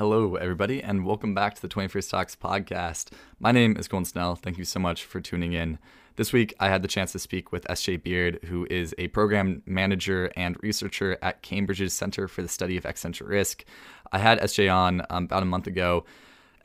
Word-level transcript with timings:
Hello, 0.00 0.36
everybody, 0.36 0.82
and 0.82 1.04
welcome 1.04 1.34
back 1.34 1.54
to 1.54 1.60
the 1.60 1.68
21st 1.68 2.08
Talks 2.08 2.34
podcast. 2.34 3.10
My 3.38 3.52
name 3.52 3.76
is 3.76 3.86
Colin 3.86 4.06
Snell. 4.06 4.34
Thank 4.34 4.56
you 4.56 4.64
so 4.64 4.80
much 4.80 5.04
for 5.04 5.20
tuning 5.20 5.52
in. 5.52 5.78
This 6.16 6.32
week, 6.32 6.54
I 6.58 6.70
had 6.70 6.80
the 6.80 6.88
chance 6.88 7.12
to 7.12 7.18
speak 7.18 7.52
with 7.52 7.66
SJ 7.66 8.02
Beard, 8.02 8.38
who 8.46 8.66
is 8.70 8.94
a 8.96 9.08
program 9.08 9.62
manager 9.66 10.32
and 10.38 10.56
researcher 10.62 11.18
at 11.20 11.42
Cambridge's 11.42 11.92
Center 11.92 12.28
for 12.28 12.40
the 12.40 12.48
Study 12.48 12.78
of 12.78 12.86
Existential 12.86 13.26
Risk. 13.26 13.66
I 14.10 14.16
had 14.20 14.40
SJ 14.40 14.74
on 14.74 15.02
um, 15.10 15.24
about 15.24 15.42
a 15.42 15.44
month 15.44 15.66
ago. 15.66 16.06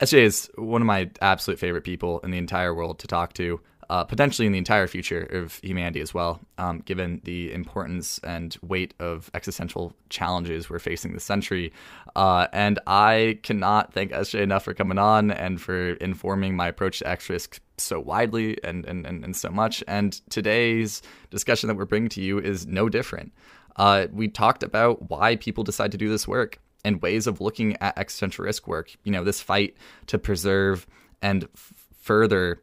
SJ 0.00 0.18
is 0.20 0.50
one 0.54 0.80
of 0.80 0.86
my 0.86 1.10
absolute 1.20 1.58
favorite 1.58 1.84
people 1.84 2.20
in 2.20 2.30
the 2.30 2.38
entire 2.38 2.74
world 2.74 2.98
to 3.00 3.06
talk 3.06 3.34
to 3.34 3.60
uh, 3.90 4.04
potentially 4.04 4.46
in 4.46 4.52
the 4.52 4.58
entire 4.58 4.86
future 4.86 5.22
of 5.22 5.54
humanity 5.62 6.00
as 6.00 6.12
well, 6.12 6.40
um, 6.58 6.80
given 6.80 7.20
the 7.24 7.52
importance 7.52 8.18
and 8.24 8.56
weight 8.62 8.94
of 8.98 9.30
existential 9.34 9.92
challenges 10.08 10.68
we're 10.68 10.78
facing 10.78 11.12
this 11.12 11.24
century. 11.24 11.72
Uh, 12.14 12.46
and 12.52 12.78
I 12.86 13.38
cannot 13.42 13.92
thank 13.92 14.12
SJ 14.12 14.40
enough 14.40 14.64
for 14.64 14.74
coming 14.74 14.98
on 14.98 15.30
and 15.30 15.60
for 15.60 15.90
informing 15.94 16.56
my 16.56 16.68
approach 16.68 16.98
to 17.00 17.08
X 17.08 17.28
risk 17.28 17.60
so 17.78 18.00
widely 18.00 18.62
and, 18.64 18.84
and, 18.86 19.06
and, 19.06 19.24
and 19.24 19.36
so 19.36 19.50
much. 19.50 19.84
And 19.86 20.20
today's 20.30 21.02
discussion 21.30 21.68
that 21.68 21.76
we're 21.76 21.84
bringing 21.84 22.08
to 22.10 22.22
you 22.22 22.38
is 22.38 22.66
no 22.66 22.88
different. 22.88 23.32
Uh, 23.76 24.06
we 24.12 24.28
talked 24.28 24.62
about 24.62 25.10
why 25.10 25.36
people 25.36 25.62
decide 25.62 25.92
to 25.92 25.98
do 25.98 26.08
this 26.08 26.26
work 26.26 26.58
and 26.84 27.02
ways 27.02 27.26
of 27.26 27.40
looking 27.40 27.76
at 27.80 27.98
existential 27.98 28.44
risk 28.44 28.66
work. 28.66 28.94
You 29.04 29.12
know, 29.12 29.24
this 29.24 29.40
fight 29.42 29.76
to 30.06 30.18
preserve 30.18 30.86
and 31.20 31.44
f- 31.44 31.72
further 32.00 32.62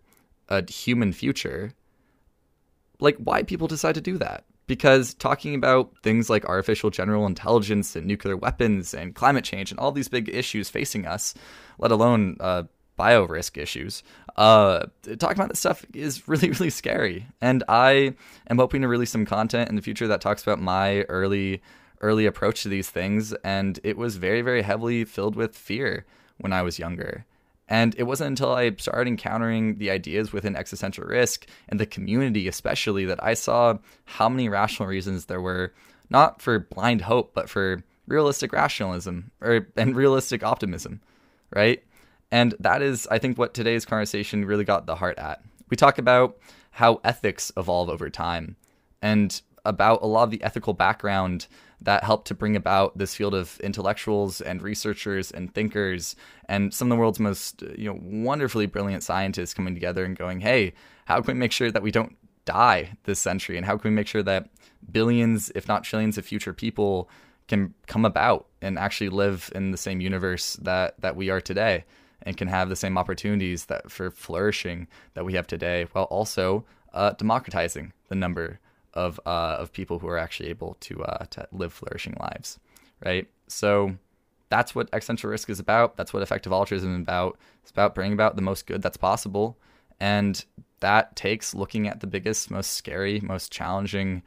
a 0.53 0.71
human 0.71 1.13
future, 1.13 1.73
like 2.99 3.17
why 3.17 3.43
people 3.43 3.67
decide 3.67 3.95
to 3.95 4.01
do 4.01 4.17
that. 4.17 4.45
Because 4.65 5.13
talking 5.13 5.55
about 5.55 5.91
things 6.03 6.29
like 6.29 6.45
artificial 6.45 6.89
general 6.89 7.25
intelligence 7.25 7.95
and 7.95 8.07
nuclear 8.07 8.37
weapons 8.37 8.93
and 8.93 9.13
climate 9.13 9.43
change 9.43 9.71
and 9.71 9.79
all 9.79 9.91
these 9.91 10.07
big 10.07 10.29
issues 10.29 10.69
facing 10.69 11.05
us, 11.05 11.33
let 11.79 11.91
alone 11.91 12.37
uh, 12.39 12.63
bio 12.95 13.25
risk 13.25 13.57
issues, 13.57 14.03
uh, 14.37 14.85
talking 15.19 15.37
about 15.37 15.49
this 15.49 15.59
stuff 15.59 15.85
is 15.93 16.27
really, 16.27 16.49
really 16.51 16.69
scary. 16.69 17.27
And 17.41 17.63
I 17.67 18.15
am 18.49 18.57
hoping 18.57 18.81
to 18.81 18.87
release 18.87 19.11
some 19.11 19.25
content 19.25 19.69
in 19.69 19.75
the 19.75 19.81
future 19.81 20.07
that 20.07 20.21
talks 20.21 20.43
about 20.43 20.61
my 20.61 21.01
early, 21.03 21.61
early 22.01 22.25
approach 22.25 22.63
to 22.63 22.69
these 22.69 22.89
things. 22.89 23.33
And 23.43 23.79
it 23.83 23.97
was 23.97 24.15
very, 24.15 24.41
very 24.41 24.61
heavily 24.61 25.03
filled 25.03 25.35
with 25.35 25.57
fear 25.57 26.05
when 26.37 26.53
I 26.53 26.61
was 26.61 26.79
younger. 26.79 27.25
And 27.73 27.95
it 27.97 28.03
wasn't 28.03 28.27
until 28.27 28.53
I 28.53 28.69
started 28.77 29.07
encountering 29.07 29.79
the 29.79 29.89
ideas 29.89 30.31
within 30.31 30.55
existential 30.55 31.05
risk 31.05 31.47
and 31.67 31.79
the 31.79 31.87
community, 31.87 32.47
especially, 32.47 33.03
that 33.05 33.23
I 33.23 33.33
saw 33.33 33.79
how 34.05 34.29
many 34.29 34.47
rational 34.47 34.87
reasons 34.87 35.25
there 35.25 35.41
were, 35.41 35.73
not 36.11 36.39
for 36.39 36.59
blind 36.59 37.01
hope, 37.01 37.33
but 37.33 37.49
for 37.49 37.83
realistic 38.05 38.53
rationalism 38.53 39.31
or 39.41 39.69
and 39.75 39.95
realistic 39.95 40.43
optimism, 40.43 41.01
right? 41.49 41.83
And 42.31 42.53
that 42.59 42.83
is, 42.83 43.07
I 43.09 43.17
think, 43.17 43.39
what 43.39 43.55
today's 43.55 43.85
conversation 43.85 44.45
really 44.45 44.65
got 44.65 44.85
the 44.85 44.97
heart 44.97 45.17
at. 45.17 45.41
We 45.71 45.75
talk 45.75 45.97
about 45.97 46.37
how 46.69 47.01
ethics 47.03 47.51
evolve 47.57 47.89
over 47.89 48.07
time 48.11 48.55
and 49.01 49.41
about 49.65 50.01
a 50.01 50.05
lot 50.05 50.23
of 50.23 50.31
the 50.31 50.43
ethical 50.43 50.73
background 50.73 51.47
that 51.81 52.03
helped 52.03 52.27
to 52.27 52.33
bring 52.33 52.55
about 52.55 52.97
this 52.97 53.15
field 53.15 53.33
of 53.33 53.59
intellectuals 53.59 54.41
and 54.41 54.61
researchers 54.61 55.31
and 55.31 55.53
thinkers 55.53 56.15
and 56.47 56.73
some 56.73 56.91
of 56.91 56.95
the 56.95 56.99
world's 56.99 57.19
most 57.19 57.61
you 57.77 57.89
know 57.91 57.99
wonderfully 58.01 58.65
brilliant 58.65 59.03
scientists 59.03 59.53
coming 59.53 59.73
together 59.73 60.05
and 60.05 60.17
going 60.17 60.39
hey 60.39 60.73
how 61.05 61.21
can 61.21 61.35
we 61.35 61.39
make 61.39 61.51
sure 61.51 61.71
that 61.71 61.83
we 61.83 61.91
don't 61.91 62.15
die 62.45 62.91
this 63.03 63.19
century? 63.19 63.57
And 63.57 63.65
how 63.65 63.77
can 63.77 63.91
we 63.91 63.95
make 63.95 64.07
sure 64.07 64.23
that 64.23 64.49
billions 64.91 65.51
if 65.55 65.67
not 65.67 65.83
trillions 65.83 66.17
of 66.17 66.25
future 66.25 66.53
people 66.53 67.09
can 67.47 67.73
come 67.87 68.05
about 68.05 68.47
and 68.61 68.77
actually 68.77 69.09
live 69.09 69.51
in 69.55 69.71
the 69.71 69.77
same 69.77 70.01
universe 70.01 70.53
that 70.61 70.99
that 71.01 71.15
we 71.15 71.29
are 71.29 71.41
today 71.41 71.85
and 72.21 72.37
can 72.37 72.47
have 72.47 72.69
the 72.69 72.75
same 72.75 72.97
opportunities 72.97 73.65
that 73.65 73.91
for 73.91 74.09
flourishing 74.11 74.87
that 75.13 75.25
we 75.25 75.33
have 75.33 75.47
today 75.47 75.87
while 75.91 76.05
also 76.05 76.65
uh, 76.93 77.11
democratizing 77.11 77.91
the 78.07 78.15
number 78.15 78.59
of 78.93 79.19
uh, 79.25 79.57
of 79.59 79.73
people 79.73 79.99
who 79.99 80.07
are 80.07 80.17
actually 80.17 80.49
able 80.49 80.77
to 80.81 81.03
uh, 81.03 81.25
to 81.31 81.47
live 81.51 81.73
flourishing 81.73 82.15
lives, 82.19 82.59
right? 83.03 83.27
So 83.47 83.95
that's 84.49 84.75
what 84.75 84.89
existential 84.93 85.29
risk 85.29 85.49
is 85.49 85.59
about. 85.59 85.97
That's 85.97 86.13
what 86.13 86.23
effective 86.23 86.51
altruism 86.51 86.95
is 86.95 87.01
about. 87.01 87.37
It's 87.61 87.71
about 87.71 87.95
bringing 87.95 88.13
about 88.13 88.35
the 88.35 88.41
most 88.41 88.67
good 88.67 88.81
that's 88.81 88.97
possible, 88.97 89.57
and 89.99 90.43
that 90.79 91.15
takes 91.15 91.55
looking 91.55 91.87
at 91.87 92.01
the 92.01 92.07
biggest, 92.07 92.51
most 92.51 92.71
scary, 92.71 93.19
most 93.21 93.51
challenging 93.51 94.21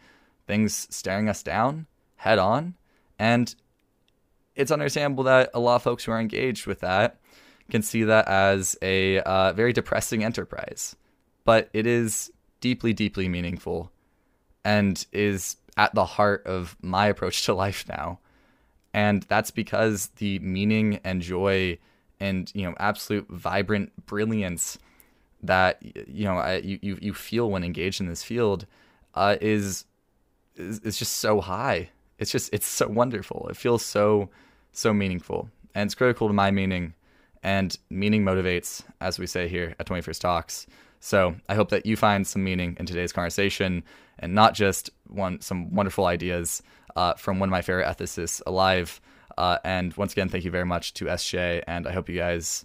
things 0.47 0.87
staring 0.91 1.28
us 1.28 1.43
down 1.43 1.87
head 2.16 2.38
on, 2.38 2.75
and 3.19 3.55
it's 4.55 4.71
understandable 4.71 5.25
that 5.25 5.50
a 5.55 5.60
lot 5.60 5.76
of 5.76 5.82
folks 5.82 6.05
who 6.05 6.12
are 6.12 6.21
engaged 6.21 6.66
with 6.66 6.81
that 6.81 7.19
can 7.71 7.82
see 7.82 8.05
that 8.05 8.26
as 8.26 8.76
a 8.81 9.21
uh, 9.21 9.53
very 9.53 9.72
depressing 9.72 10.25
enterprise, 10.25 10.97
but 11.44 11.69
it 11.72 11.87
is 11.87 12.32
deeply, 12.60 12.93
deeply 12.93 13.28
meaningful 13.28 13.93
and 14.66 15.06
is 15.12 15.56
at 15.77 15.94
the 15.94 16.04
heart 16.04 16.44
of 16.44 16.77
my 16.82 17.06
approach 17.06 17.47
to 17.47 17.54
life 17.54 17.84
now. 17.88 18.19
And 18.93 19.22
that's 19.22 19.53
because 19.53 20.09
the 20.16 20.41
meaning 20.41 20.99
and 21.04 21.22
joy 21.22 21.78
and 22.19 22.50
you 22.53 22.65
know 22.65 22.75
absolute 22.81 23.28
vibrant 23.28 23.93
brilliance 24.06 24.78
that 25.43 25.81
you 26.09 26.25
know 26.25 26.38
I, 26.38 26.56
you 26.56 26.99
you 27.00 27.15
feel 27.15 27.49
when 27.50 27.62
engaged 27.62 28.00
in 28.00 28.09
this 28.09 28.25
field 28.25 28.66
uh, 29.15 29.37
is, 29.41 29.84
is 30.56 30.81
is 30.81 30.99
just 30.99 31.19
so 31.19 31.41
high. 31.41 31.91
It's 32.19 32.32
just 32.32 32.53
it's 32.53 32.66
so 32.66 32.88
wonderful. 32.88 33.47
It 33.49 33.56
feels 33.56 33.84
so 33.84 34.31
so 34.72 34.93
meaningful, 34.93 35.49
and 35.76 35.87
it's 35.87 35.94
critical 35.94 36.26
to 36.26 36.34
my 36.34 36.50
meaning. 36.50 36.94
And 37.43 37.78
meaning 37.91 38.25
motivates, 38.25 38.82
as 39.00 39.21
we 39.21 39.28
say 39.28 39.47
here 39.47 39.76
at 39.78 39.87
21st 39.87 40.19
Talks. 40.19 40.66
So 41.00 41.36
I 41.48 41.54
hope 41.54 41.70
that 41.70 41.86
you 41.86 41.96
find 41.96 42.26
some 42.26 42.42
meaning 42.42 42.76
in 42.78 42.86
today's 42.86 43.12
conversation 43.12 43.84
and 44.18 44.34
not 44.34 44.54
just 44.54 44.90
one 45.06 45.40
some 45.40 45.74
wonderful 45.74 46.06
ideas 46.06 46.62
uh, 46.96 47.14
from 47.14 47.38
one 47.38 47.48
of 47.48 47.52
my 47.52 47.62
favorite 47.62 47.86
ethicists 47.86 48.42
alive. 48.46 49.00
Uh, 49.36 49.58
and 49.64 49.94
once 49.96 50.12
again, 50.12 50.28
thank 50.28 50.44
you 50.44 50.50
very 50.50 50.64
much 50.64 50.94
to 50.94 51.04
SJ, 51.04 51.62
and 51.66 51.86
I 51.86 51.92
hope 51.92 52.08
you 52.08 52.16
guys 52.16 52.64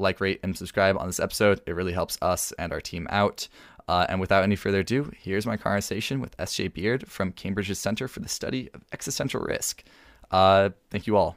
like, 0.00 0.20
rate, 0.20 0.40
and 0.42 0.56
subscribe 0.56 0.96
on 0.96 1.06
this 1.06 1.20
episode. 1.20 1.60
It 1.66 1.74
really 1.74 1.92
helps 1.92 2.18
us 2.22 2.52
and 2.52 2.72
our 2.72 2.80
team 2.80 3.06
out. 3.10 3.48
Uh, 3.86 4.06
and 4.08 4.20
without 4.20 4.42
any 4.42 4.56
further 4.56 4.80
ado, 4.80 5.10
here's 5.18 5.46
my 5.46 5.56
conversation 5.56 6.20
with 6.20 6.36
SJ 6.38 6.72
Beard 6.72 7.08
from 7.08 7.32
Cambridge's 7.32 7.78
Center 7.78 8.08
for 8.08 8.20
the 8.20 8.28
Study 8.28 8.70
of 8.72 8.82
Existential 8.92 9.40
Risk. 9.40 9.84
Uh, 10.30 10.70
thank 10.90 11.06
you 11.06 11.16
all. 11.16 11.36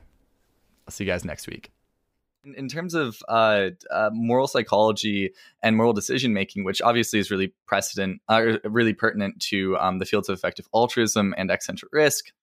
I'll 0.87 0.91
see 0.91 1.03
you 1.03 1.09
guys 1.09 1.25
next 1.25 1.47
week. 1.47 1.72
In 2.43 2.67
terms 2.67 2.93
of 2.93 3.23
uh, 3.29 3.69
uh, 3.89 4.09
moral 4.11 4.47
psychology 4.47 5.31
and 5.61 5.77
moral 5.77 5.93
decision 5.93 6.33
making, 6.33 6.65
which 6.65 6.81
obviously 6.81 7.19
is 7.19 7.31
really 7.31 7.53
precedent, 7.65 8.21
uh, 8.27 8.57
really 8.65 8.93
pertinent 8.93 9.39
to 9.43 9.77
um, 9.77 9.99
the 9.99 10.05
fields 10.05 10.27
of 10.27 10.37
effective 10.37 10.67
altruism 10.73 11.33
and 11.37 11.49
existential 11.49 11.87
risk, 11.93 12.33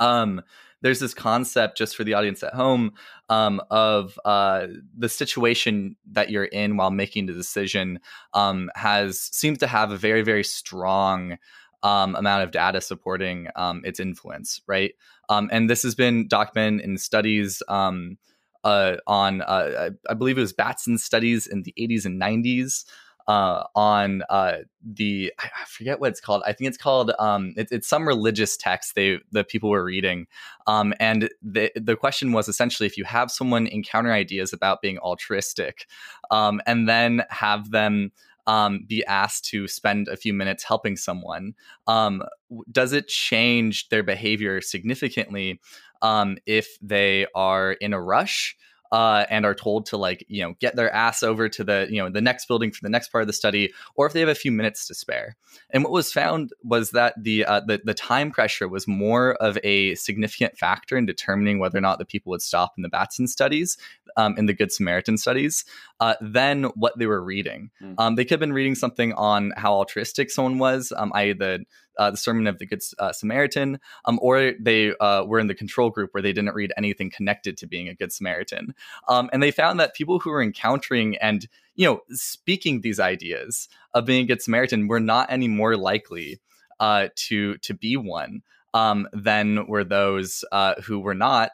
um, 0.00 0.42
there's 0.82 1.00
this 1.00 1.14
concept 1.14 1.78
just 1.78 1.96
for 1.96 2.04
the 2.04 2.14
audience 2.14 2.42
at 2.42 2.54
home 2.54 2.92
um, 3.28 3.60
of 3.70 4.18
uh, 4.24 4.66
the 4.96 5.08
situation 5.08 5.96
that 6.10 6.30
you're 6.30 6.44
in 6.44 6.76
while 6.76 6.90
making 6.90 7.26
the 7.26 7.32
decision 7.32 8.00
um, 8.34 8.70
has 8.74 9.20
seems 9.20 9.58
to 9.58 9.66
have 9.66 9.90
a 9.92 9.96
very 9.96 10.22
very 10.22 10.44
strong 10.44 11.38
um, 11.82 12.14
amount 12.14 12.42
of 12.42 12.50
data 12.50 12.80
supporting 12.80 13.48
um, 13.56 13.82
its 13.84 13.98
influence, 13.98 14.60
right? 14.66 14.94
Um, 15.28 15.48
and 15.52 15.68
this 15.68 15.82
has 15.82 15.94
been 15.94 16.28
documented 16.28 16.84
in 16.84 16.98
studies 16.98 17.62
um, 17.68 18.18
uh, 18.64 18.96
on 19.06 19.42
uh, 19.42 19.90
I 20.08 20.14
believe 20.14 20.38
it 20.38 20.42
was 20.42 20.52
Batson 20.52 20.98
studies 20.98 21.46
in 21.46 21.62
the 21.62 21.74
80s 21.78 22.04
and 22.04 22.20
90s 22.20 22.84
uh, 23.28 23.64
on 23.74 24.22
uh, 24.28 24.58
the 24.84 25.32
I 25.38 25.64
forget 25.66 26.00
what 26.00 26.10
it's 26.10 26.20
called. 26.20 26.42
I 26.46 26.52
think 26.52 26.68
it's 26.68 26.78
called 26.78 27.12
um, 27.18 27.54
it, 27.56 27.68
it's 27.70 27.88
some 27.88 28.06
religious 28.06 28.56
text 28.56 28.94
they 28.94 29.18
the 29.30 29.44
people 29.44 29.70
were 29.70 29.84
reading, 29.84 30.26
um, 30.66 30.92
and 30.98 31.30
the 31.42 31.70
the 31.76 31.96
question 31.96 32.32
was 32.32 32.48
essentially 32.48 32.86
if 32.86 32.96
you 32.96 33.04
have 33.04 33.30
someone 33.30 33.66
encounter 33.66 34.12
ideas 34.12 34.52
about 34.52 34.82
being 34.82 34.98
altruistic, 34.98 35.86
um, 36.30 36.60
and 36.66 36.88
then 36.88 37.24
have 37.30 37.70
them. 37.70 38.12
Um, 38.44 38.86
be 38.88 39.04
asked 39.06 39.44
to 39.50 39.68
spend 39.68 40.08
a 40.08 40.16
few 40.16 40.34
minutes 40.34 40.64
helping 40.64 40.96
someone, 40.96 41.54
um, 41.86 42.24
does 42.72 42.92
it 42.92 43.06
change 43.06 43.88
their 43.88 44.02
behavior 44.02 44.60
significantly 44.60 45.60
um, 46.02 46.36
if 46.46 46.78
they 46.82 47.26
are 47.34 47.72
in 47.72 47.94
a 47.94 48.00
rush 48.00 48.56
uh, 48.92 49.24
and 49.30 49.46
are 49.46 49.54
told 49.54 49.86
to 49.86 49.96
like 49.96 50.24
you 50.28 50.42
know 50.42 50.54
get 50.60 50.76
their 50.76 50.92
ass 50.94 51.22
over 51.22 51.48
to 51.48 51.64
the 51.64 51.86
you 51.90 51.96
know 51.96 52.10
the 52.10 52.20
next 52.20 52.46
building 52.46 52.70
for 52.70 52.80
the 52.82 52.90
next 52.90 53.08
part 53.08 53.22
of 53.22 53.26
the 53.26 53.32
study, 53.32 53.72
or 53.94 54.06
if 54.06 54.12
they 54.12 54.20
have 54.20 54.28
a 54.28 54.34
few 54.34 54.52
minutes 54.52 54.86
to 54.86 54.94
spare. 54.94 55.34
And 55.70 55.82
what 55.82 55.92
was 55.92 56.12
found 56.12 56.52
was 56.62 56.90
that 56.90 57.14
the 57.20 57.46
uh, 57.46 57.60
the, 57.60 57.80
the 57.82 57.94
time 57.94 58.30
pressure 58.30 58.68
was 58.68 58.86
more 58.86 59.34
of 59.36 59.58
a 59.64 59.94
significant 59.94 60.58
factor 60.58 60.98
in 60.98 61.06
determining 61.06 61.58
whether 61.58 61.78
or 61.78 61.80
not 61.80 61.98
the 61.98 62.04
people 62.04 62.30
would 62.30 62.42
stop 62.42 62.74
in 62.76 62.82
the 62.82 62.90
Batson 62.90 63.26
studies, 63.26 63.78
um, 64.18 64.36
in 64.36 64.44
the 64.44 64.52
Good 64.52 64.70
Samaritan 64.70 65.16
studies, 65.16 65.64
uh, 66.00 66.14
than 66.20 66.64
what 66.74 66.98
they 66.98 67.06
were 67.06 67.24
reading. 67.24 67.70
Mm. 67.82 67.94
Um, 67.96 68.14
they 68.16 68.24
could 68.24 68.32
have 68.32 68.40
been 68.40 68.52
reading 68.52 68.74
something 68.74 69.14
on 69.14 69.54
how 69.56 69.72
altruistic 69.72 70.30
someone 70.30 70.58
was, 70.58 70.92
um, 70.94 71.12
i.e., 71.14 71.32
the 71.32 71.64
uh, 71.98 72.10
the 72.10 72.16
Sermon 72.16 72.46
of 72.46 72.58
the 72.58 72.66
Good 72.66 72.80
uh, 72.98 73.12
Samaritan, 73.12 73.78
um, 74.04 74.18
or 74.22 74.52
they 74.58 74.94
uh, 74.96 75.24
were 75.24 75.38
in 75.38 75.46
the 75.46 75.54
control 75.54 75.90
group 75.90 76.10
where 76.12 76.22
they 76.22 76.32
didn't 76.32 76.54
read 76.54 76.72
anything 76.76 77.10
connected 77.10 77.56
to 77.58 77.66
being 77.66 77.88
a 77.88 77.94
Good 77.94 78.12
Samaritan. 78.12 78.74
Um, 79.08 79.30
and 79.32 79.42
they 79.42 79.50
found 79.50 79.80
that 79.80 79.94
people 79.94 80.18
who 80.18 80.30
were 80.30 80.42
encountering 80.42 81.16
and 81.18 81.48
you 81.74 81.86
know 81.86 82.00
speaking 82.10 82.80
these 82.80 83.00
ideas 83.00 83.68
of 83.94 84.06
being 84.06 84.24
a 84.24 84.28
Good 84.28 84.42
Samaritan 84.42 84.88
were 84.88 85.00
not 85.00 85.30
any 85.30 85.48
more 85.48 85.76
likely 85.76 86.40
uh, 86.80 87.08
to 87.14 87.56
to 87.58 87.74
be 87.74 87.96
one 87.96 88.42
um, 88.74 89.08
than 89.12 89.66
were 89.66 89.84
those 89.84 90.44
uh, 90.52 90.74
who 90.82 90.98
were 90.98 91.14
not. 91.14 91.50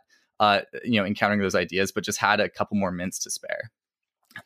you 0.84 1.00
know, 1.00 1.04
encountering 1.04 1.40
those 1.40 1.56
ideas, 1.56 1.90
but 1.90 2.04
just 2.04 2.18
had 2.18 2.38
a 2.40 2.48
couple 2.48 2.76
more 2.76 2.92
mints 2.92 3.18
to 3.18 3.30
spare. 3.30 3.70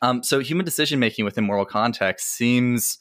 Um, 0.01 0.23
so 0.23 0.39
human 0.39 0.65
decision 0.65 0.99
making 0.99 1.25
within 1.25 1.43
moral 1.43 1.65
context 1.65 2.29
seems 2.29 2.97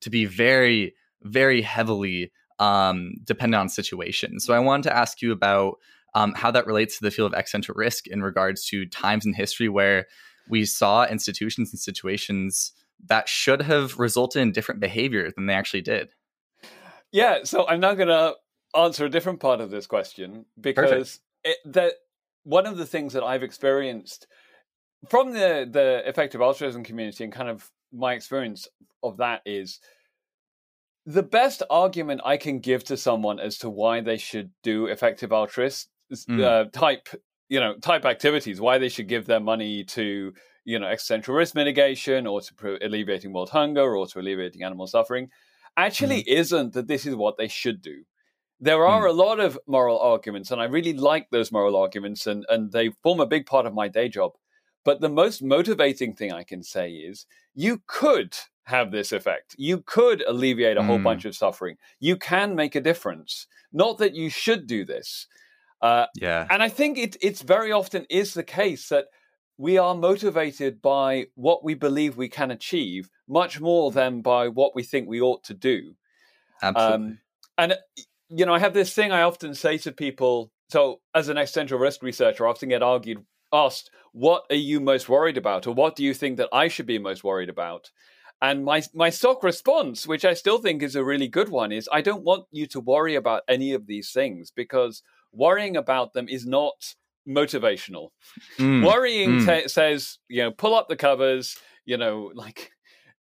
to 0.00 0.10
be 0.10 0.24
very, 0.24 0.94
very 1.22 1.62
heavily 1.62 2.32
um, 2.58 3.12
dependent 3.24 3.60
on 3.60 3.68
situation. 3.68 4.40
So 4.40 4.54
I 4.54 4.58
wanted 4.58 4.84
to 4.84 4.96
ask 4.96 5.20
you 5.20 5.32
about 5.32 5.78
um, 6.14 6.32
how 6.34 6.50
that 6.50 6.66
relates 6.66 6.96
to 6.98 7.04
the 7.04 7.10
field 7.10 7.32
of 7.32 7.38
existential 7.38 7.74
risk 7.76 8.06
in 8.06 8.22
regards 8.22 8.66
to 8.68 8.86
times 8.86 9.26
in 9.26 9.34
history 9.34 9.68
where 9.68 10.06
we 10.48 10.64
saw 10.64 11.04
institutions 11.04 11.70
and 11.70 11.78
situations 11.78 12.72
that 13.08 13.28
should 13.28 13.62
have 13.62 13.98
resulted 13.98 14.40
in 14.40 14.52
different 14.52 14.80
behavior 14.80 15.30
than 15.30 15.46
they 15.46 15.52
actually 15.52 15.82
did. 15.82 16.08
Yeah, 17.12 17.40
so 17.44 17.66
I'm 17.68 17.80
now 17.80 17.94
going 17.94 18.08
to 18.08 18.34
answer 18.74 19.04
a 19.04 19.10
different 19.10 19.40
part 19.40 19.60
of 19.60 19.70
this 19.70 19.86
question 19.86 20.46
because 20.58 21.20
it, 21.44 21.56
that 21.66 21.94
one 22.44 22.66
of 22.66 22.76
the 22.76 22.86
things 22.86 23.12
that 23.12 23.22
I've 23.22 23.42
experienced 23.42 24.26
from 25.08 25.32
the 25.32 25.68
the 25.70 26.02
effective 26.08 26.40
altruism 26.40 26.84
community 26.84 27.24
and 27.24 27.32
kind 27.32 27.48
of 27.48 27.70
my 27.92 28.14
experience 28.14 28.68
of 29.02 29.18
that 29.18 29.42
is 29.44 29.80
the 31.06 31.22
best 31.22 31.62
argument 31.70 32.20
I 32.24 32.36
can 32.36 32.58
give 32.58 32.82
to 32.84 32.96
someone 32.96 33.38
as 33.38 33.58
to 33.58 33.70
why 33.70 34.00
they 34.00 34.16
should 34.16 34.50
do 34.62 34.86
effective 34.86 35.32
altruist 35.32 35.88
mm. 36.12 36.42
uh, 36.42 36.68
type 36.70 37.08
you 37.48 37.60
know 37.60 37.76
type 37.76 38.04
activities, 38.04 38.60
why 38.60 38.78
they 38.78 38.88
should 38.88 39.08
give 39.08 39.26
their 39.26 39.40
money 39.40 39.84
to 39.84 40.32
you 40.64 40.78
know 40.78 40.86
existential 40.88 41.34
risk 41.34 41.54
mitigation 41.54 42.26
or 42.26 42.40
to 42.40 42.54
pro- 42.54 42.78
alleviating 42.82 43.32
world 43.32 43.50
hunger 43.50 43.96
or 43.96 44.06
to 44.08 44.18
alleviating 44.18 44.64
animal 44.64 44.88
suffering, 44.88 45.30
actually 45.76 46.22
mm. 46.24 46.28
isn't 46.28 46.72
that 46.72 46.88
this 46.88 47.06
is 47.06 47.14
what 47.14 47.36
they 47.36 47.48
should 47.48 47.80
do. 47.80 48.02
There 48.58 48.86
are 48.86 49.04
mm. 49.04 49.10
a 49.10 49.12
lot 49.12 49.38
of 49.38 49.58
moral 49.68 50.00
arguments, 50.00 50.50
and 50.50 50.60
I 50.60 50.64
really 50.64 50.94
like 50.94 51.28
those 51.30 51.52
moral 51.52 51.76
arguments, 51.76 52.26
and 52.26 52.44
and 52.48 52.72
they 52.72 52.90
form 53.04 53.20
a 53.20 53.26
big 53.26 53.46
part 53.46 53.66
of 53.66 53.74
my 53.74 53.86
day 53.86 54.08
job. 54.08 54.32
But 54.84 55.00
the 55.00 55.08
most 55.08 55.42
motivating 55.42 56.14
thing 56.14 56.32
I 56.32 56.42
can 56.42 56.62
say 56.62 56.92
is 56.92 57.26
you 57.54 57.82
could 57.86 58.36
have 58.66 58.90
this 58.90 59.12
effect. 59.12 59.54
You 59.58 59.82
could 59.86 60.22
alleviate 60.26 60.76
a 60.76 60.82
whole 60.82 60.98
mm. 60.98 61.04
bunch 61.04 61.24
of 61.24 61.36
suffering. 61.36 61.76
You 62.00 62.16
can 62.16 62.54
make 62.54 62.74
a 62.74 62.80
difference. 62.80 63.46
Not 63.72 63.98
that 63.98 64.14
you 64.14 64.28
should 64.28 64.66
do 64.66 64.84
this. 64.84 65.28
Uh, 65.80 66.06
yeah. 66.16 66.46
And 66.50 66.62
I 66.62 66.68
think 66.68 66.98
it, 66.98 67.16
it's 67.20 67.42
very 67.42 67.70
often 67.70 68.06
is 68.10 68.34
the 68.34 68.42
case 68.42 68.88
that 68.88 69.06
we 69.56 69.78
are 69.78 69.94
motivated 69.94 70.82
by 70.82 71.26
what 71.34 71.62
we 71.62 71.74
believe 71.74 72.16
we 72.16 72.28
can 72.28 72.50
achieve 72.50 73.08
much 73.28 73.60
more 73.60 73.90
than 73.92 74.20
by 74.20 74.48
what 74.48 74.74
we 74.74 74.82
think 74.82 75.08
we 75.08 75.20
ought 75.20 75.44
to 75.44 75.54
do. 75.54 75.94
Absolutely. 76.60 76.94
Um, 76.94 77.18
and, 77.56 77.74
you 78.28 78.46
know, 78.46 78.54
I 78.54 78.58
have 78.58 78.74
this 78.74 78.92
thing 78.92 79.12
I 79.12 79.22
often 79.22 79.54
say 79.54 79.78
to 79.78 79.92
people. 79.92 80.50
So, 80.70 81.00
as 81.14 81.28
an 81.28 81.38
existential 81.38 81.78
risk 81.78 82.02
researcher, 82.02 82.46
I 82.46 82.50
often 82.50 82.68
get 82.68 82.82
argued 82.82 83.24
asked, 83.52 83.90
"What 84.12 84.44
are 84.50 84.56
you 84.56 84.80
most 84.80 85.08
worried 85.08 85.36
about?" 85.36 85.68
or 85.68 85.72
"What 85.72 85.94
do 85.94 86.02
you 86.02 86.12
think 86.12 86.36
that 86.38 86.48
I 86.52 86.66
should 86.66 86.86
be 86.86 86.98
most 86.98 87.22
worried 87.22 87.48
about?" 87.48 87.92
And 88.42 88.64
my 88.64 88.82
my 88.94 89.10
stock 89.10 89.42
response, 89.42 90.06
which 90.06 90.24
I 90.24 90.34
still 90.34 90.58
think 90.58 90.82
is 90.82 90.94
a 90.94 91.04
really 91.04 91.28
good 91.28 91.48
one, 91.48 91.72
is 91.72 91.88
I 91.90 92.02
don't 92.02 92.24
want 92.24 92.44
you 92.50 92.66
to 92.68 92.80
worry 92.80 93.14
about 93.14 93.42
any 93.48 93.72
of 93.72 93.86
these 93.86 94.12
things 94.12 94.50
because 94.54 95.02
worrying 95.32 95.76
about 95.76 96.12
them 96.12 96.28
is 96.28 96.46
not 96.46 96.94
motivational. 97.28 98.08
Mm, 98.58 98.86
Worrying 98.86 99.40
mm. 99.40 99.62
T- 99.62 99.68
says, 99.68 100.18
you 100.28 100.42
know, 100.42 100.50
pull 100.50 100.74
up 100.74 100.88
the 100.88 100.96
covers, 100.96 101.56
you 101.84 101.96
know, 101.96 102.30
like 102.34 102.70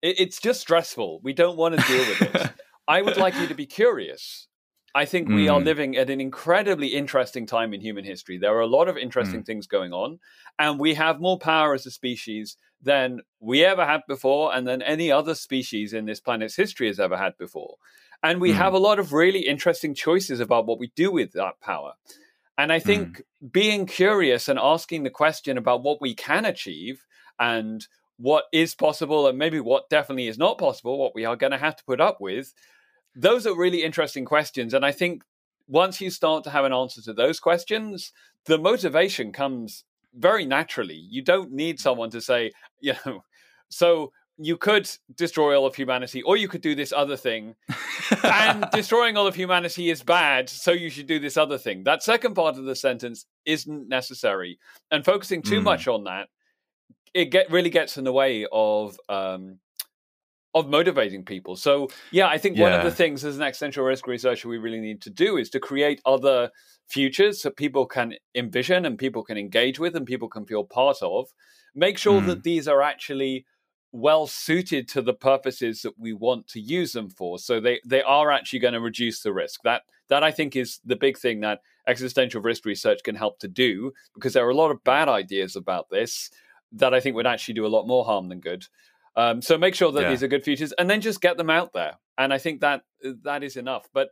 it, 0.02 0.20
it's 0.20 0.40
just 0.40 0.62
stressful. 0.62 1.22
We 1.24 1.34
don't 1.34 1.58
want 1.58 1.80
to 1.80 1.88
deal 1.88 2.06
with 2.08 2.22
it. 2.36 2.52
I 2.88 3.02
would 3.02 3.18
like 3.18 3.36
you 3.36 3.48
to 3.48 3.54
be 3.54 3.66
curious. 3.66 4.48
I 4.94 5.06
think 5.06 5.30
mm. 5.30 5.36
we 5.36 5.48
are 5.48 5.60
mm. 5.60 5.66
living 5.66 5.98
at 5.98 6.10
an 6.10 6.20
incredibly 6.20 6.88
interesting 6.88 7.46
time 7.46 7.74
in 7.74 7.82
human 7.82 8.04
history. 8.04 8.38
There 8.38 8.56
are 8.56 8.62
a 8.62 8.68
lot 8.68 8.90
of 8.90 8.98
interesting 8.98 9.44
mm. 9.44 9.46
things 9.46 9.68
going 9.68 9.94
on, 9.94 10.20
and 10.60 10.80
we 10.80 10.94
have 10.96 11.22
more 11.22 11.40
power 11.40 11.74
as 11.74 11.86
a 11.86 11.92
species 11.92 12.58
than 12.82 13.22
we 13.40 13.64
ever 13.64 13.86
had 13.86 14.02
before, 14.08 14.54
and 14.54 14.68
than 14.68 14.82
any 14.82 15.12
other 15.12 15.36
species 15.36 15.94
in 15.94 16.06
this 16.06 16.20
planet's 16.20 16.56
history 16.56 16.88
has 16.88 17.00
ever 17.00 17.18
had 17.18 17.38
before. 17.38 17.76
And 18.24 18.42
we 18.42 18.52
mm. 18.52 18.56
have 18.56 18.74
a 18.74 18.80
lot 18.80 19.00
of 19.00 19.14
really 19.14 19.48
interesting 19.48 19.96
choices 19.96 20.40
about 20.40 20.66
what 20.66 20.80
we 20.80 20.92
do 20.96 21.12
with 21.12 21.32
that 21.34 21.60
power. 21.62 21.94
And 22.58 22.72
I 22.72 22.80
think 22.80 23.18
mm. 23.18 23.52
being 23.52 23.86
curious 23.86 24.48
and 24.48 24.60
asking 24.60 25.04
the 25.04 25.10
question 25.10 25.58
about 25.58 25.84
what 25.84 26.02
we 26.02 26.14
can 26.14 26.46
achieve 26.46 27.06
and 27.40 27.88
what 28.18 28.44
is 28.52 28.76
possible, 28.76 29.28
and 29.28 29.38
maybe 29.38 29.60
what 29.60 29.90
definitely 29.90 30.28
is 30.28 30.38
not 30.38 30.60
possible, 30.60 31.00
what 31.00 31.16
we 31.16 31.26
are 31.26 31.36
going 31.36 31.52
to 31.54 31.58
have 31.58 31.76
to 31.78 31.84
put 31.86 32.02
up 32.02 32.20
with 32.20 32.54
those 33.16 33.46
are 33.46 33.56
really 33.56 33.84
interesting 33.84 34.26
questions. 34.26 34.74
And 34.74 34.86
I 34.86 34.92
think 34.92 35.24
once 35.68 36.02
you 36.02 36.10
start 36.10 36.44
to 36.44 36.50
have 36.50 36.66
an 36.66 36.74
answer 36.74 37.02
to 37.02 37.14
those 37.14 37.40
questions, 37.40 38.12
the 38.46 38.58
motivation 38.58 39.32
comes 39.32 39.84
very 40.14 40.46
naturally. 40.46 41.08
You 41.10 41.22
don't 41.22 41.52
need 41.52 41.80
someone 41.80 42.10
to 42.12 42.22
say, 42.22 42.52
you 42.80 42.94
know, 43.06 43.24
so 43.70 44.12
you 44.38 44.58
could 44.58 44.90
destroy 45.16 45.56
all 45.56 45.68
of 45.68 45.76
humanity, 45.76 46.24
or 46.24 46.36
you 46.36 46.48
could 46.48 46.62
do 46.62 46.74
this 46.74 46.92
other 46.92 47.16
thing. 47.16 47.56
and 48.24 48.66
destroying 48.72 49.16
all 49.16 49.28
of 49.28 49.36
humanity 49.36 49.90
is 49.90 50.02
bad, 50.02 50.50
so 50.50 50.72
you 50.72 50.90
should 50.90 51.06
do 51.06 51.20
this 51.20 51.38
other 51.38 51.58
thing. 51.58 51.84
That 51.84 52.02
second 52.02 52.34
part 52.34 52.58
of 52.58 52.66
the 52.66 52.76
sentence 52.76 53.26
isn't 53.46 53.88
necessary. 53.88 54.58
And 54.90 55.06
focusing 55.06 55.42
too 55.44 55.60
mm. 55.60 55.64
much 55.64 55.88
on 55.88 56.06
that, 56.06 56.30
it 57.14 57.26
get 57.26 57.52
really 57.52 57.70
gets 57.70 57.98
in 57.98 58.04
the 58.04 58.14
way 58.14 58.48
of 58.52 58.98
um, 59.10 59.60
of 60.54 60.68
motivating 60.68 61.24
people. 61.24 61.56
So 61.56 61.90
yeah, 62.12 62.28
I 62.28 62.38
think 62.38 62.58
yeah. 62.58 62.64
one 62.64 62.74
of 62.74 62.84
the 62.84 62.92
things 62.92 63.24
as 63.24 63.38
an 63.38 63.44
existential 63.44 63.86
risk 63.86 64.08
researcher 64.08 64.50
we 64.50 64.58
really 64.58 64.82
need 64.82 65.02
to 65.04 65.10
do 65.10 65.38
is 65.38 65.50
to 65.52 65.60
create 65.60 66.02
other 66.06 66.52
futures 66.88 67.42
that 67.44 67.56
people 67.56 67.86
can 67.86 68.16
envision 68.36 68.86
and 68.86 68.98
people 68.98 69.24
can 69.24 69.38
engage 69.38 69.80
with 69.80 69.96
and 69.96 70.06
people 70.06 70.28
can 70.28 70.46
feel 70.46 70.64
part 70.64 70.98
of. 71.02 71.30
Make 71.74 71.98
sure 71.98 72.22
mm. 72.22 72.28
that 72.28 72.44
these 72.44 72.68
are 72.68 72.82
actually 72.82 73.46
well 73.94 74.26
suited 74.26 74.88
to 74.88 75.02
the 75.02 75.14
purposes 75.14 75.82
that 75.82 75.98
we 75.98 76.14
want 76.14 76.48
to 76.48 76.60
use 76.60 76.94
them 76.94 77.10
for. 77.10 77.40
So 77.40 77.60
they 77.60 77.80
they 77.86 78.02
are 78.02 78.32
actually 78.32 78.60
going 78.60 78.74
to 78.74 78.82
reduce 78.82 79.22
the 79.22 79.34
risk. 79.34 79.62
That 79.64 79.84
that 80.10 80.24
I 80.24 80.32
think 80.32 80.56
is 80.56 80.80
the 80.86 80.96
big 80.96 81.18
thing 81.18 81.40
that 81.42 81.62
existential 81.88 82.42
risk 82.42 82.66
research 82.66 83.00
can 83.04 83.16
help 83.16 83.40
to 83.40 83.48
do 83.48 83.92
because 84.14 84.34
there 84.34 84.46
are 84.46 84.52
a 84.52 84.56
lot 84.56 84.72
of 84.72 84.84
bad 84.84 85.08
ideas 85.10 85.56
about 85.56 85.90
this 85.90 86.30
that 86.74 86.94
I 86.94 87.00
think 87.00 87.16
would 87.16 87.28
actually 87.28 87.56
do 87.56 87.66
a 87.66 87.68
lot 87.68 87.88
more 87.88 88.06
harm 88.06 88.30
than 88.30 88.40
good. 88.40 88.66
Um, 89.16 89.42
so 89.42 89.58
make 89.58 89.76
sure 89.76 89.92
that 89.92 90.02
yeah. 90.02 90.10
these 90.10 90.24
are 90.24 90.28
good 90.28 90.44
features, 90.44 90.72
and 90.74 90.90
then 90.90 91.02
just 91.02 91.22
get 91.22 91.38
them 91.38 91.50
out 91.50 91.74
there. 91.74 91.94
And 92.18 92.34
I 92.34 92.38
think 92.38 92.62
that 92.62 92.84
that 93.24 93.44
is 93.44 93.58
enough. 93.58 93.88
But 93.94 94.10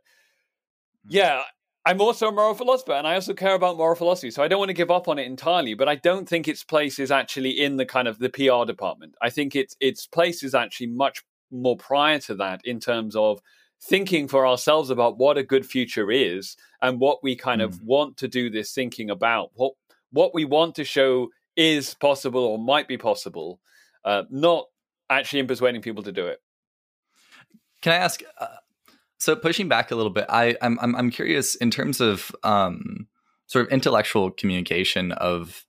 hmm. 1.04 1.14
yeah, 1.14 1.42
I'm 1.86 2.00
also 2.00 2.28
a 2.28 2.32
moral 2.32 2.54
philosopher, 2.54 2.92
and 2.92 3.06
I 3.06 3.14
also 3.14 3.34
care 3.34 3.54
about 3.54 3.76
moral 3.76 3.96
philosophy. 3.96 4.30
So 4.30 4.42
I 4.42 4.48
don't 4.48 4.58
want 4.58 4.68
to 4.68 4.74
give 4.74 4.90
up 4.90 5.08
on 5.08 5.18
it 5.18 5.26
entirely. 5.26 5.74
But 5.74 5.88
I 5.88 5.94
don't 5.94 6.28
think 6.28 6.46
its 6.46 6.64
place 6.64 6.98
is 6.98 7.10
actually 7.10 7.50
in 7.50 7.76
the 7.76 7.86
kind 7.86 8.08
of 8.08 8.18
the 8.18 8.28
PR 8.28 8.66
department. 8.66 9.14
I 9.22 9.30
think 9.30 9.56
its 9.56 9.76
its 9.80 10.06
place 10.06 10.42
is 10.42 10.54
actually 10.54 10.88
much 10.88 11.22
more 11.50 11.76
prior 11.76 12.18
to 12.20 12.34
that 12.36 12.60
in 12.64 12.78
terms 12.78 13.16
of 13.16 13.40
thinking 13.82 14.28
for 14.28 14.46
ourselves 14.46 14.90
about 14.90 15.18
what 15.18 15.38
a 15.38 15.42
good 15.42 15.64
future 15.64 16.10
is 16.10 16.56
and 16.82 17.00
what 17.00 17.22
we 17.22 17.34
kind 17.34 17.60
mm. 17.62 17.64
of 17.64 17.76
hmm. 17.76 17.86
want 17.86 18.16
to 18.18 18.28
do 18.28 18.50
this 18.50 18.72
thinking 18.72 19.10
about 19.10 19.50
what 19.54 19.72
what 20.12 20.34
we 20.34 20.44
want 20.44 20.74
to 20.74 20.84
show 20.84 21.28
is 21.56 21.94
possible 21.94 22.44
or 22.44 22.58
might 22.58 22.88
be 22.88 22.98
possible 22.98 23.58
uh, 24.04 24.24
not 24.30 24.66
actually 25.10 25.40
in 25.40 25.46
persuading 25.46 25.82
people 25.82 26.02
to 26.04 26.12
do 26.12 26.26
it. 26.26 26.40
Can 27.82 27.92
I 27.92 27.96
ask? 27.96 28.22
Uh, 28.38 28.46
so 29.18 29.36
pushing 29.36 29.68
back 29.68 29.90
a 29.90 29.96
little 29.96 30.12
bit, 30.12 30.26
I 30.28 30.56
I'm 30.62 30.78
I'm, 30.80 30.94
I'm 30.96 31.10
curious 31.10 31.54
in 31.54 31.70
terms 31.70 32.00
of 32.00 32.34
um, 32.42 33.08
sort 33.46 33.66
of 33.66 33.72
intellectual 33.72 34.30
communication 34.30 35.12
of 35.12 35.64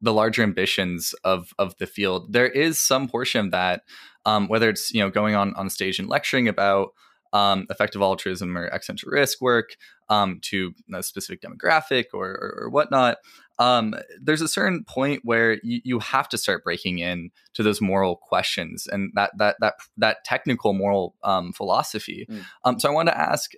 the 0.00 0.12
larger 0.12 0.42
ambitions 0.42 1.14
of 1.24 1.52
of 1.58 1.76
the 1.78 1.86
field. 1.86 2.32
There 2.32 2.48
is 2.48 2.78
some 2.78 3.08
portion 3.08 3.46
of 3.46 3.50
that, 3.52 3.82
um, 4.24 4.48
whether 4.48 4.68
it's 4.68 4.92
you 4.92 5.00
know 5.00 5.10
going 5.10 5.34
on 5.34 5.54
on 5.54 5.68
stage 5.68 5.98
and 5.98 6.08
lecturing 6.08 6.48
about 6.48 6.90
um, 7.34 7.66
effective 7.68 8.00
altruism 8.00 8.56
or 8.56 8.66
existential 8.66 9.10
risk 9.10 9.40
work 9.40 9.76
um, 10.08 10.38
to 10.42 10.72
a 10.94 11.02
specific 11.02 11.42
demographic 11.42 12.06
or, 12.14 12.28
or, 12.28 12.58
or 12.62 12.70
whatnot 12.70 13.18
um, 13.58 13.94
there's 14.20 14.40
a 14.40 14.48
certain 14.48 14.84
point 14.84 15.20
where 15.24 15.58
you, 15.62 15.80
you 15.84 15.98
have 16.00 16.28
to 16.30 16.38
start 16.38 16.64
breaking 16.64 16.98
in 16.98 17.30
to 17.54 17.62
those 17.62 17.80
moral 17.80 18.16
questions 18.16 18.86
and 18.90 19.12
that 19.14 19.30
that 19.38 19.56
that 19.60 19.74
that 19.96 20.24
technical 20.24 20.72
moral 20.72 21.14
um, 21.22 21.52
philosophy. 21.52 22.26
Mm. 22.30 22.44
Um, 22.64 22.80
so 22.80 22.88
I 22.88 22.92
want 22.92 23.08
to 23.08 23.18
ask, 23.18 23.52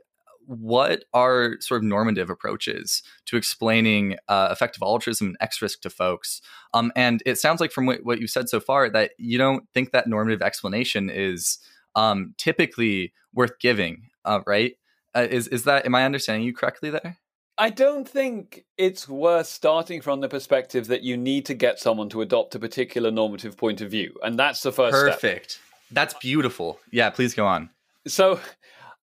what 0.46 1.04
are 1.12 1.56
sort 1.60 1.80
of 1.80 1.84
normative 1.84 2.30
approaches 2.30 3.02
to 3.26 3.36
explaining 3.36 4.16
uh, 4.28 4.48
effective 4.50 4.82
altruism 4.82 5.28
and 5.28 5.36
X 5.40 5.60
risk 5.62 5.80
to 5.80 5.90
folks? 5.90 6.40
Um, 6.74 6.92
and 6.94 7.22
it 7.26 7.38
sounds 7.38 7.60
like 7.60 7.72
from 7.72 7.86
what, 7.86 8.04
what 8.04 8.20
you've 8.20 8.30
said 8.30 8.48
so 8.48 8.60
far 8.60 8.90
that 8.90 9.12
you 9.18 9.38
don't 9.38 9.64
think 9.72 9.92
that 9.92 10.06
normative 10.06 10.42
explanation 10.42 11.10
is 11.10 11.58
um, 11.94 12.34
typically 12.36 13.12
worth 13.32 13.58
giving, 13.58 14.10
uh, 14.24 14.40
right? 14.46 14.74
Uh, 15.14 15.26
is 15.30 15.48
is 15.48 15.64
that 15.64 15.86
am 15.86 15.94
I 15.94 16.04
understanding 16.04 16.44
you 16.44 16.52
correctly 16.52 16.90
there? 16.90 17.18
I 17.58 17.70
don't 17.70 18.06
think 18.06 18.64
it's 18.76 19.08
worth 19.08 19.46
starting 19.46 20.02
from 20.02 20.20
the 20.20 20.28
perspective 20.28 20.88
that 20.88 21.02
you 21.02 21.16
need 21.16 21.46
to 21.46 21.54
get 21.54 21.78
someone 21.78 22.08
to 22.10 22.20
adopt 22.20 22.54
a 22.54 22.58
particular 22.58 23.10
normative 23.10 23.56
point 23.56 23.80
of 23.80 23.90
view, 23.90 24.14
and 24.22 24.38
that's 24.38 24.62
the 24.62 24.72
first 24.72 24.92
Perfect. 24.92 25.52
Step. 25.52 25.62
That's 25.90 26.14
beautiful. 26.14 26.80
Yeah, 26.90 27.10
please 27.10 27.32
go 27.34 27.46
on. 27.46 27.70
So, 28.06 28.40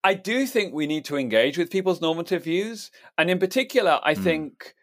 I 0.03 0.13
do 0.13 0.47
think 0.47 0.73
we 0.73 0.87
need 0.87 1.05
to 1.05 1.17
engage 1.17 1.57
with 1.57 1.69
people's 1.69 2.01
normative 2.01 2.43
views, 2.43 2.89
and 3.17 3.29
in 3.29 3.37
particular, 3.37 3.99
I 4.03 4.15
mm. 4.15 4.23
think 4.23 4.73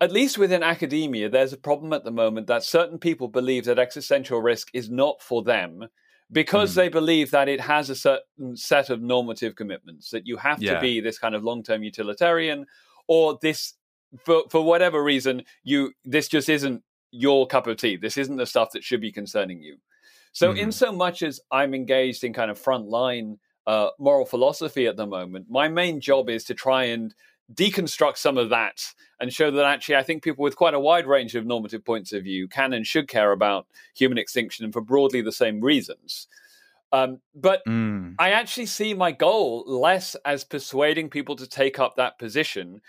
at 0.00 0.12
least 0.12 0.36
within 0.36 0.62
academia, 0.62 1.28
there's 1.30 1.52
a 1.52 1.56
problem 1.56 1.92
at 1.92 2.04
the 2.04 2.10
moment 2.10 2.46
that 2.48 2.62
certain 2.62 2.98
people 2.98 3.28
believe 3.28 3.64
that 3.64 3.78
existential 3.78 4.40
risk 4.40 4.68
is 4.74 4.90
not 4.90 5.22
for 5.22 5.42
them 5.42 5.88
because 6.30 6.72
mm. 6.72 6.74
they 6.74 6.88
believe 6.88 7.30
that 7.30 7.48
it 7.48 7.60
has 7.60 7.88
a 7.88 7.94
certain 7.94 8.56
set 8.56 8.90
of 8.90 9.00
normative 9.00 9.54
commitments 9.54 10.10
that 10.10 10.26
you 10.26 10.36
have 10.36 10.60
yeah. 10.60 10.74
to 10.74 10.80
be 10.80 11.00
this 11.00 11.18
kind 11.18 11.34
of 11.34 11.44
long-term 11.44 11.82
utilitarian 11.82 12.66
or 13.06 13.38
this 13.42 13.74
for 14.18 14.44
for 14.50 14.64
whatever 14.64 15.02
reason 15.02 15.42
you 15.62 15.92
this 16.04 16.28
just 16.28 16.48
isn't 16.48 16.82
your 17.10 17.46
cup 17.46 17.66
of 17.66 17.76
tea 17.76 17.96
this 17.96 18.16
isn't 18.16 18.36
the 18.36 18.46
stuff 18.46 18.70
that 18.72 18.84
should 18.84 19.00
be 19.00 19.12
concerning 19.12 19.60
you 19.62 19.76
so 20.32 20.52
mm. 20.52 20.58
in 20.58 20.72
so 20.72 20.92
much 20.92 21.22
as 21.22 21.40
i'm 21.50 21.74
engaged 21.74 22.24
in 22.24 22.32
kind 22.32 22.50
of 22.50 22.60
frontline 22.60 23.38
uh, 23.66 23.88
moral 23.98 24.26
philosophy 24.26 24.86
at 24.86 24.96
the 24.96 25.06
moment 25.06 25.46
my 25.48 25.68
main 25.68 25.98
job 26.00 26.28
is 26.28 26.44
to 26.44 26.54
try 26.54 26.84
and 26.84 27.14
deconstruct 27.52 28.16
some 28.16 28.38
of 28.38 28.50
that 28.50 28.80
and 29.20 29.32
show 29.32 29.50
that 29.50 29.64
actually 29.64 29.96
I 29.96 30.02
think 30.02 30.22
people 30.22 30.42
with 30.42 30.56
quite 30.56 30.74
a 30.74 30.80
wide 30.80 31.06
range 31.06 31.34
of 31.34 31.46
normative 31.46 31.84
points 31.84 32.12
of 32.12 32.24
view 32.24 32.48
can 32.48 32.72
and 32.72 32.86
should 32.86 33.08
care 33.08 33.32
about 33.32 33.66
human 33.94 34.18
extinction 34.18 34.64
and 34.64 34.72
for 34.72 34.80
broadly 34.80 35.20
the 35.20 35.32
same 35.32 35.60
reasons. 35.60 36.26
Um, 36.92 37.20
but 37.34 37.62
mm. 37.66 38.14
I 38.18 38.30
actually 38.30 38.66
see 38.66 38.94
my 38.94 39.10
goal 39.10 39.64
less 39.66 40.14
as 40.24 40.44
persuading 40.44 41.10
people 41.10 41.34
to 41.36 41.46
take 41.46 41.78
up 41.78 41.96
that 41.96 42.18
position 42.18 42.80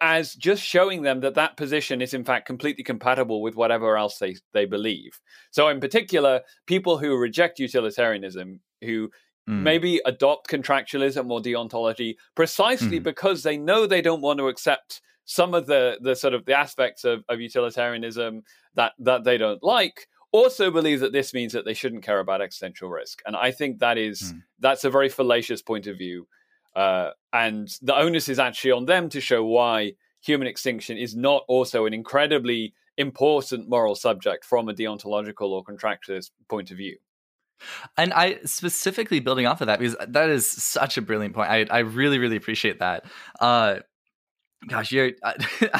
as 0.00 0.34
just 0.34 0.62
showing 0.62 1.02
them 1.02 1.20
that 1.20 1.34
that 1.34 1.56
position 1.56 2.00
is 2.00 2.14
in 2.14 2.24
fact 2.24 2.46
completely 2.46 2.82
compatible 2.82 3.42
with 3.42 3.54
whatever 3.54 3.98
else 3.98 4.18
they, 4.18 4.36
they 4.52 4.64
believe. 4.64 5.20
So 5.50 5.68
in 5.68 5.80
particular, 5.80 6.40
people 6.66 6.96
who 6.96 7.16
reject 7.16 7.58
utilitarianism, 7.58 8.60
who 8.80 9.10
mm. 9.48 9.62
maybe 9.62 10.00
adopt 10.06 10.48
contractualism 10.48 11.30
or 11.30 11.40
deontology 11.40 12.16
precisely 12.34 13.00
mm. 13.00 13.02
because 13.02 13.42
they 13.42 13.58
know 13.58 13.86
they 13.86 14.00
don't 14.00 14.22
want 14.22 14.38
to 14.38 14.48
accept 14.48 15.02
some 15.26 15.54
of 15.54 15.66
the 15.66 15.98
the 16.00 16.16
sort 16.16 16.34
of 16.34 16.44
the 16.46 16.58
aspects 16.58 17.04
of, 17.04 17.22
of 17.28 17.40
utilitarianism 17.40 18.42
that 18.74 18.92
that 18.98 19.24
they 19.24 19.36
don't 19.36 19.62
like 19.62 20.06
also 20.32 20.70
believe 20.70 21.00
that 21.00 21.12
this 21.12 21.34
means 21.34 21.52
that 21.52 21.64
they 21.64 21.74
shouldn't 21.74 22.04
care 22.04 22.20
about 22.20 22.40
existential 22.40 22.88
risk 22.88 23.20
and 23.26 23.36
i 23.36 23.50
think 23.50 23.78
that 23.78 23.98
is 23.98 24.32
mm. 24.32 24.42
that's 24.58 24.84
a 24.84 24.90
very 24.90 25.08
fallacious 25.08 25.62
point 25.62 25.86
of 25.86 25.96
view 25.96 26.26
uh, 26.76 27.10
and 27.32 27.68
the 27.82 27.96
onus 27.96 28.28
is 28.28 28.38
actually 28.38 28.70
on 28.70 28.86
them 28.86 29.08
to 29.08 29.20
show 29.20 29.44
why 29.44 29.92
human 30.20 30.46
extinction 30.46 30.96
is 30.96 31.16
not 31.16 31.42
also 31.48 31.84
an 31.84 31.92
incredibly 31.92 32.72
important 32.96 33.68
moral 33.68 33.94
subject 33.94 34.44
from 34.44 34.68
a 34.68 34.74
deontological 34.74 35.48
or 35.48 35.64
contractualist 35.64 36.30
point 36.48 36.70
of 36.70 36.76
view 36.76 36.96
and 37.96 38.12
I 38.12 38.38
specifically 38.44 39.20
building 39.20 39.46
off 39.46 39.60
of 39.60 39.66
that 39.66 39.78
because 39.78 39.96
that 40.08 40.30
is 40.30 40.48
such 40.48 40.96
a 40.96 41.02
brilliant 41.02 41.34
point. 41.34 41.50
I 41.50 41.66
I 41.70 41.80
really 41.80 42.18
really 42.18 42.36
appreciate 42.36 42.78
that. 42.78 43.04
Uh, 43.38 43.80
gosh, 44.68 44.92
you're 44.92 45.12
I, 45.24 45.34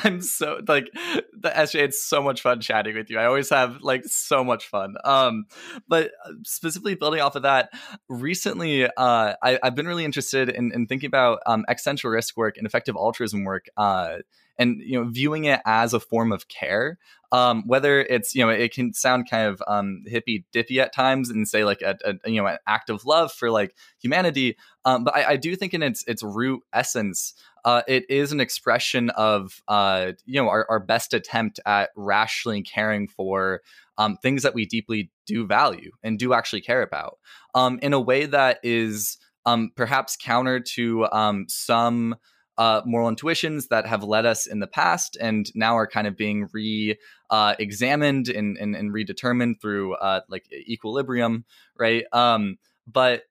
am 0.05 0.21
so 0.23 0.61
like 0.67 0.91
the 0.95 1.51
SJ. 1.51 1.81
It's 1.81 2.03
so 2.03 2.23
much 2.23 2.41
fun 2.41 2.61
chatting 2.61 2.97
with 2.97 3.11
you. 3.11 3.19
I 3.19 3.27
always 3.27 3.51
have 3.51 3.81
like 3.83 4.05
so 4.07 4.43
much 4.43 4.67
fun. 4.67 4.95
Um, 5.05 5.47
but 5.89 6.13
uh, 6.25 6.33
specifically 6.45 6.95
building 6.95 7.21
off 7.21 7.37
of 7.37 7.43
that, 7.43 7.71
recently, 8.09 8.87
uh, 8.87 9.35
I, 9.43 9.59
have 9.63 9.75
been 9.75 9.87
really 9.87 10.05
interested 10.05 10.49
in, 10.49 10.73
in 10.73 10.87
thinking 10.87 11.09
about 11.09 11.41
um, 11.47 11.65
existential 11.69 12.11
risk 12.11 12.37
work 12.37 12.57
and 12.57 12.67
effective 12.67 12.97
altruism 12.97 13.45
work. 13.45 13.67
Uh, 13.77 14.19
and 14.59 14.81
you 14.85 15.01
know 15.03 15.09
viewing 15.09 15.45
it 15.45 15.61
as 15.65 15.95
a 15.95 16.01
form 16.01 16.31
of 16.31 16.47
care 16.49 16.99
um, 17.33 17.63
whether 17.67 18.01
it's 18.01 18.35
you 18.35 18.45
know 18.45 18.51
it 18.51 18.73
can 18.73 18.93
sound 18.93 19.29
kind 19.29 19.49
of 19.49 19.63
um, 19.67 20.03
hippy 20.07 20.45
dippy 20.53 20.81
at 20.81 20.93
times 20.93 21.31
and 21.31 21.47
say 21.47 21.65
like 21.65 21.83
a, 21.83 21.97
a, 22.05 22.31
you 22.31 22.41
know 22.41 22.47
an 22.47 22.59
act 22.67 22.91
of 22.91 23.05
love 23.05 23.33
for 23.33 23.51
like 23.51 23.75
humanity 24.01 24.57
um, 24.85 25.05
but 25.05 25.15
I, 25.15 25.31
I, 25.31 25.37
do 25.37 25.55
think 25.57 25.75
in 25.75 25.83
its 25.83 26.05
its 26.07 26.23
root 26.23 26.63
essence 26.73 27.35
uh, 27.65 27.83
it 27.87 28.05
is 28.09 28.33
an 28.33 28.41
expression 28.41 29.11
of 29.11 29.63
uh, 29.69 30.13
you 30.25 30.41
know 30.41 30.49
our, 30.49 30.67
our, 30.69 30.81
best 30.81 31.15
attempt 31.15 31.61
at 31.67 31.91
rationally 31.97 32.63
caring 32.63 33.07
for 33.07 33.61
um, 33.99 34.17
things 34.17 34.43
that 34.43 34.55
we 34.55 34.67
deeply 34.67 35.11
do 35.27 35.47
value 35.47 35.91
and 36.03 36.19
do 36.19 36.33
actually 36.33 36.63
care 36.63 36.83
about 36.83 37.19
um, 37.55 37.79
in 37.83 37.93
a 37.93 38.01
way 38.01 38.27
that 38.27 38.59
is 38.63 39.19
um, 39.47 39.71
perhaps 39.77 40.17
counter 40.17 40.61
to 40.61 41.07
um, 41.13 41.47
some 41.49 42.17
uh, 42.61 42.83
moral 42.85 43.09
intuitions 43.09 43.69
that 43.69 43.87
have 43.87 44.05
led 44.05 44.27
us 44.27 44.47
in 44.47 44.61
the 44.61 44.67
past 44.67 45.17
and 45.19 45.51
now 45.55 45.75
are 45.79 45.87
kind 45.87 46.07
of 46.07 46.15
being 46.15 46.47
re 46.53 46.95
uh, 47.31 47.55
examined 47.59 48.29
and, 48.29 48.59
and, 48.59 48.77
and, 48.77 48.93
redetermined 48.93 49.59
through 49.63 49.95
uh, 49.95 50.21
like 50.29 50.45
equilibrium, 50.53 51.47
right? 51.79 52.05
Um, 52.13 52.59
but 52.87 53.23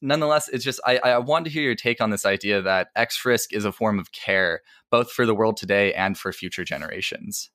nonetheless, 0.00 0.48
it's 0.48 0.62
just 0.62 0.78
I, 0.86 0.98
I 0.98 1.18
want 1.18 1.44
to 1.46 1.50
hear 1.50 1.64
your 1.64 1.74
take 1.74 2.00
on 2.00 2.10
this 2.10 2.24
idea 2.24 2.62
that 2.62 2.90
X 2.94 3.24
risk 3.24 3.52
is 3.52 3.64
a 3.64 3.72
form 3.72 3.98
of 3.98 4.12
care, 4.12 4.60
both 4.92 5.10
for 5.10 5.26
the 5.26 5.34
world 5.34 5.56
today 5.56 5.92
and 5.92 6.16
for 6.16 6.32
future 6.32 6.64
generations. 6.64 7.50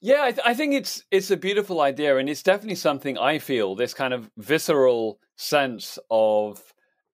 Yeah, 0.00 0.22
I, 0.22 0.30
th- 0.30 0.46
I, 0.46 0.54
think 0.54 0.74
it's 0.74 1.02
it's 1.10 1.32
a 1.32 1.36
beautiful 1.36 1.80
idea, 1.80 2.18
and 2.18 2.28
it's 2.28 2.44
definitely 2.44 2.76
something 2.76 3.18
I 3.18 3.40
feel 3.40 3.74
this 3.74 3.94
kind 3.94 4.14
of 4.14 4.30
visceral 4.36 5.18
sense 5.34 5.98
of 6.08 6.62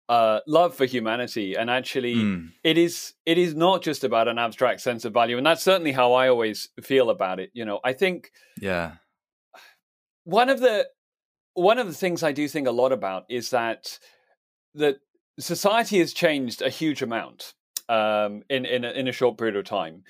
uh, 0.08 0.40
love 0.46 0.74
for 0.74 0.84
humanity, 0.84 1.54
and 1.54 1.70
actually, 1.70 2.16
mm. 2.16 2.50
it 2.64 2.76
is 2.76 3.14
it 3.24 3.38
is 3.38 3.54
not 3.54 3.82
just 3.82 4.04
about 4.04 4.28
an 4.28 4.38
abstract 4.38 4.80
sense 4.80 5.04
of 5.04 5.12
value, 5.12 5.36
and 5.36 5.46
that's 5.46 5.62
certainly 5.62 5.92
how 5.92 6.12
I 6.12 6.28
always 6.28 6.68
feel 6.82 7.10
about 7.10 7.40
it. 7.40 7.50
You 7.54 7.64
know, 7.64 7.80
I 7.84 7.92
think 7.92 8.32
yeah, 8.60 8.92
one 10.24 10.48
of 10.48 10.60
the 10.60 10.88
one 11.54 11.78
of 11.78 11.86
the 11.86 11.94
things 11.94 12.22
I 12.22 12.32
do 12.32 12.48
think 12.48 12.66
a 12.66 12.72
lot 12.72 12.92
about 12.92 13.24
is 13.28 13.50
that 13.50 13.98
that 14.74 14.96
society 15.38 15.98
has 15.98 16.12
changed 16.12 16.62
a 16.62 16.68
huge 16.68 17.02
amount 17.02 17.54
um, 17.88 18.42
in 18.48 18.64
in 18.64 18.84
a, 18.84 18.90
in 18.90 19.08
a 19.08 19.12
short 19.12 19.38
period 19.38 19.56
of 19.56 19.64
time. 19.64 20.02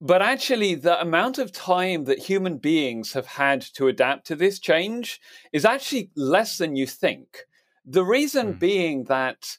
But 0.00 0.22
actually, 0.22 0.76
the 0.76 1.00
amount 1.00 1.38
of 1.38 1.50
time 1.50 2.04
that 2.04 2.20
human 2.20 2.58
beings 2.58 3.14
have 3.14 3.26
had 3.26 3.62
to 3.74 3.88
adapt 3.88 4.28
to 4.28 4.36
this 4.36 4.60
change 4.60 5.20
is 5.52 5.64
actually 5.64 6.10
less 6.14 6.56
than 6.58 6.76
you 6.76 6.86
think. 6.86 7.44
The 7.90 8.04
reason 8.04 8.54
mm. 8.54 8.58
being 8.58 9.04
that 9.04 9.56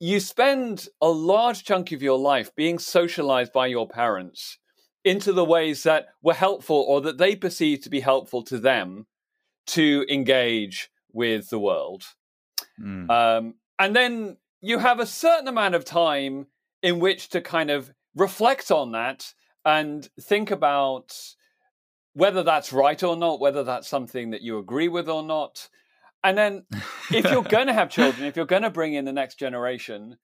you 0.00 0.20
spend 0.20 0.88
a 1.00 1.08
large 1.08 1.64
chunk 1.64 1.92
of 1.92 2.02
your 2.02 2.18
life 2.18 2.54
being 2.54 2.78
socialized 2.78 3.52
by 3.52 3.66
your 3.66 3.86
parents 3.88 4.58
into 5.04 5.32
the 5.32 5.44
ways 5.44 5.82
that 5.84 6.08
were 6.22 6.34
helpful 6.34 6.84
or 6.88 7.00
that 7.02 7.18
they 7.18 7.36
perceived 7.36 7.82
to 7.84 7.90
be 7.90 8.00
helpful 8.00 8.42
to 8.42 8.58
them 8.58 9.06
to 9.66 10.04
engage 10.08 10.88
with 11.12 11.48
the 11.50 11.58
world. 11.58 12.04
Mm. 12.80 13.10
Um, 13.10 13.54
and 13.78 13.94
then 13.94 14.36
you 14.60 14.78
have 14.78 14.98
a 14.98 15.06
certain 15.06 15.48
amount 15.48 15.74
of 15.74 15.84
time 15.84 16.46
in 16.82 16.98
which 16.98 17.28
to 17.30 17.40
kind 17.40 17.70
of 17.70 17.92
reflect 18.14 18.70
on 18.70 18.92
that 18.92 19.32
and 19.64 20.08
think 20.20 20.50
about 20.50 21.14
whether 22.14 22.42
that's 22.42 22.72
right 22.72 23.02
or 23.02 23.16
not, 23.16 23.40
whether 23.40 23.62
that's 23.62 23.88
something 23.88 24.30
that 24.30 24.42
you 24.42 24.58
agree 24.58 24.88
with 24.88 25.08
or 25.08 25.22
not. 25.22 25.68
And 26.26 26.36
then 26.36 26.64
if 27.12 27.24
you're 27.30 27.42
going 27.56 27.68
to 27.68 27.72
have 27.72 27.88
children, 27.88 28.26
if 28.26 28.34
you're 28.34 28.46
going 28.46 28.62
to 28.62 28.70
bring 28.70 28.94
in 28.94 29.04
the 29.04 29.12
next 29.12 29.38
generation, 29.38 30.16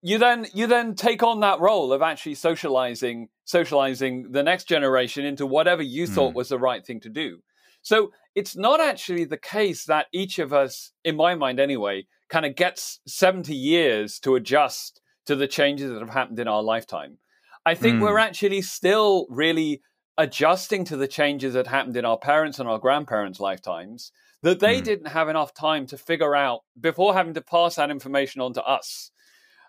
you 0.00 0.16
then 0.16 0.46
you 0.54 0.66
then 0.66 0.94
take 0.94 1.22
on 1.22 1.40
that 1.40 1.60
role 1.60 1.92
of 1.92 2.00
actually 2.00 2.34
socializing 2.34 3.28
socializing 3.44 4.32
the 4.32 4.42
next 4.42 4.64
generation 4.64 5.26
into 5.26 5.44
whatever 5.44 5.82
you 5.82 6.04
mm. 6.06 6.08
thought 6.08 6.34
was 6.34 6.48
the 6.48 6.58
right 6.58 6.84
thing 6.84 7.00
to 7.00 7.10
do. 7.10 7.40
So 7.82 8.12
it's 8.34 8.56
not 8.56 8.80
actually 8.80 9.26
the 9.26 9.36
case 9.36 9.84
that 9.84 10.06
each 10.12 10.38
of 10.38 10.52
us, 10.52 10.92
in 11.04 11.16
my 11.16 11.34
mind 11.34 11.60
anyway, 11.60 12.06
kind 12.30 12.46
of 12.46 12.56
gets 12.56 13.00
70 13.06 13.54
years 13.54 14.18
to 14.20 14.34
adjust 14.34 15.00
to 15.26 15.36
the 15.36 15.46
changes 15.46 15.90
that 15.90 16.00
have 16.00 16.10
happened 16.10 16.38
in 16.38 16.48
our 16.48 16.62
lifetime. 16.62 17.18
I 17.66 17.74
think 17.74 17.96
mm. 17.96 18.02
we're 18.02 18.18
actually 18.18 18.62
still 18.62 19.26
really 19.28 19.82
adjusting 20.18 20.84
to 20.84 20.96
the 20.96 21.08
changes 21.08 21.54
that 21.54 21.68
happened 21.68 21.96
in 21.96 22.04
our 22.04 22.18
parents 22.18 22.58
and 22.58 22.68
our 22.68 22.78
grandparents' 22.78 23.40
lifetimes 23.40 24.12
that 24.42 24.60
they 24.60 24.80
mm. 24.80 24.84
didn't 24.84 25.08
have 25.08 25.28
enough 25.28 25.54
time 25.54 25.86
to 25.86 25.96
figure 25.96 26.36
out 26.36 26.60
before 26.78 27.14
having 27.14 27.34
to 27.34 27.40
pass 27.40 27.76
that 27.76 27.90
information 27.90 28.40
on 28.40 28.52
to 28.52 28.62
us. 28.64 29.10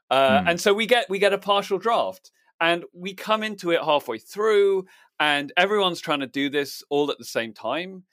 Uh, 0.09 0.39
mm. 0.39 0.49
And 0.49 0.61
so 0.61 0.73
we 0.73 0.85
get 0.85 1.09
we 1.09 1.19
get 1.19 1.33
a 1.33 1.37
partial 1.37 1.77
draft, 1.77 2.31
and 2.59 2.83
we 2.93 3.13
come 3.13 3.43
into 3.43 3.71
it 3.71 3.81
halfway 3.81 4.17
through, 4.17 4.85
and 5.19 5.53
everyone's 5.55 6.01
trying 6.01 6.19
to 6.19 6.27
do 6.27 6.49
this 6.49 6.83
all 6.89 7.11
at 7.11 7.19
the 7.19 7.25
same 7.25 7.53
time. 7.53 8.03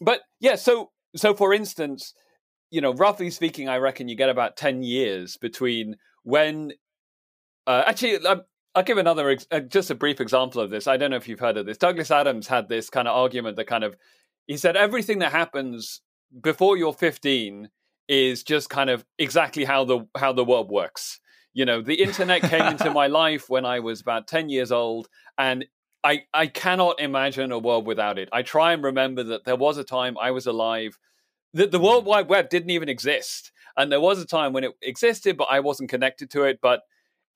But 0.00 0.20
yeah, 0.40 0.56
so 0.56 0.90
so 1.14 1.34
for 1.34 1.52
instance, 1.52 2.14
you 2.70 2.80
know, 2.80 2.94
roughly 2.94 3.30
speaking, 3.30 3.68
I 3.68 3.76
reckon 3.76 4.08
you 4.08 4.16
get 4.16 4.30
about 4.30 4.56
ten 4.56 4.82
years 4.82 5.36
between 5.36 5.96
when. 6.24 6.72
Uh, 7.64 7.84
actually, 7.86 8.16
um, 8.26 8.42
I'll 8.74 8.82
give 8.82 8.98
another, 8.98 9.36
uh, 9.50 9.60
just 9.60 9.90
a 9.90 9.94
brief 9.94 10.20
example 10.20 10.60
of 10.60 10.70
this. 10.70 10.86
I 10.86 10.96
don't 10.96 11.10
know 11.10 11.16
if 11.16 11.28
you've 11.28 11.40
heard 11.40 11.56
of 11.56 11.66
this. 11.66 11.76
Douglas 11.76 12.10
Adams 12.10 12.46
had 12.46 12.68
this 12.68 12.88
kind 12.88 13.06
of 13.06 13.14
argument 13.14 13.56
that 13.56 13.66
kind 13.66 13.84
of 13.84 13.96
he 14.46 14.56
said 14.56 14.76
everything 14.76 15.20
that 15.20 15.32
happens 15.32 16.00
before 16.40 16.76
you're 16.76 16.92
15 16.92 17.68
is 18.08 18.42
just 18.42 18.70
kind 18.70 18.90
of 18.90 19.04
exactly 19.18 19.64
how 19.64 19.84
the 19.84 20.06
how 20.16 20.32
the 20.32 20.44
world 20.44 20.70
works. 20.70 21.20
You 21.54 21.64
know, 21.64 21.82
the 21.82 22.02
internet 22.02 22.42
came 22.42 22.62
into 22.62 22.90
my 22.94 23.06
life 23.06 23.48
when 23.48 23.64
I 23.64 23.80
was 23.80 24.00
about 24.00 24.26
10 24.26 24.48
years 24.48 24.72
old 24.72 25.08
and 25.38 25.66
I 26.02 26.24
I 26.34 26.46
cannot 26.46 27.00
imagine 27.00 27.52
a 27.52 27.58
world 27.58 27.86
without 27.86 28.18
it. 28.18 28.28
I 28.32 28.42
try 28.42 28.72
and 28.72 28.82
remember 28.82 29.22
that 29.24 29.44
there 29.44 29.56
was 29.56 29.78
a 29.78 29.84
time 29.84 30.16
I 30.20 30.30
was 30.30 30.46
alive 30.46 30.98
that 31.54 31.70
the 31.70 31.78
World 31.78 32.06
Wide 32.06 32.28
Web 32.28 32.48
didn't 32.48 32.70
even 32.70 32.88
exist. 32.88 33.52
And 33.76 33.90
there 33.90 34.00
was 34.00 34.20
a 34.20 34.26
time 34.26 34.52
when 34.52 34.64
it 34.64 34.72
existed, 34.82 35.36
but 35.36 35.48
I 35.50 35.60
wasn't 35.60 35.90
connected 35.90 36.30
to 36.30 36.44
it. 36.44 36.58
But 36.60 36.82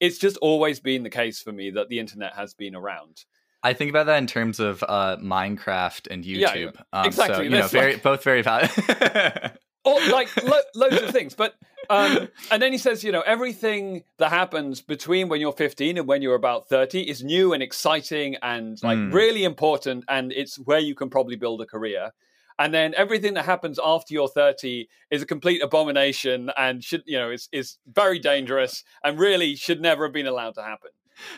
it's 0.00 0.18
just 0.18 0.36
always 0.38 0.80
been 0.80 1.02
the 1.02 1.10
case 1.10 1.40
for 1.40 1.52
me 1.52 1.70
that 1.70 1.88
the 1.88 1.98
internet 1.98 2.34
has 2.34 2.54
been 2.54 2.74
around. 2.74 3.24
I 3.62 3.72
think 3.72 3.90
about 3.90 4.06
that 4.06 4.18
in 4.18 4.26
terms 4.26 4.60
of 4.60 4.84
uh, 4.86 5.16
Minecraft 5.16 6.08
and 6.10 6.22
YouTube. 6.22 6.74
Yeah, 6.74 6.82
um, 6.92 7.06
exactly. 7.06 7.36
So, 7.36 7.42
you 7.42 7.50
know, 7.50 7.66
very 7.66 7.94
like, 7.94 8.02
both 8.02 8.22
very 8.22 8.42
valid. 8.42 8.70
or 9.84 10.00
like 10.08 10.28
lo- 10.44 10.60
loads 10.74 11.00
of 11.00 11.10
things. 11.10 11.34
But 11.34 11.54
um, 11.88 12.28
and 12.50 12.60
then 12.60 12.72
he 12.72 12.78
says, 12.78 13.02
you 13.02 13.12
know, 13.12 13.22
everything 13.22 14.02
that 14.18 14.30
happens 14.30 14.82
between 14.82 15.28
when 15.28 15.40
you're 15.40 15.52
15 15.52 15.98
and 15.98 16.06
when 16.06 16.22
you're 16.22 16.34
about 16.34 16.68
30 16.68 17.08
is 17.08 17.22
new 17.22 17.52
and 17.52 17.62
exciting 17.62 18.36
and 18.42 18.78
like 18.82 18.98
mm. 18.98 19.12
really 19.12 19.44
important, 19.44 20.04
and 20.08 20.32
it's 20.32 20.56
where 20.56 20.80
you 20.80 20.94
can 20.94 21.08
probably 21.08 21.36
build 21.36 21.60
a 21.60 21.66
career. 21.66 22.12
And 22.58 22.72
then 22.72 22.94
everything 22.96 23.34
that 23.34 23.44
happens 23.44 23.78
after 23.82 24.14
you're 24.14 24.28
30 24.28 24.88
is 25.10 25.22
a 25.22 25.26
complete 25.26 25.62
abomination 25.62 26.50
and 26.56 26.82
should, 26.82 27.02
you 27.06 27.18
know, 27.18 27.30
is 27.30 27.48
is 27.52 27.76
very 27.86 28.18
dangerous 28.18 28.82
and 29.04 29.18
really 29.18 29.56
should 29.56 29.80
never 29.80 30.04
have 30.04 30.14
been 30.14 30.26
allowed 30.26 30.54
to 30.54 30.62
happen. 30.62 30.90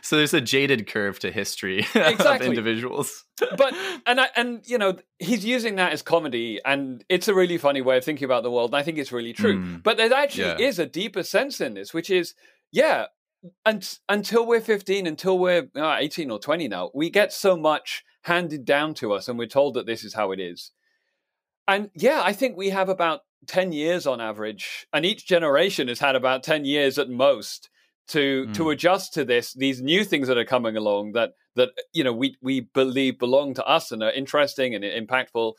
So 0.03 0.17
there's 0.17 0.35
a 0.35 0.41
jaded 0.41 0.89
curve 0.89 1.19
to 1.21 1.31
history 1.31 1.79
exactly. 1.95 2.35
of 2.35 2.43
individuals. 2.43 3.25
but 3.57 3.75
and 4.07 4.21
I, 4.21 4.29
and 4.37 4.63
you 4.67 4.79
know 4.79 4.97
he's 5.19 5.45
using 5.45 5.77
that 5.77 5.93
as 5.93 6.03
comedy, 6.03 6.61
and 6.65 7.05
it's 7.09 7.29
a 7.29 7.35
really 7.35 7.59
funny 7.59 7.81
way 7.81 7.99
of 7.99 8.05
thinking 8.05 8.25
about 8.25 8.43
the 8.43 8.51
world. 8.51 8.71
And 8.71 8.77
I 8.77 8.83
think 8.83 8.99
it's 8.99 9.13
really 9.13 9.33
true. 9.33 9.59
Mm. 9.59 9.83
But 9.83 9.97
there 9.97 10.13
actually 10.13 10.63
yeah. 10.63 10.69
is 10.69 10.79
a 10.79 10.87
deeper 10.87 11.23
sense 11.23 11.61
in 11.61 11.75
this, 11.75 11.95
which 11.95 12.11
is 12.11 12.35
yeah, 12.73 13.07
and 13.65 13.99
until 14.09 14.47
we're 14.47 14.61
15, 14.61 15.07
until 15.07 15.39
we're 15.39 15.69
uh, 15.77 15.97
18 15.99 16.31
or 16.31 16.39
20 16.39 16.69
now, 16.69 16.91
we 16.95 17.11
get 17.11 17.33
so 17.33 17.57
much 17.57 18.05
handed 18.23 18.65
down 18.65 18.95
to 18.95 19.13
us, 19.13 19.29
and 19.29 19.39
we're 19.39 19.47
told 19.47 19.75
that 19.75 19.87
this 19.87 20.05
is 20.05 20.15
how 20.15 20.33
it 20.33 20.41
is. 20.41 20.73
And 21.69 21.91
yeah, 21.95 22.23
I 22.25 22.33
think 22.33 22.57
we 22.57 22.71
have 22.71 22.89
about 22.89 23.21
10 23.47 23.73
years 23.73 24.07
on 24.07 24.21
average, 24.21 24.89
and 24.93 25.05
each 25.07 25.27
generation 25.27 25.87
has 25.89 26.01
had 26.01 26.17
about 26.17 26.43
10 26.43 26.65
years 26.65 26.99
at 26.99 27.11
most 27.11 27.69
to 28.09 28.47
mm. 28.47 28.55
to 28.55 28.71
adjust 28.71 29.15
to 29.15 29.25
this 29.25 29.53
these 29.53 29.81
new 29.81 30.03
things 30.03 30.29
that 30.29 30.39
are 30.39 30.45
coming 30.45 30.77
along 30.77 31.13
that 31.13 31.35
that 31.55 31.71
you 31.93 32.03
know 32.03 32.13
we 32.13 32.37
we 32.41 32.61
believe 32.61 33.19
belong 33.19 33.55
to 33.55 33.65
us 33.67 33.93
and 33.93 34.03
are 34.03 34.13
interesting 34.13 34.75
and 34.75 34.83
impactful 34.83 35.53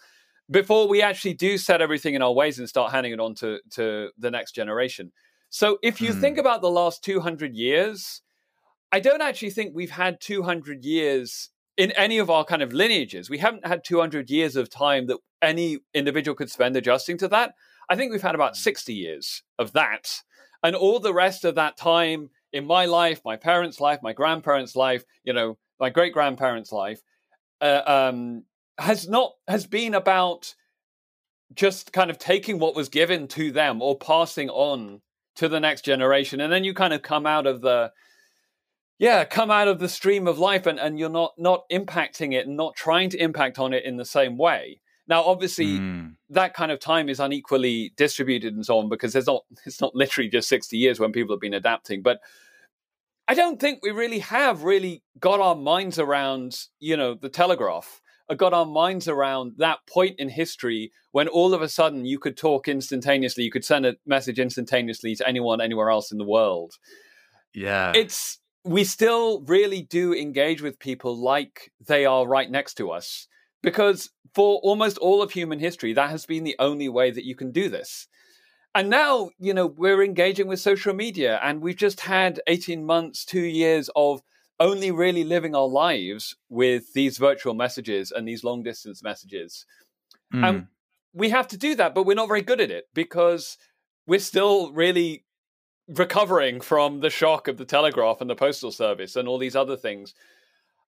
before 0.50 0.88
we 0.88 1.02
actually 1.02 1.34
do 1.34 1.58
set 1.58 1.82
everything 1.82 2.16
in 2.16 2.22
our 2.22 2.34
ways 2.34 2.58
and 2.58 2.68
start 2.68 2.92
handing 2.92 3.14
it 3.14 3.20
on 3.20 3.36
to 3.36 3.60
to 3.70 4.10
the 4.18 4.32
next 4.32 4.54
generation 4.54 5.12
so 5.50 5.78
if 5.84 6.02
you 6.02 6.10
mm. 6.10 6.20
think 6.20 6.38
about 6.38 6.62
the 6.62 6.72
last 6.72 7.04
200 7.04 7.56
years 7.56 8.22
i 8.92 9.00
don't 9.00 9.22
actually 9.22 9.52
think 9.52 9.76
we've 9.76 9.92
had 9.92 10.20
200 10.20 10.84
years 10.84 11.50
in 11.80 11.92
any 11.92 12.18
of 12.18 12.30
our 12.30 12.44
kind 12.44 12.62
of 12.62 12.74
lineages 12.74 13.30
we 13.30 13.38
haven't 13.38 13.66
had 13.66 13.86
200 13.86 14.30
years 14.30 14.58
of 14.58 14.70
time 14.70 15.08
that 15.08 15.18
any 15.42 15.80
individual 15.94 16.36
could 16.36 16.52
spend 16.52 16.76
adjusting 16.76 17.18
to 17.18 17.28
that. 17.30 17.54
I 17.90 17.96
think 17.96 18.12
we've 18.12 18.22
had 18.22 18.36
about 18.36 18.58
hmm. 18.58 18.62
60 18.62 18.94
years 18.94 19.44
of 19.58 19.72
that. 19.72 20.22
And 20.62 20.76
all 20.76 21.00
the 21.00 21.14
rest 21.14 21.46
of 21.46 21.56
that 21.56 21.78
time 21.78 22.32
in 22.52 22.66
my 22.66 22.86
life, 22.86 23.22
my 23.24 23.38
parents' 23.38 23.80
life, 23.80 24.00
my 24.04 24.12
grandparents' 24.12 24.76
life, 24.76 25.06
you 25.24 25.32
know, 25.32 25.58
my 25.80 25.90
great 25.90 26.12
grandparents' 26.12 26.74
life, 26.74 27.02
uh, 27.62 27.82
um, 27.86 28.44
has 28.78 29.08
not 29.08 29.34
has 29.48 29.66
been 29.66 29.94
about 29.94 30.54
just 31.54 31.94
kind 31.94 32.10
of 32.10 32.18
taking 32.18 32.60
what 32.60 32.76
was 32.76 32.90
given 32.90 33.28
to 33.30 33.52
them 33.52 33.82
or 33.82 33.98
passing 33.98 34.50
on 34.50 35.02
to 35.36 35.48
the 35.48 35.62
next 35.62 35.86
generation, 35.86 36.42
and 36.42 36.52
then 36.52 36.66
you 36.66 36.74
kind 36.74 36.94
of 36.94 37.02
come 37.02 37.26
out 37.26 37.48
of 37.48 37.62
the 37.62 37.94
yeah 39.00 39.26
come 39.26 39.50
out 39.50 39.68
of 39.68 39.80
the 39.80 39.90
stream 39.90 40.28
of 40.28 40.38
life 40.38 40.66
and, 40.68 40.80
and 40.80 41.00
you're 41.00 41.10
not 41.10 41.34
not 41.38 41.64
impacting 41.72 42.34
it 42.34 42.46
and 42.46 42.56
not 42.56 42.76
trying 42.76 43.10
to 43.10 43.22
impact 43.22 43.58
on 43.58 43.74
it 43.74 43.84
in 43.84 43.98
the 43.98 44.06
same 44.06 44.38
way 44.38 44.80
now 45.08 45.24
obviously 45.24 45.80
mm. 45.80 46.14
that 46.30 46.54
kind 46.54 46.72
of 46.72 46.80
time 46.80 47.10
is 47.10 47.20
unequally 47.20 47.92
distributed 47.98 48.54
and 48.54 48.66
so 48.66 48.78
on 48.78 48.90
because 48.90 49.14
there's 49.14 49.28
not 49.28 49.44
it's 49.66 49.82
not 49.82 49.96
literally 49.96 50.30
just 50.30 50.48
60 50.48 50.78
years 50.78 51.00
when 51.00 51.12
people 51.12 51.34
have 51.34 51.42
been 51.42 51.54
adapting 51.54 52.04
but 52.04 52.20
I 53.30 53.36
don't 53.36 53.60
think 53.60 53.82
we 53.84 53.92
really 53.92 54.20
have 54.20 54.64
really 54.64 55.04
got 55.20 55.40
our 55.40 55.54
minds 55.54 56.00
around, 56.00 56.58
you 56.80 56.98
know, 56.98 57.14
the 57.14 57.30
telegraph, 57.30 58.02
uh, 58.28 58.34
got 58.34 58.54
our 58.56 58.66
minds 58.66 59.08
around 59.08 59.54
that 59.58 59.78
point 59.88 60.16
in 60.18 60.30
history 60.30 60.92
when 61.12 61.28
all 61.28 61.54
of 61.54 61.62
a 61.62 61.70
sudden 61.70 62.06
you 62.06 62.18
could 62.18 62.36
talk 62.36 62.68
instantaneously, 62.68 63.44
you 63.44 63.52
could 63.52 63.64
send 63.64 63.86
a 63.86 63.98
message 64.04 64.40
instantaneously 64.40 65.16
to 65.16 65.28
anyone 65.28 65.62
anywhere 65.62 65.92
else 65.92 66.12
in 66.12 66.18
the 66.18 66.26
world. 66.26 66.74
Yeah. 67.54 67.92
It's 67.94 68.40
we 68.70 68.84
still 68.84 69.42
really 69.42 69.82
do 69.82 70.14
engage 70.14 70.62
with 70.62 70.80
people 70.80 71.18
like 71.18 71.72
they 71.86 72.06
are 72.06 72.28
right 72.28 72.50
next 72.50 72.76
to 72.76 72.92
us 72.92 73.28
because 73.62 74.10
for 74.36 74.60
almost 74.60 74.98
all 75.00 75.22
of 75.22 75.32
human 75.32 75.60
history 75.60 75.94
that 75.94 76.10
has 76.10 76.26
been 76.26 76.44
the 76.44 76.56
only 76.60 76.88
way 76.88 77.12
that 77.12 77.26
you 77.26 77.36
can 77.36 77.52
do 77.52 77.70
this 77.70 78.08
and 78.76 78.90
now, 78.90 79.32
you 79.40 79.54
know, 79.54 79.66
we're 79.66 80.04
engaging 80.04 80.48
with 80.48 80.60
social 80.60 80.94
media 80.94 81.40
and 81.44 81.62
we've 81.62 81.76
just 81.76 82.02
had 82.02 82.40
18 82.48 82.86
months, 82.86 83.26
two 83.26 83.42
years 83.42 83.90
of 83.96 84.22
only 84.60 84.92
really 84.92 85.24
living 85.24 85.56
our 85.56 85.68
lives 85.68 86.36
with 86.50 86.94
these 86.94 87.18
virtual 87.18 87.54
messages 87.54 88.12
and 88.12 88.28
these 88.28 88.44
long 88.44 88.62
distance 88.62 89.02
messages. 89.02 89.66
Mm. 90.34 90.48
And 90.48 90.68
we 91.14 91.30
have 91.30 91.48
to 91.50 91.58
do 91.58 91.76
that, 91.76 91.96
but 91.96 92.06
we're 92.06 92.14
not 92.14 92.28
very 92.28 92.44
good 92.44 92.62
at 92.62 92.70
it 92.70 92.86
because 92.94 93.58
we're 94.06 94.20
still 94.20 94.72
really 94.72 95.24
recovering 95.90 96.62
from 96.62 97.00
the 97.00 97.10
shock 97.10 97.48
of 97.48 97.58
the 97.58 97.66
telegraph 97.66 98.22
and 98.22 98.30
the 98.30 98.36
postal 98.36 98.72
service 98.72 99.16
and 99.16 99.28
all 99.28 99.38
these 99.38 99.56
other 99.56 99.76
things. 99.76 100.14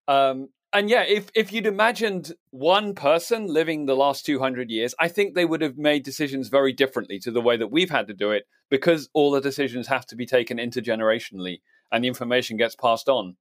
Um, 0.08 0.48
and 0.72 0.88
yeah, 0.88 1.02
if 1.02 1.28
if 1.34 1.52
you'd 1.52 1.66
imagined 1.66 2.32
one 2.50 2.94
person 2.94 3.46
living 3.46 3.84
the 3.84 3.96
last 3.96 4.24
200 4.24 4.70
years, 4.70 4.94
I 4.98 5.08
think 5.08 5.34
they 5.34 5.44
would 5.44 5.60
have 5.60 5.76
made 5.76 6.02
decisions 6.02 6.48
very 6.48 6.72
differently 6.72 7.18
to 7.20 7.30
the 7.30 7.42
way 7.42 7.56
that 7.58 7.70
we've 7.70 7.90
had 7.90 8.06
to 8.06 8.14
do 8.14 8.30
it 8.30 8.44
because 8.70 9.10
all 9.12 9.30
the 9.30 9.40
decisions 9.40 9.86
have 9.88 10.06
to 10.06 10.16
be 10.16 10.24
taken 10.24 10.56
intergenerationally 10.56 11.60
and 11.90 12.02
the 12.02 12.08
information 12.08 12.56
gets 12.56 12.74
passed 12.74 13.08
on. 13.08 13.36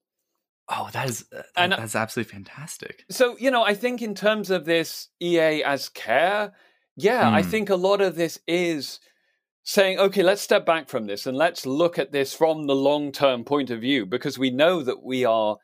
Oh, 0.67 0.89
that 0.91 1.09
is 1.09 1.25
uh, 1.35 1.41
and, 1.55 1.71
that's 1.71 1.95
absolutely 1.95 2.33
fantastic. 2.33 3.05
So, 3.09 3.37
you 3.37 3.49
know, 3.49 3.63
I 3.63 3.75
think 3.75 4.01
in 4.01 4.13
terms 4.13 4.49
of 4.49 4.65
this 4.65 5.07
EA 5.21 5.63
as 5.63 5.87
care, 5.89 6.51
yeah, 6.97 7.23
mm. 7.23 7.33
I 7.33 7.41
hmm. 7.43 7.49
think 7.49 7.69
a 7.69 7.75
lot 7.75 8.01
of 8.01 8.15
this 8.15 8.39
is 8.47 8.99
saying, 9.63 9.99
okay, 9.99 10.23
let's 10.23 10.41
step 10.41 10.65
back 10.65 10.89
from 10.89 11.05
this 11.05 11.25
and 11.25 11.37
let's 11.37 11.65
look 11.65 11.99
at 11.99 12.11
this 12.11 12.33
from 12.33 12.65
the 12.65 12.75
long 12.75 13.11
term 13.11 13.43
point 13.43 13.69
of 13.69 13.81
view 13.81 14.05
because 14.05 14.37
we 14.39 14.49
know 14.49 14.81
that 14.81 15.03
we 15.03 15.25
are 15.25 15.57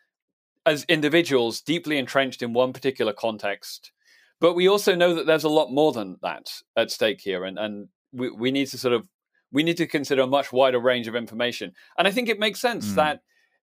as 0.65 0.85
individuals 0.89 1.61
deeply 1.61 1.97
entrenched 1.97 2.41
in 2.41 2.53
one 2.53 2.73
particular 2.73 3.13
context. 3.13 3.91
But 4.39 4.53
we 4.53 4.67
also 4.67 4.93
know 4.93 5.15
that 5.15 5.25
there's 5.25 5.45
a 5.45 5.49
lot 5.49 5.71
more 5.71 5.91
than 5.91 6.17
that 6.21 6.51
at 6.75 6.91
stake 6.91 7.21
here, 7.21 7.43
and 7.43 7.57
and 7.57 7.87
we, 8.11 8.29
we 8.29 8.51
need 8.51 8.67
to 8.67 8.77
sort 8.77 8.93
of 8.93 9.07
we 9.51 9.63
need 9.63 9.77
to 9.77 9.87
consider 9.87 10.21
a 10.21 10.27
much 10.27 10.51
wider 10.51 10.79
range 10.79 11.07
of 11.07 11.15
information. 11.15 11.71
And 11.97 12.07
I 12.07 12.11
think 12.11 12.29
it 12.29 12.37
makes 12.37 12.59
sense 12.59 12.91
mm. 12.91 12.95
that 12.95 13.21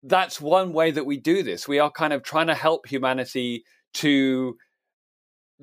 that's 0.03 0.41
one 0.41 0.73
way 0.73 0.91
that 0.91 1.07
we 1.07 1.19
do 1.19 1.43
this. 1.43 1.69
We 1.69 1.79
are 1.79 1.91
kind 1.91 2.13
of 2.13 2.23
trying 2.23 2.49
to 2.49 2.55
help 2.55 2.89
humanity 2.89 3.65
to 3.95 4.57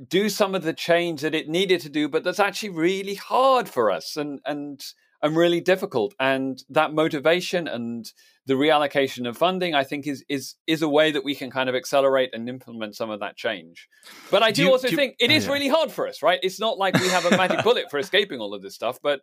do 0.08 0.30
some 0.30 0.56
of 0.56 0.64
the 0.64 0.74
change 0.74 1.22
that 1.22 1.36
it 1.36 1.48
needed 1.48 1.82
to 1.82 1.90
do, 1.90 2.10
but 2.10 2.24
that's 2.24 2.40
actually 2.40 2.70
really 2.70 3.16
hard 3.16 3.70
for 3.70 3.92
us 3.92 4.18
and 4.18 4.40
and 4.46 4.84
and 5.22 5.38
really 5.38 5.62
difficult. 5.62 6.14
And 6.20 6.62
that 6.70 6.94
motivation 6.94 7.68
and 7.68 8.12
the 8.46 8.56
reallocation 8.56 9.28
of 9.28 9.38
funding, 9.38 9.74
I 9.74 9.84
think, 9.84 10.06
is 10.08 10.24
is 10.28 10.56
is 10.68 10.82
a 10.82 10.90
way 10.90 11.12
that 11.12 11.24
we 11.24 11.36
can 11.36 11.50
kind 11.50 11.70
of 11.70 11.76
accelerate 11.76 12.32
and 12.34 12.50
implement 12.50 12.96
some 12.96 13.10
of 13.10 13.20
that 13.22 13.38
change. 13.38 13.88
But 14.32 14.44
I 14.44 14.52
do, 14.52 14.56
do 14.56 14.62
you, 14.64 14.72
also 14.72 14.90
do 14.90 14.96
think 14.96 15.16
it 15.20 15.32
oh, 15.32 15.34
is 15.34 15.46
oh, 15.46 15.48
yeah. 15.48 15.54
really 15.54 15.70
hard 15.70 15.92
for 15.92 16.08
us, 16.08 16.22
right? 16.22 16.40
It's 16.44 16.60
not 16.60 16.78
like 16.78 17.00
we 17.00 17.08
have 17.10 17.26
a 17.26 17.38
magic 17.38 17.64
bullet 17.64 17.86
for 17.90 18.00
escaping 18.00 18.40
all 18.40 18.54
of 18.54 18.62
this 18.62 18.76
stuff, 18.76 19.00
but 19.02 19.22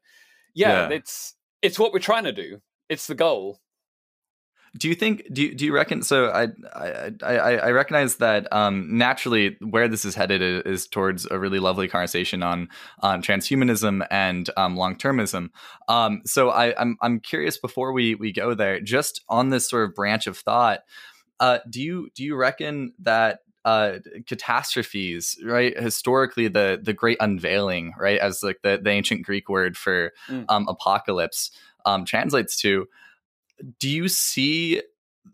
yeah, 0.54 0.88
yeah, 0.88 0.96
it's 0.96 1.34
it's 1.62 1.78
what 1.78 1.92
we're 1.92 1.98
trying 1.98 2.24
to 2.24 2.32
do. 2.32 2.60
It's 2.88 3.06
the 3.06 3.14
goal 3.14 3.60
do 4.76 4.88
you 4.88 4.94
think 4.94 5.26
do 5.32 5.42
you, 5.42 5.54
do 5.54 5.64
you 5.64 5.72
reckon 5.72 6.02
so 6.02 6.28
I, 6.28 6.48
I 6.72 7.12
i 7.22 7.56
i 7.56 7.70
recognize 7.70 8.16
that 8.16 8.46
um 8.52 8.96
naturally 8.96 9.56
where 9.60 9.88
this 9.88 10.04
is 10.04 10.14
headed 10.14 10.42
is 10.66 10.86
towards 10.86 11.26
a 11.30 11.38
really 11.38 11.58
lovely 11.58 11.88
conversation 11.88 12.42
on 12.42 12.68
on 13.00 13.22
transhumanism 13.22 14.06
and 14.10 14.48
um 14.56 14.76
long-termism 14.76 15.50
um 15.88 16.22
so 16.24 16.50
i 16.50 16.74
i'm, 16.80 16.96
I'm 17.02 17.20
curious 17.20 17.58
before 17.58 17.92
we 17.92 18.14
we 18.14 18.32
go 18.32 18.54
there 18.54 18.80
just 18.80 19.22
on 19.28 19.50
this 19.50 19.68
sort 19.68 19.88
of 19.88 19.94
branch 19.94 20.26
of 20.26 20.38
thought 20.38 20.80
uh 21.40 21.58
do 21.68 21.82
you 21.82 22.10
do 22.14 22.22
you 22.22 22.36
reckon 22.36 22.92
that 23.00 23.40
uh 23.64 23.98
catastrophes 24.26 25.36
right 25.44 25.78
historically 25.78 26.48
the 26.48 26.80
the 26.80 26.94
great 26.94 27.18
unveiling 27.20 27.92
right 27.98 28.20
as 28.20 28.42
like 28.42 28.60
the, 28.62 28.80
the 28.82 28.90
ancient 28.90 29.24
greek 29.24 29.48
word 29.48 29.76
for 29.76 30.12
mm. 30.28 30.44
um 30.48 30.66
apocalypse 30.68 31.50
um 31.84 32.04
translates 32.04 32.56
to 32.60 32.86
do 33.78 33.88
you 33.88 34.08
see 34.08 34.82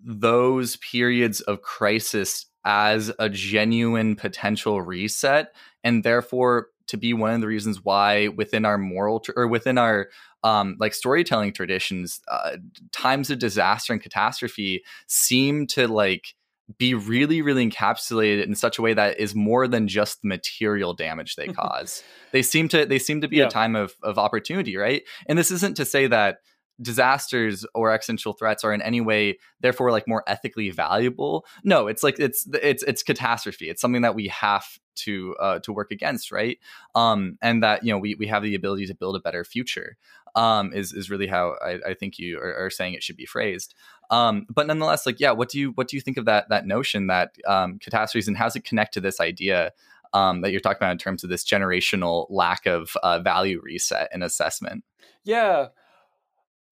those 0.05 0.77
periods 0.77 1.41
of 1.43 1.63
crisis 1.63 2.47
as 2.65 3.13
a 3.19 3.29
genuine 3.29 4.17
potential 4.17 4.83
reset 4.83 5.55
and 5.85 6.03
therefore 6.03 6.69
to 6.89 6.97
be 6.97 7.13
one 7.13 7.33
of 7.33 7.41
the 7.41 7.47
reasons 7.47 7.85
why 7.85 8.29
within 8.29 8.65
our 8.65 8.79
moral 8.79 9.21
tr- 9.21 9.33
or 9.37 9.47
within 9.47 9.79
our 9.79 10.09
um, 10.45 10.77
like 10.79 10.95
storytelling 10.95 11.53
traditions, 11.53 12.21
uh, 12.29 12.57
times 12.93 13.31
of 13.31 13.39
disaster 13.39 13.93
and 13.93 14.03
catastrophe 14.03 14.85
seem 15.09 15.67
to 15.67 15.89
like 15.89 16.35
be 16.79 16.95
really, 16.95 17.43
really 17.43 17.69
encapsulated 17.69 18.45
in 18.45 18.55
such 18.55 18.79
a 18.79 18.83
way 18.83 18.95
that 18.95 19.19
is 19.21 19.35
more 19.35 19.69
than 19.69 19.89
just 19.89 20.23
the 20.23 20.29
material 20.29 20.95
damage 20.95 21.37
they 21.37 21.47
cause. 21.49 22.03
they 22.33 22.43
seem 22.43 22.69
to 22.69 22.87
they 22.87 22.99
seem 22.99 23.21
to 23.21 23.29
be 23.29 23.37
yeah. 23.39 23.47
a 23.47 23.51
time 23.51 23.75
of 23.75 23.95
of 24.03 24.19
opportunity, 24.19 24.77
right? 24.77 25.03
And 25.29 25.39
this 25.39 25.51
isn't 25.51 25.77
to 25.77 25.85
say 25.85 26.07
that 26.07 26.39
disasters 26.81 27.65
or 27.75 27.91
existential 27.91 28.33
threats 28.33 28.65
are 28.65 28.73
in 28.73 28.83
any 28.83 29.01
way 29.01 29.39
therefore 29.61 29.91
like 29.91 30.07
more 30.07 30.23
ethically 30.27 30.71
valuable. 30.71 31.47
No 31.65 31.87
it's 31.87 32.03
like 32.03 32.19
it's 32.19 32.47
it's 32.63 32.83
it's 32.83 33.03
catastrophe. 33.03 33.69
It's 33.71 33.81
something 33.81 34.03
that 34.03 34.15
we 34.15 34.29
have 34.29 34.79
to 34.97 35.37
uh, 35.41 35.59
to 35.61 35.73
work 35.73 35.91
against 35.91 36.31
right? 36.31 36.59
Um 36.95 37.39
and 37.41 37.63
that 37.63 37.85
you 37.85 37.93
know 37.93 37.99
we 37.99 38.15
we 38.15 38.27
have 38.27 38.43
the 38.43 38.55
ability 38.55 38.87
to 38.87 38.95
build 38.95 39.17
a 39.17 39.21
better 39.21 39.45
future 39.45 39.97
um 40.35 40.73
is 40.75 40.93
is 40.93 41.09
really 41.09 41.27
how 41.27 41.55
i, 41.65 41.79
I 41.87 41.95
think 41.95 42.19
you 42.19 42.39
are, 42.39 42.67
are, 42.67 42.71
saying 42.71 42.93
it 42.93 43.03
should 43.03 43.17
be 43.17 43.25
phrased. 43.25 43.75
Um 44.11 44.47
but 44.51 44.67
nonetheless 44.67 45.07
like 45.07 45.19
yeah 45.19 45.33
what 45.33 45.49
do 45.49 45.59
you 45.59 45.71
what 45.73 45.89
do 45.89 45.97
you 45.97 46.01
think 46.03 46.19
of 46.19 46.27
that 46.27 46.49
that 46.51 46.67
notion 46.67 47.07
that 47.07 47.37
um 47.47 47.79
catastrophes 47.79 48.29
and 48.29 48.37
how 48.37 48.45
does 48.45 48.57
it 48.57 48.65
connect 48.65 48.95
to 48.95 49.01
this 49.01 49.21
idea 49.21 49.73
um, 50.13 50.41
that 50.41 50.51
you're 50.51 50.61
talking 50.61 50.79
about 50.79 50.93
in 50.93 50.99
terms 50.99 51.25
of 51.25 51.31
this 51.31 51.45
generational 51.45 52.27
lack 52.31 52.65
of 52.65 52.97
uh, 53.03 53.19
value 53.19 53.61
reset 53.63 54.09
and 54.13 54.23
assessment? 54.23 54.85
Yeah 55.25 55.69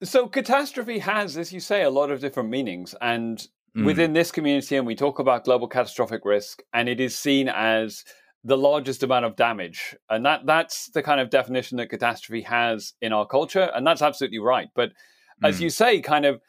so 0.05 0.29
catastrophe 0.29 0.99
has, 0.99 1.37
as 1.37 1.53
you 1.53 1.61
say, 1.61 1.83
a 1.83 1.91
lot 1.91 2.11
of 2.11 2.21
different 2.21 2.51
meanings. 2.51 2.95
And 3.01 3.39
mm. 3.77 3.85
within 3.85 4.13
this 4.13 4.31
community, 4.31 4.77
and 4.77 4.87
we 4.87 4.95
talk 4.95 5.19
about 5.19 5.45
global 5.45 5.69
catastrophic 5.69 6.25
risk, 6.25 6.63
and 6.73 6.89
it 6.89 7.01
is 7.01 7.17
seen 7.17 7.49
as 7.49 8.05
the 8.45 8.59
largest 8.59 9.03
amount 9.03 9.25
of 9.25 9.37
damage. 9.37 9.97
And 10.11 10.25
that 10.27 10.47
that's 10.47 10.91
the 10.91 11.03
kind 11.03 11.21
of 11.21 11.31
definition 11.31 11.79
that 11.79 11.89
catastrophe 11.89 12.43
has 12.43 12.93
in 13.01 13.13
our 13.13 13.27
culture. 13.27 13.71
And 13.75 13.87
that's 13.87 14.03
absolutely 14.03 14.39
right. 14.39 14.69
But 14.75 14.91
mm. 14.91 15.49
as 15.49 15.61
you 15.61 15.71
say, 15.71 16.01
kind 16.01 16.27
of 16.27 16.41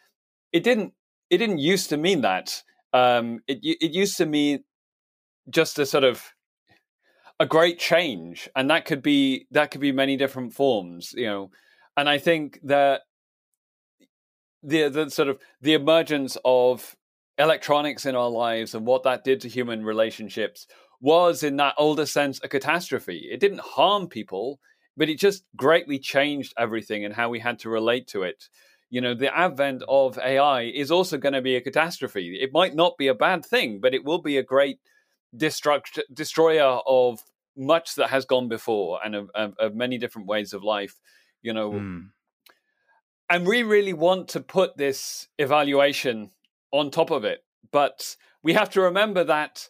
it 0.52 0.64
didn't 0.64 0.94
it 1.30 1.38
didn't 1.38 1.60
used 1.60 1.90
to 1.90 1.98
mean 1.98 2.22
that. 2.22 2.62
Um, 2.94 3.40
it 3.48 3.60
it 3.62 3.92
used 3.92 4.18
to 4.18 4.26
mean 4.26 4.64
just 5.50 5.80
a 5.80 5.86
sort 5.86 6.04
of 6.04 6.24
a 7.40 7.46
great 7.46 7.80
change, 7.80 8.50
and 8.56 8.70
that 8.70 8.86
could 8.86 9.02
be 9.02 9.48
that 9.52 9.72
could 9.72 9.82
be 9.82 9.92
many 9.92 10.18
different 10.18 10.54
forms, 10.54 11.14
you 11.16 11.26
know. 11.26 11.52
And 11.98 12.10
I 12.10 12.18
think 12.18 12.60
that 12.64 13.02
the 14.66 14.90
the 14.90 15.10
sort 15.10 15.30
of 15.30 15.40
the 15.62 15.74
emergence 15.74 16.38
of 16.44 16.96
electronics 17.38 18.06
in 18.06 18.16
our 18.16 18.30
lives 18.30 18.74
and 18.74 18.86
what 18.86 19.04
that 19.04 19.24
did 19.24 19.42
to 19.42 19.50
human 19.50 19.84
relationships 19.84 20.68
was 21.02 21.44
in 21.44 21.58
that 21.58 21.76
older 21.78 22.06
sense 22.06 22.40
a 22.44 22.48
catastrophe. 22.48 23.28
It 23.32 23.40
didn't 23.40 23.62
harm 23.62 24.08
people 24.08 24.60
but 24.98 25.10
it 25.10 25.20
just 25.20 25.44
greatly 25.58 26.00
changed 26.00 26.54
everything 26.58 27.04
and 27.04 27.14
how 27.14 27.28
we 27.30 27.40
had 27.40 27.60
to 27.60 27.70
relate 27.70 28.08
to 28.08 28.24
it. 28.24 28.48
You 28.90 29.02
know 29.02 29.14
the 29.14 29.36
advent 29.36 29.84
of 29.88 30.18
ai 30.18 30.64
is 30.64 30.92
also 30.92 31.18
going 31.18 31.34
to 31.34 31.42
be 31.42 31.56
a 31.56 31.62
catastrophe. 31.62 32.38
It 32.42 32.52
might 32.54 32.76
not 32.76 32.98
be 32.98 33.08
a 33.08 33.14
bad 33.14 33.46
thing 33.46 33.80
but 33.80 33.94
it 33.94 34.04
will 34.04 34.22
be 34.22 34.38
a 34.38 34.44
great 34.44 34.80
destruct- 35.36 36.00
destroyer 36.14 36.80
of 36.88 37.20
much 37.58 37.96
that 37.96 38.10
has 38.10 38.26
gone 38.26 38.50
before 38.50 39.00
and 39.04 39.16
of, 39.16 39.30
of, 39.36 39.54
of 39.60 39.76
many 39.76 39.98
different 39.98 40.28
ways 40.28 40.54
of 40.54 40.64
life. 40.64 40.96
You 41.42 41.54
know 41.54 41.72
mm 41.72 42.06
and 43.30 43.48
we 43.48 43.64
really 43.64 43.94
want 43.94 44.28
to 44.30 44.40
put 44.40 44.78
this 44.78 45.28
evaluation 45.38 46.32
on 46.72 46.92
top 46.92 47.12
of 47.12 47.24
it. 47.24 47.44
But 47.72 48.16
we 48.44 48.54
have 48.54 48.70
to 48.72 48.82
remember 48.82 49.24
that 49.24 49.68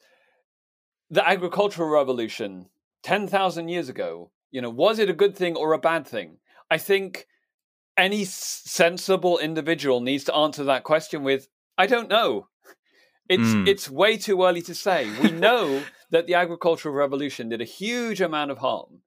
the 1.09 1.27
agricultural 1.27 1.89
revolution 1.89 2.67
10,000 3.03 3.69
years 3.69 3.89
ago, 3.89 4.31
you 4.51 4.61
know, 4.61 4.69
was 4.69 4.99
it 4.99 5.09
a 5.09 5.13
good 5.13 5.35
thing 5.35 5.55
or 5.55 5.73
a 5.73 5.79
bad 5.79 6.07
thing? 6.07 6.37
I 6.69 6.77
think 6.77 7.27
any 7.97 8.25
sensible 8.25 9.37
individual 9.37 10.01
needs 10.01 10.23
to 10.25 10.35
answer 10.35 10.63
that 10.65 10.83
question 10.83 11.23
with, 11.23 11.47
I 11.77 11.87
don't 11.87 12.09
know. 12.09 12.47
It's 13.27 13.41
mm. 13.41 13.67
it's 13.67 13.89
way 13.89 14.17
too 14.17 14.43
early 14.43 14.61
to 14.63 14.75
say. 14.75 15.09
We 15.21 15.31
know 15.31 15.81
that 16.11 16.27
the 16.27 16.35
agricultural 16.35 16.93
revolution 16.93 17.49
did 17.49 17.61
a 17.61 17.65
huge 17.65 18.21
amount 18.21 18.51
of 18.51 18.59
harm. 18.59 19.01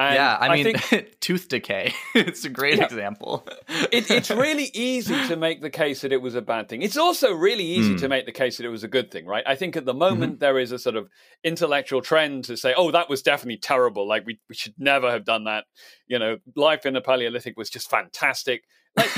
And 0.00 0.14
yeah, 0.14 0.38
I 0.40 0.56
mean, 0.56 0.66
I 0.66 0.78
think, 0.78 1.16
tooth 1.20 1.48
decay. 1.48 1.92
it's 2.14 2.46
a 2.46 2.48
great 2.48 2.78
yeah, 2.78 2.84
example. 2.84 3.46
it, 3.68 4.10
it's 4.10 4.30
really 4.30 4.70
easy 4.72 5.14
to 5.28 5.36
make 5.36 5.60
the 5.60 5.68
case 5.68 6.00
that 6.00 6.10
it 6.10 6.22
was 6.22 6.34
a 6.34 6.40
bad 6.40 6.70
thing. 6.70 6.80
It's 6.80 6.96
also 6.96 7.34
really 7.34 7.64
easy 7.64 7.94
mm. 7.96 8.00
to 8.00 8.08
make 8.08 8.24
the 8.24 8.32
case 8.32 8.56
that 8.56 8.64
it 8.64 8.70
was 8.70 8.82
a 8.82 8.88
good 8.88 9.10
thing, 9.10 9.26
right? 9.26 9.44
I 9.46 9.56
think 9.56 9.76
at 9.76 9.84
the 9.84 9.92
moment 9.92 10.34
mm-hmm. 10.34 10.38
there 10.38 10.58
is 10.58 10.72
a 10.72 10.78
sort 10.78 10.96
of 10.96 11.10
intellectual 11.44 12.00
trend 12.00 12.44
to 12.44 12.56
say, 12.56 12.72
"Oh, 12.74 12.90
that 12.92 13.10
was 13.10 13.20
definitely 13.20 13.58
terrible. 13.58 14.08
Like 14.08 14.24
we 14.24 14.40
we 14.48 14.54
should 14.54 14.72
never 14.78 15.10
have 15.10 15.26
done 15.26 15.44
that." 15.44 15.64
You 16.06 16.18
know, 16.18 16.38
life 16.56 16.86
in 16.86 16.94
the 16.94 17.02
Paleolithic 17.02 17.58
was 17.58 17.68
just 17.68 17.90
fantastic. 17.90 18.62
Like, 18.96 19.10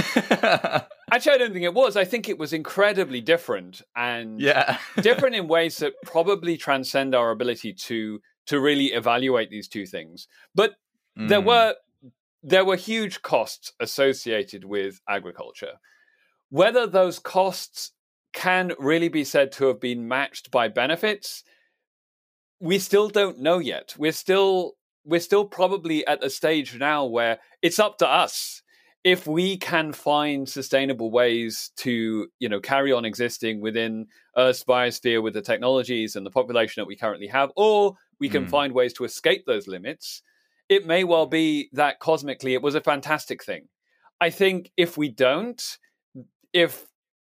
actually, 1.13 1.33
I 1.33 1.39
don't 1.39 1.53
think 1.53 1.65
it 1.65 1.75
was. 1.75 1.97
I 1.97 2.05
think 2.05 2.29
it 2.29 2.39
was 2.39 2.53
incredibly 2.53 3.21
different 3.21 3.83
and 3.95 4.41
yeah, 4.41 4.79
different 5.01 5.37
in 5.37 5.47
ways 5.47 5.77
that 5.79 5.93
probably 6.05 6.57
transcend 6.57 7.15
our 7.15 7.31
ability 7.31 7.73
to 7.85 8.19
to 8.47 8.61
really 8.61 8.87
evaluate 8.87 9.51
these 9.51 9.69
two 9.69 9.87
things. 9.87 10.29
But 10.55 10.75
mm. 11.19 11.29
there 11.29 11.41
were 11.41 11.75
there 12.43 12.65
were 12.65 12.77
huge 12.77 13.23
costs 13.23 13.73
associated 13.79 14.65
with 14.65 15.01
agriculture. 15.09 15.75
Whether 16.51 16.87
those 16.87 17.19
costs 17.19 17.93
can 18.33 18.73
really 18.79 19.09
be 19.09 19.25
said 19.25 19.53
to 19.53 19.67
have 19.67 19.81
been 19.81 20.09
matched 20.09 20.51
by 20.51 20.69
benefits, 20.69 21.45
we 22.61 22.79
still 22.79 23.09
don't 23.09 23.41
know 23.41 23.59
yet. 23.59 23.95
We're 23.99 24.13
still 24.13 24.75
we're 25.05 25.21
still 25.21 25.45
probably 25.45 26.07
at 26.07 26.25
a 26.25 26.31
stage 26.31 26.79
now 26.79 27.05
where 27.05 27.39
it's 27.61 27.79
up 27.79 27.99
to 27.99 28.09
us 28.09 28.63
if 29.05 29.27
we 29.27 29.57
can 29.57 29.93
find 29.93 30.49
sustainable 30.49 31.11
ways 31.11 31.73
to 31.77 32.29
you 32.39 32.49
know 32.49 32.61
carry 32.61 32.93
on 32.93 33.05
existing 33.05 33.61
within 33.61 34.07
earth's 34.37 34.65
biosphere 34.65 35.23
with 35.23 35.35
the 35.35 35.43
technologies 35.43 36.15
and 36.15 36.25
the 36.25 36.31
population 36.31 36.81
that 36.81 36.87
we 36.87 36.97
currently 36.97 37.27
have 37.27 37.51
or 37.57 37.95
we 38.23 38.29
can 38.29 38.47
mm. 38.47 38.51
find 38.51 38.73
ways 38.73 38.93
to 38.93 39.03
escape 39.03 39.45
those 39.47 39.67
limits 39.67 40.23
it 40.69 40.87
may 40.87 41.03
well 41.03 41.27
be 41.27 41.69
that 41.73 41.99
cosmically 41.99 42.55
it 42.55 42.63
was 42.63 42.77
a 42.77 42.81
fantastic 42.81 43.43
thing 43.43 43.67
i 44.21 44.31
think 44.31 44.71
if 44.77 44.97
we 44.97 45.09
don't 45.09 45.79
if 46.53 46.87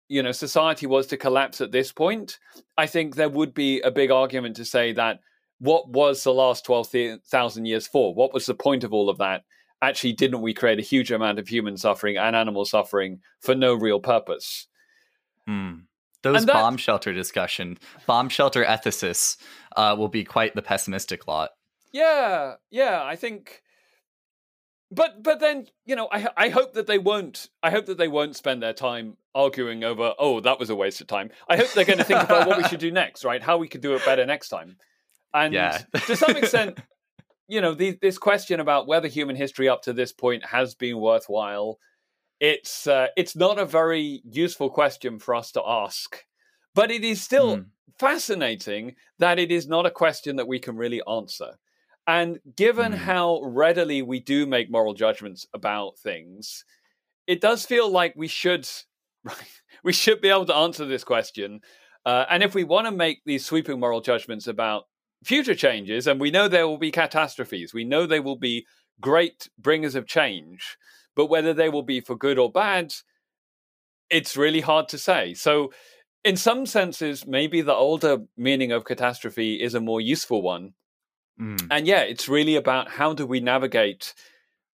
you 0.07 0.21
know 0.21 0.31
society 0.31 0.85
was 0.85 1.07
to 1.07 1.17
collapse 1.17 1.61
at 1.61 1.71
this 1.71 1.91
point 1.91 2.37
i 2.77 2.85
think 2.85 3.15
there 3.15 3.27
would 3.27 3.55
be 3.55 3.81
a 3.81 3.89
big 3.89 4.11
argument 4.11 4.55
to 4.55 4.63
say 4.63 4.93
that 4.93 5.19
what 5.57 5.89
was 5.89 6.23
the 6.23 6.33
last 6.33 6.63
12,000 6.63 7.65
years 7.65 7.87
for 7.87 8.13
what 8.13 8.33
was 8.33 8.45
the 8.45 8.53
point 8.53 8.83
of 8.83 8.93
all 8.93 9.09
of 9.09 9.17
that 9.17 9.43
actually 9.83 10.13
didn't 10.13 10.41
we 10.41 10.53
create 10.53 10.79
a 10.79 10.83
huge 10.83 11.11
amount 11.11 11.39
of 11.39 11.47
human 11.47 11.75
suffering 11.75 12.17
and 12.17 12.35
animal 12.35 12.65
suffering 12.65 13.19
for 13.41 13.53
no 13.53 13.73
real 13.73 13.99
purpose? 13.99 14.67
Mm. 15.47 15.83
Those 16.23 16.45
that, 16.45 16.53
bomb 16.53 16.77
shelter 16.77 17.13
discussion, 17.13 17.77
bomb 18.07 18.29
shelter 18.29 18.63
ethicists 18.63 19.37
uh, 19.75 19.95
will 19.97 20.07
be 20.07 20.23
quite 20.23 20.55
the 20.55 20.61
pessimistic 20.61 21.27
lot. 21.27 21.51
Yeah, 21.91 22.55
yeah, 22.71 23.03
I 23.03 23.15
think. 23.15 23.61
But 24.89 25.23
but 25.23 25.39
then 25.39 25.67
you 25.85 25.95
know 25.95 26.07
I 26.11 26.27
I 26.35 26.49
hope 26.49 26.73
that 26.73 26.87
they 26.87 26.99
won't 26.99 27.49
I 27.61 27.71
hope 27.71 27.87
that 27.87 27.97
they 27.97 28.07
won't 28.07 28.35
spend 28.35 28.61
their 28.61 28.73
time 28.73 29.17
arguing 29.33 29.83
over 29.83 30.13
oh 30.19 30.39
that 30.41 30.59
was 30.59 30.69
a 30.69 30.75
waste 30.75 31.01
of 31.01 31.07
time. 31.07 31.31
I 31.49 31.57
hope 31.57 31.71
they're 31.73 31.85
going 31.85 31.97
to 31.97 32.03
think 32.03 32.23
about 32.23 32.47
what 32.47 32.57
we 32.57 32.63
should 32.65 32.79
do 32.79 32.91
next, 32.91 33.23
right? 33.23 33.41
How 33.41 33.57
we 33.57 33.67
could 33.67 33.81
do 33.81 33.95
it 33.95 34.05
better 34.05 34.25
next 34.25 34.49
time. 34.49 34.77
And 35.33 35.53
yeah. 35.53 35.79
to 36.05 36.15
some 36.15 36.37
extent, 36.37 36.79
you 37.47 37.59
know, 37.59 37.73
the, 37.73 37.97
this 38.01 38.17
question 38.17 38.59
about 38.59 38.87
whether 38.87 39.07
human 39.07 39.35
history 39.35 39.67
up 39.67 39.81
to 39.83 39.93
this 39.93 40.13
point 40.13 40.45
has 40.45 40.75
been 40.75 40.99
worthwhile, 40.99 41.79
it's 42.43 42.87
uh, 42.87 43.07
it's 43.15 43.37
not 43.37 43.57
a 43.57 43.65
very 43.65 44.21
useful 44.29 44.69
question 44.69 45.17
for 45.17 45.33
us 45.33 45.53
to 45.53 45.63
ask, 45.65 46.25
but 46.75 46.91
it 46.91 47.05
is 47.05 47.23
still 47.23 47.57
mm. 47.57 47.65
fascinating 47.97 48.95
that 49.17 49.39
it 49.39 49.49
is 49.49 49.65
not 49.65 49.85
a 49.85 49.91
question 49.91 50.35
that 50.35 50.47
we 50.47 50.59
can 50.59 50.75
really 50.75 51.01
answer. 51.09 51.53
And 52.05 52.39
given 52.57 52.91
mm. 52.91 52.97
how 52.97 53.39
readily 53.43 54.01
we 54.01 54.19
do 54.19 54.45
make 54.45 54.69
moral 54.69 54.93
judgments 54.93 55.47
about 55.53 55.97
things, 55.97 56.65
it 57.27 57.39
does 57.39 57.65
feel 57.65 57.89
like 57.89 58.13
we 58.17 58.27
should 58.27 58.67
we 59.85 59.93
should 59.93 60.19
be 60.19 60.27
able 60.27 60.45
to 60.47 60.55
answer 60.55 60.85
this 60.85 61.05
question. 61.05 61.61
Uh, 62.05 62.25
and 62.29 62.43
if 62.43 62.53
we 62.53 62.65
want 62.65 62.87
to 62.87 62.91
make 62.91 63.21
these 63.25 63.45
sweeping 63.45 63.79
moral 63.79 64.01
judgments 64.01 64.47
about 64.47 64.83
future 65.23 65.55
changes, 65.55 66.07
and 66.07 66.19
we 66.19 66.29
know 66.29 66.49
there 66.49 66.67
will 66.67 66.77
be 66.77 66.91
catastrophes. 66.91 67.73
We 67.73 67.85
know 67.85 68.05
they 68.05 68.19
will 68.19 68.35
be 68.35 68.65
great 68.99 69.47
bringers 69.57 69.95
of 69.95 70.05
change, 70.07 70.77
but 71.15 71.27
whether 71.27 71.53
they 71.53 71.69
will 71.69 71.83
be 71.83 72.01
for 72.01 72.15
good 72.15 72.37
or 72.37 72.51
bad, 72.51 72.93
it's 74.09 74.37
really 74.37 74.61
hard 74.61 74.87
to 74.89 74.97
say. 74.97 75.33
So, 75.33 75.71
in 76.23 76.37
some 76.37 76.65
senses, 76.65 77.27
maybe 77.27 77.61
the 77.61 77.73
older 77.73 78.19
meaning 78.37 78.71
of 78.71 78.85
catastrophe 78.85 79.61
is 79.61 79.73
a 79.73 79.81
more 79.81 79.99
useful 79.99 80.41
one. 80.41 80.73
Mm. 81.39 81.67
And 81.69 81.87
yeah, 81.87 82.01
it's 82.01 82.29
really 82.29 82.55
about 82.55 82.89
how 82.89 83.13
do 83.13 83.25
we 83.25 83.39
navigate 83.41 84.13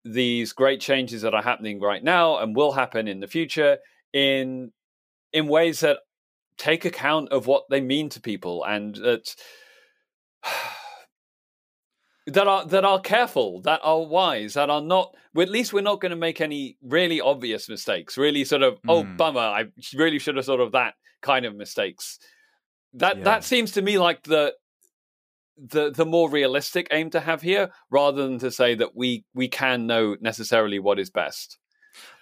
these 0.04 0.52
great 0.52 0.80
changes 0.80 1.22
that 1.22 1.34
are 1.34 1.42
happening 1.42 1.80
right 1.80 2.02
now 2.02 2.38
and 2.38 2.56
will 2.56 2.72
happen 2.72 3.08
in 3.08 3.20
the 3.20 3.26
future 3.26 3.78
in 4.12 4.72
in 5.32 5.46
ways 5.46 5.80
that 5.80 5.98
take 6.56 6.84
account 6.84 7.30
of 7.30 7.46
what 7.46 7.64
they 7.70 7.80
mean 7.80 8.08
to 8.10 8.20
people 8.20 8.64
and 8.64 8.96
that 8.96 9.34
that 12.26 12.46
are 12.46 12.64
that 12.66 12.84
are 12.84 13.00
careful, 13.00 13.60
that 13.62 13.80
are 13.82 14.02
wise, 14.02 14.54
that 14.54 14.70
are 14.70 14.82
not. 14.82 15.14
Well, 15.34 15.42
at 15.44 15.50
least 15.50 15.72
we're 15.72 15.80
not 15.80 16.00
going 16.00 16.10
to 16.10 16.16
make 16.16 16.40
any 16.40 16.76
really 16.82 17.20
obvious 17.20 17.68
mistakes. 17.68 18.18
Really, 18.18 18.44
sort 18.44 18.62
of, 18.62 18.78
oh 18.88 19.04
Mm. 19.04 19.16
bummer, 19.16 19.40
I 19.40 19.64
really 19.94 20.18
should 20.18 20.36
have 20.36 20.44
thought 20.46 20.60
of 20.60 20.72
that 20.72 20.94
kind 21.22 21.46
of 21.46 21.54
mistakes. 21.54 22.18
That 22.94 23.18
Yeah. 23.18 23.24
that 23.24 23.44
seems 23.44 23.72
to 23.72 23.82
me 23.82 23.98
like 23.98 24.22
the 24.24 24.54
the 25.56 25.90
the 25.90 26.06
more 26.06 26.30
realistic 26.30 26.88
aim 26.90 27.10
to 27.10 27.20
have 27.20 27.42
here, 27.42 27.70
rather 27.90 28.22
than 28.22 28.38
to 28.40 28.50
say 28.50 28.74
that 28.74 28.96
we 28.96 29.24
we 29.34 29.48
can 29.48 29.86
know 29.86 30.16
necessarily 30.20 30.78
what 30.78 30.98
is 30.98 31.10
best. 31.10 31.58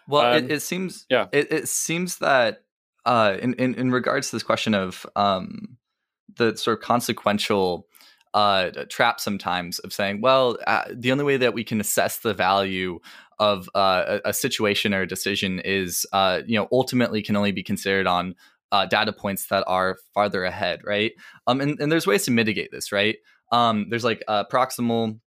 Well, 0.07 0.35
Um, 0.35 0.45
it, 0.45 0.53
it 0.53 0.61
seems 0.61 1.07
yeah. 1.11 1.27
it, 1.33 1.53
it 1.53 1.69
seems 1.69 2.19
that 2.19 2.65
uh, 3.05 3.37
in, 3.41 3.55
in 3.55 3.75
in 3.75 3.91
regards 3.91 4.31
to 4.31 4.37
this 4.37 4.43
question 4.43 4.75
of 4.75 5.07
um, 5.17 5.77
the 6.37 6.57
sort 6.57 6.79
of 6.79 6.85
consequential 6.85 7.87
uh, 8.35 8.71
trap 8.89 9.21
sometimes 9.21 9.79
of 9.81 9.93
saying, 9.93 10.21
well, 10.21 10.59
uh, 10.67 10.85
the 10.93 11.13
only 11.13 11.25
way 11.25 11.37
that 11.37 11.55
we 11.55 11.65
can 11.65 11.81
assess 11.81 12.19
the 12.21 12.35
value 12.35 12.99
of 13.39 13.69
uh, 13.75 14.19
a, 14.25 14.31
a 14.31 14.33
situation 14.33 14.93
or 14.93 15.03
a 15.03 15.09
decision 15.09 15.61
is, 15.65 16.07
uh, 16.13 16.41
you 16.47 16.59
know, 16.59 16.69
ultimately 16.73 17.23
can 17.23 17.37
only 17.37 17.53
be 17.53 17.63
considered 17.63 18.07
on 18.07 18.35
uh, 18.73 18.87
data 18.87 19.13
points 19.13 19.47
that 19.47 19.65
are 19.67 19.97
farther 20.13 20.45
ahead, 20.45 20.81
right? 20.85 21.13
Um, 21.47 21.61
and, 21.61 21.81
and 21.81 21.91
there's 21.91 22.07
ways 22.07 22.25
to 22.25 22.31
mitigate 22.31 22.71
this, 22.71 22.93
right? 22.93 23.17
Um, 23.51 23.87
there's 23.89 24.05
like 24.05 24.23
proximal 24.29 25.19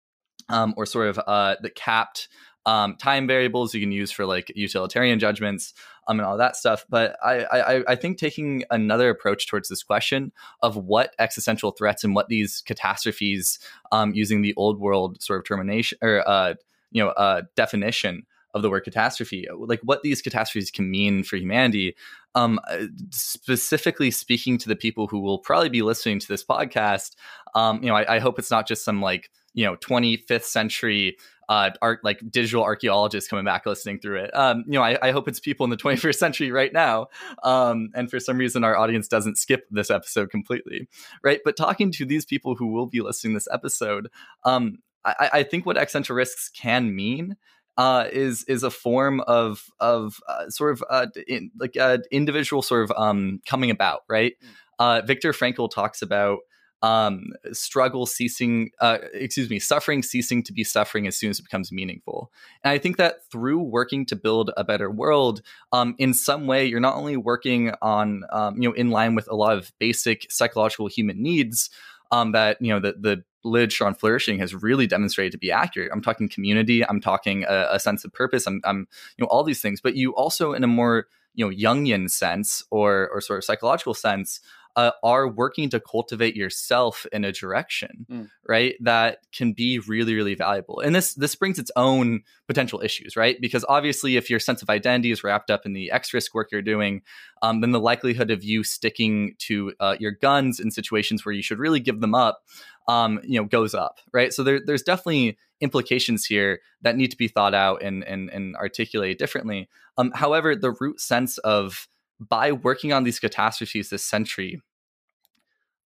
um, 0.51 0.75
or 0.77 0.87
sort 0.87 1.09
of 1.09 1.21
uh, 1.27 1.57
the 1.63 1.71
capped 1.71 2.29
um, 2.67 2.97
time 2.97 3.27
variables 3.27 3.75
you 3.75 3.81
can 3.81 3.93
use 3.93 4.11
for 4.11 4.27
like 4.27 4.53
utilitarian 4.55 5.19
judgments 5.19 5.73
um, 6.09 6.19
and 6.19 6.27
all 6.27 6.37
that 6.37 6.57
stuff. 6.57 6.85
But 6.89 7.17
I, 7.25 7.45
I, 7.45 7.83
I 7.89 7.97
think 7.97 8.19
taking 8.19 8.65
another 8.71 9.11
approach 9.11 9.47
towards 9.47 9.69
this 9.69 9.83
question 9.83 10.33
of 10.63 10.77
what 10.77 11.15
existential 11.19 11.71
threats 11.71 12.05
and 12.05 12.15
what 12.15 12.29
these 12.29 12.63
catastrophes, 12.67 13.59
um, 13.93 14.13
using 14.15 14.43
the 14.43 14.55
old 14.57 14.79
world 14.79 15.23
sort 15.23 15.39
of 15.39 15.47
termination 15.47 15.99
or 16.03 16.29
uh, 16.29 16.55
you 16.91 17.03
know 17.03 17.11
uh, 17.11 17.43
definition 17.57 18.27
of 18.53 18.63
the 18.63 18.71
word 18.71 18.81
catastrophe, 18.81 19.47
like 19.57 19.81
what 19.85 20.03
these 20.03 20.21
catastrophes 20.21 20.71
can 20.71 20.91
mean 20.91 21.23
for 21.23 21.37
humanity. 21.37 21.95
Um, 22.35 22.61
uh, 22.69 22.87
specifically 23.11 24.11
speaking 24.11 24.59
to 24.59 24.69
the 24.69 24.77
people 24.77 25.07
who 25.07 25.21
will 25.21 25.39
probably 25.39 25.69
be 25.69 25.83
listening 25.83 26.19
to 26.21 26.29
this 26.29 26.45
podcast, 26.45 27.17
um, 27.55 27.83
you 27.83 27.89
know, 27.89 27.97
I, 27.97 28.17
I 28.17 28.19
hope 28.19 28.39
it's 28.39 28.51
not 28.51 28.69
just 28.69 28.85
some 28.85 29.01
like 29.01 29.31
you 29.55 29.65
know 29.65 29.77
25th 29.77 30.45
century 30.45 31.17
uh, 31.51 31.71
art 31.83 31.99
like 32.05 32.21
digital 32.31 32.63
archaeologists 32.63 33.29
coming 33.29 33.45
back 33.45 33.67
listening 33.67 33.99
through 33.99 34.21
it. 34.21 34.31
Um, 34.37 34.63
you 34.69 34.75
know, 34.75 34.83
I, 34.83 34.97
I 35.03 35.11
hope 35.11 35.27
it's 35.27 35.41
people 35.41 35.65
in 35.65 35.71
the 35.71 35.77
21st 35.85 36.15
century 36.15 36.53
right 36.53 36.73
now. 36.73 37.09
Um, 37.43 37.91
and 37.93 38.09
for 38.09 38.21
some 38.21 38.39
reason, 38.39 38.63
our 38.63 38.77
audience 38.77 39.09
doesn't 39.09 39.37
skip 39.37 39.67
this 39.69 39.91
episode 39.91 40.31
completely, 40.31 40.89
right? 41.25 41.41
But 41.45 41.57
talking 41.57 41.91
to 41.93 42.07
these 42.07 42.25
people 42.25 42.55
who 42.55 42.69
will 42.69 42.87
be 42.87 43.01
listening 43.01 43.35
this 43.35 43.49
episode, 43.53 44.09
um, 44.45 44.79
I, 45.05 45.31
I 45.33 45.43
think 45.43 45.67
what 45.67 45.77
existential 45.77 46.15
risks 46.15 46.49
can 46.49 46.95
mean 46.95 47.37
uh, 47.77 48.07
is 48.13 48.45
is 48.45 48.63
a 48.63 48.71
form 48.71 49.21
of 49.23 49.65
of 49.81 50.21
uh, 50.29 50.51
sort 50.51 50.73
of 50.73 50.85
uh, 50.89 51.07
in, 51.27 51.51
like 51.59 51.77
uh, 51.77 51.99
individual 52.13 52.63
sort 52.63 52.85
of 52.85 52.93
um, 52.97 53.41
coming 53.45 53.71
about, 53.71 54.03
right? 54.09 54.35
Mm. 54.41 54.49
Uh, 54.79 55.03
Viktor 55.05 55.33
Frankl 55.33 55.69
talks 55.69 56.01
about 56.01 56.39
um, 56.83 57.33
struggle 57.53 58.07
ceasing, 58.07 58.71
uh, 58.81 58.99
excuse 59.13 59.51
me, 59.51 59.59
suffering 59.59 60.03
ceasing 60.03 60.43
to 60.45 60.53
be 60.53 60.65
suffering 60.65 61.07
as 61.07 61.17
soon 61.17 61.31
as 61.31 61.39
it 61.39 61.43
becomes 61.43 61.71
meaningful. 61.71 62.33
And 62.65 62.73
I 62.73 62.79
think 62.79 62.97
that 62.97 63.29
through 63.31 63.61
working 63.61 64.07
to 64.07 64.17
build 64.17 64.51
a 64.57 64.65
better 64.65 64.91
world, 64.91 65.43
um, 65.73 65.95
in 65.99 66.15
some 66.15 66.47
way, 66.47 66.65
you're 66.67 66.81
not 66.81 66.97
only 66.97 67.17
working 67.17 67.73
on, 67.83 68.25
um, 68.33 68.57
you 68.61 68.69
know, 68.69 68.75
in 68.75 68.91
line 68.91 69.15
with 69.15 69.29
a 69.31 69.37
lot 69.37 69.57
of 69.57 69.73
basic 69.79 70.31
psychological 70.31 70.87
human 70.87 71.23
needs 71.23 71.71
um, 72.11 72.33
that, 72.33 72.57
you 72.61 72.73
know, 72.73 72.81
the, 72.81 72.95
the 72.99 73.25
literature 73.45 73.87
on 73.87 73.95
flourishing 73.95 74.39
has 74.39 74.55
really 74.55 74.87
demonstrated 74.87 75.33
to 75.33 75.39
be 75.39 75.53
accurate. 75.53 75.91
I'm 75.93 76.03
talking 76.03 76.29
community, 76.29 76.85
I'm 76.87 77.01
talking 77.01 77.45
a, 77.45 77.69
a 77.73 77.81
sense 77.81 78.05
of 78.05 78.13
purpose, 78.13 78.47
I'm, 78.47 78.61
I'm, 78.65 78.89
you 79.17 79.23
know, 79.25 79.29
all 79.29 79.45
these 79.45 79.63
things, 79.63 79.81
but 79.81 79.95
you 79.95 80.15
also, 80.15 80.53
in 80.53 80.65
a 80.65 80.67
more, 80.67 81.07
you 81.35 81.49
know, 81.49 81.55
Jungian 81.55 82.11
sense 82.11 82.65
or, 82.71 83.09
or 83.11 83.21
sort 83.21 83.39
of 83.39 83.45
psychological 83.45 83.95
sense, 83.95 84.41
uh, 84.77 84.93
are 85.03 85.29
working 85.29 85.69
to 85.71 85.81
cultivate 85.81 86.37
yourself 86.37 87.07
in 87.13 87.25
a 87.25 87.33
direction, 87.33 88.07
Mm. 88.11 88.31
right? 88.47 88.75
That 88.81 89.19
can 89.33 89.53
be 89.53 89.79
really, 89.81 90.15
really 90.15 90.35
valuable. 90.35 90.81
And 90.81 90.95
this 90.95 91.15
this 91.15 91.35
brings 91.35 91.59
its 91.59 91.71
own 91.77 92.23
potential 92.47 92.81
issues, 92.81 93.17
right? 93.17 93.41
Because 93.41 93.65
obviously, 93.69 94.17
if 94.17 94.31
your 94.31 94.41
sense 94.41 94.63
of 94.63 94.71
identity 94.71 95.11
is 95.11 95.25
wrapped 95.25 95.51
up 95.51 95.67
in 95.67 95.73
the 95.73 95.91
X 95.91 96.15
risk 96.15 96.35
work 96.35 96.51
you're 96.53 96.63
doing, 96.63 97.03
um, 97.43 97.61
then 97.61 97.73
the 97.73 97.81
likelihood 97.81 98.31
of 98.31 98.45
you 98.45 98.63
sticking 98.65 99.35
to 99.39 99.73
uh, 99.81 99.97
your 99.99 100.13
guns 100.13 100.61
in 100.61 100.71
situations 100.71 101.25
where 101.25 101.35
you 101.35 101.43
should 101.43 101.59
really 101.59 101.81
give 101.81 102.01
them 102.01 102.15
up, 102.15 102.43
um, 102.89 103.21
you 103.25 103.41
know, 103.41 103.47
goes 103.47 103.75
up, 103.75 103.99
right? 104.13 104.33
So 104.33 104.43
there, 104.43 104.61
there's 104.65 104.83
definitely 104.83 105.37
implications 105.61 106.25
here 106.25 106.61
that 106.83 106.97
need 106.97 107.11
to 107.11 107.17
be 107.17 107.29
thought 107.29 107.55
out 107.55 107.83
and 107.83 108.03
and, 108.05 108.31
and 108.31 108.57
articulated 108.57 109.19
differently. 109.19 109.69
Um, 109.99 110.11
however, 110.15 110.57
the 110.57 110.73
root 110.81 111.01
sense 111.01 111.39
of 111.39 111.87
by 112.21 112.53
working 112.53 112.93
on 112.93 113.05
these 113.05 113.19
catastrophes 113.19 113.91
this 113.91 114.05
century, 114.05 114.61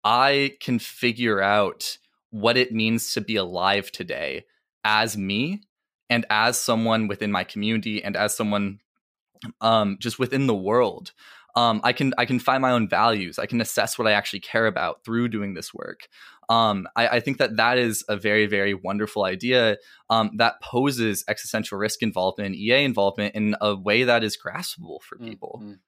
I 0.04 0.56
can 0.62 0.80
figure 0.80 1.42
out 1.42 1.98
what 2.30 2.58
it 2.58 2.72
means 2.72 3.14
to 3.14 3.22
be 3.22 3.36
alive 3.36 3.92
today 3.92 4.46
as 4.84 5.18
me 5.18 5.62
and 6.10 6.26
as 6.30 6.60
someone 6.60 7.08
within 7.08 7.32
my 7.32 7.44
community 7.44 8.04
and 8.04 8.16
as 8.16 8.36
someone 8.36 8.80
um, 9.62 9.98
just 10.00 10.20
within 10.20 10.48
the 10.48 10.56
world. 10.56 11.12
Um, 11.56 11.82
I 11.84 11.94
can 11.94 12.14
I 12.18 12.26
can 12.26 12.40
find 12.40 12.62
my 12.62 12.72
own 12.72 12.88
values. 12.88 13.40
I 13.40 13.48
can 13.48 13.60
assess 13.60 13.98
what 13.98 14.08
I 14.08 14.12
actually 14.12 14.40
care 14.42 14.68
about 14.68 15.04
through 15.04 15.30
doing 15.30 15.56
this 15.56 15.74
work. 15.74 16.08
Um, 16.48 16.88
I, 16.96 17.08
I 17.08 17.20
think 17.20 17.38
that 17.40 17.58
that 17.58 17.78
is 17.78 18.04
a 18.08 18.16
very 18.16 18.46
very 18.46 18.76
wonderful 18.76 19.24
idea 19.24 19.78
um, 20.10 20.32
that 20.38 20.62
poses 20.62 21.24
existential 21.28 21.78
risk 21.78 22.04
involvement, 22.04 22.56
EA 22.56 22.84
involvement 22.84 23.36
in 23.36 23.56
a 23.62 23.76
way 23.76 24.04
that 24.04 24.24
is 24.24 24.38
graspable 24.38 25.02
for 25.02 25.18
Mm, 25.18 25.28
people. 25.28 25.62
mm. 25.64 25.80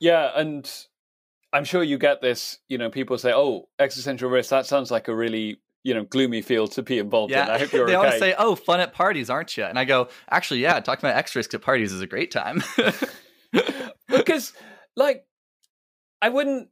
Yeah, 0.00 0.30
and 0.36 0.70
I'm 1.52 1.64
sure 1.64 1.82
you 1.82 1.98
get 1.98 2.20
this. 2.20 2.58
You 2.68 2.78
know, 2.78 2.90
people 2.90 3.16
say, 3.18 3.32
"Oh, 3.34 3.68
existential 3.78 4.30
risk." 4.30 4.50
That 4.50 4.66
sounds 4.66 4.90
like 4.90 5.08
a 5.08 5.14
really 5.14 5.58
you 5.84 5.94
know 5.94 6.04
gloomy 6.04 6.42
field 6.42 6.72
to 6.72 6.82
be 6.82 6.98
involved 6.98 7.32
in. 7.32 7.38
I 7.38 7.58
hope 7.58 7.72
you're 7.72 7.86
they 7.86 7.96
okay. 7.96 8.06
always 8.06 8.20
say, 8.20 8.34
"Oh, 8.38 8.54
fun 8.56 8.80
at 8.80 8.92
parties, 8.92 9.30
aren't 9.30 9.56
you?" 9.56 9.64
And 9.64 9.78
I 9.78 9.84
go, 9.84 10.08
"Actually, 10.30 10.60
yeah, 10.60 10.80
talking 10.80 11.08
about 11.08 11.18
X 11.18 11.34
risk 11.34 11.54
at 11.54 11.62
parties 11.62 11.92
is 11.92 12.00
a 12.00 12.06
great 12.06 12.30
time." 12.30 12.62
because 14.08 14.52
like 14.96 15.24
i 16.22 16.28
wouldn't 16.28 16.68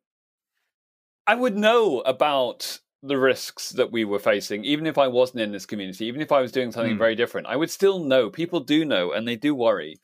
i 1.26 1.34
would 1.34 1.56
know 1.56 2.00
about 2.00 2.78
the 3.02 3.18
risks 3.18 3.70
that 3.70 3.92
we 3.92 4.04
were 4.04 4.18
facing 4.18 4.64
even 4.64 4.86
if 4.86 4.98
i 4.98 5.06
wasn't 5.06 5.40
in 5.40 5.52
this 5.52 5.66
community 5.66 6.06
even 6.06 6.20
if 6.20 6.32
i 6.32 6.40
was 6.40 6.52
doing 6.52 6.72
something 6.72 6.92
Hmm. 6.92 6.98
very 6.98 7.14
different 7.14 7.46
i 7.46 7.56
would 7.56 7.70
still 7.70 8.00
know 8.04 8.30
people 8.30 8.60
do 8.60 8.84
know 8.84 9.12
and 9.12 9.26
they 9.26 9.36
do 9.36 9.54
worry 9.54 9.96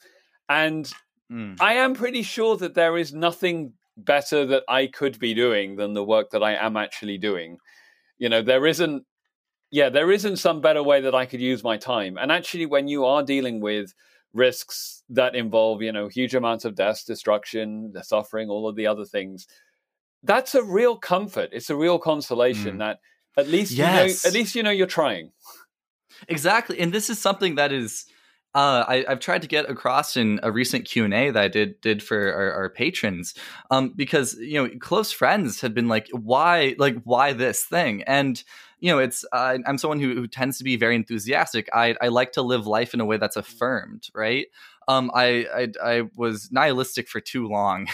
and 0.49 0.93
Mm, 1.31 1.57
i 1.61 1.75
am 1.75 1.95
pretty 1.95 2.23
sure 2.23 2.57
that 2.57 2.75
there 2.75 2.97
is 2.97 3.13
nothing 3.13 3.73
better 3.97 4.45
that 4.47 4.65
i 4.69 4.87
could 4.87 5.19
be 5.19 5.33
doing 5.35 5.77
than 5.77 5.93
the 5.95 6.03
work 6.05 6.31
that 6.31 6.43
i 6.43 6.55
am 6.55 6.77
actually 6.77 7.19
doing 7.19 7.59
you 8.19 8.29
know 8.29 8.43
there 8.43 8.67
isn't 8.67 9.05
yeah 9.71 9.89
there 9.89 10.11
isn't 10.11 10.39
some 10.39 10.61
better 10.61 10.83
way 10.83 11.01
that 11.01 11.15
i 11.15 11.25
could 11.27 11.41
use 11.41 11.63
my 11.63 11.77
time 11.77 12.19
and 12.19 12.33
actually 12.33 12.67
when 12.67 12.89
you 12.89 13.05
are 13.05 13.23
dealing 13.23 13.61
with 13.61 13.95
risks 14.33 15.03
that 15.09 15.35
involve 15.37 15.83
you 15.83 15.93
know 15.93 16.09
huge 16.09 16.35
amounts 16.35 16.65
of 16.65 16.75
death 16.75 17.05
destruction 17.07 17.93
the 17.93 18.03
suffering 18.03 18.49
all 18.49 18.67
of 18.69 18.75
the 18.77 18.87
other 18.87 19.05
things 19.05 19.47
that's 20.25 20.55
a 20.55 20.63
real 20.63 20.97
comfort 20.97 21.51
it's 21.53 21.71
a 21.71 21.77
real 21.77 21.99
consolation 21.99 22.75
Mm. 22.77 22.79
that 22.79 22.99
at 23.37 23.47
least 23.49 23.73
Yes. 23.73 23.77
you 23.79 23.87
know 23.87 24.29
at 24.29 24.35
least 24.35 24.55
you 24.57 24.63
know 24.65 24.71
you're 24.71 24.87
trying 24.87 25.31
exactly, 26.29 26.79
and 26.81 26.93
this 26.93 27.09
is 27.09 27.19
something 27.19 27.55
that 27.55 27.73
is. 27.73 28.07
Uh, 28.53 28.85
I, 28.89 29.05
I've 29.09 29.21
tried 29.21 29.43
to 29.43 29.49
get 29.49 29.71
across 29.71 30.17
in 30.17 30.41
a 30.43 30.51
recent 30.51 30.85
Q 30.85 31.05
and 31.05 31.15
A 31.15 31.31
that 31.31 31.43
I 31.43 31.47
did 31.49 31.81
did 31.81 32.03
for 32.03 32.33
our, 32.33 32.53
our 32.53 32.69
patrons, 32.71 33.35
um, 33.71 33.91
because 33.95 34.35
you 34.35 34.61
know 34.61 34.69
close 34.81 35.13
friends 35.13 35.61
have 35.61 35.73
been 35.73 35.87
like, 35.87 36.09
why, 36.13 36.75
like, 36.77 36.97
why 37.05 37.33
this 37.33 37.63
thing? 37.63 38.03
And 38.05 38.43
you 38.81 38.91
know, 38.91 38.99
it's 38.99 39.25
uh, 39.33 39.59
I'm 39.67 39.79
someone 39.79 40.01
who, 40.01 40.15
who 40.15 40.27
tends 40.27 40.59
to 40.59 40.65
be 40.65 40.77
very 40.77 40.97
enthusiastic. 40.97 41.69
I 41.73 41.95
I 42.01 42.09
like 42.09 42.33
to 42.33 42.43
live 42.43 42.67
life 42.67 42.93
in 42.93 43.01
a 43.01 43.05
way 43.05 43.19
that's 43.19 43.37
affirmed, 43.37 44.09
right? 44.15 44.47
Um, 44.89 45.13
I, 45.15 45.47
I 45.55 45.69
I 45.85 46.03
was 46.17 46.51
nihilistic 46.51 47.09
for 47.09 47.21
too 47.21 47.47
long, 47.47 47.87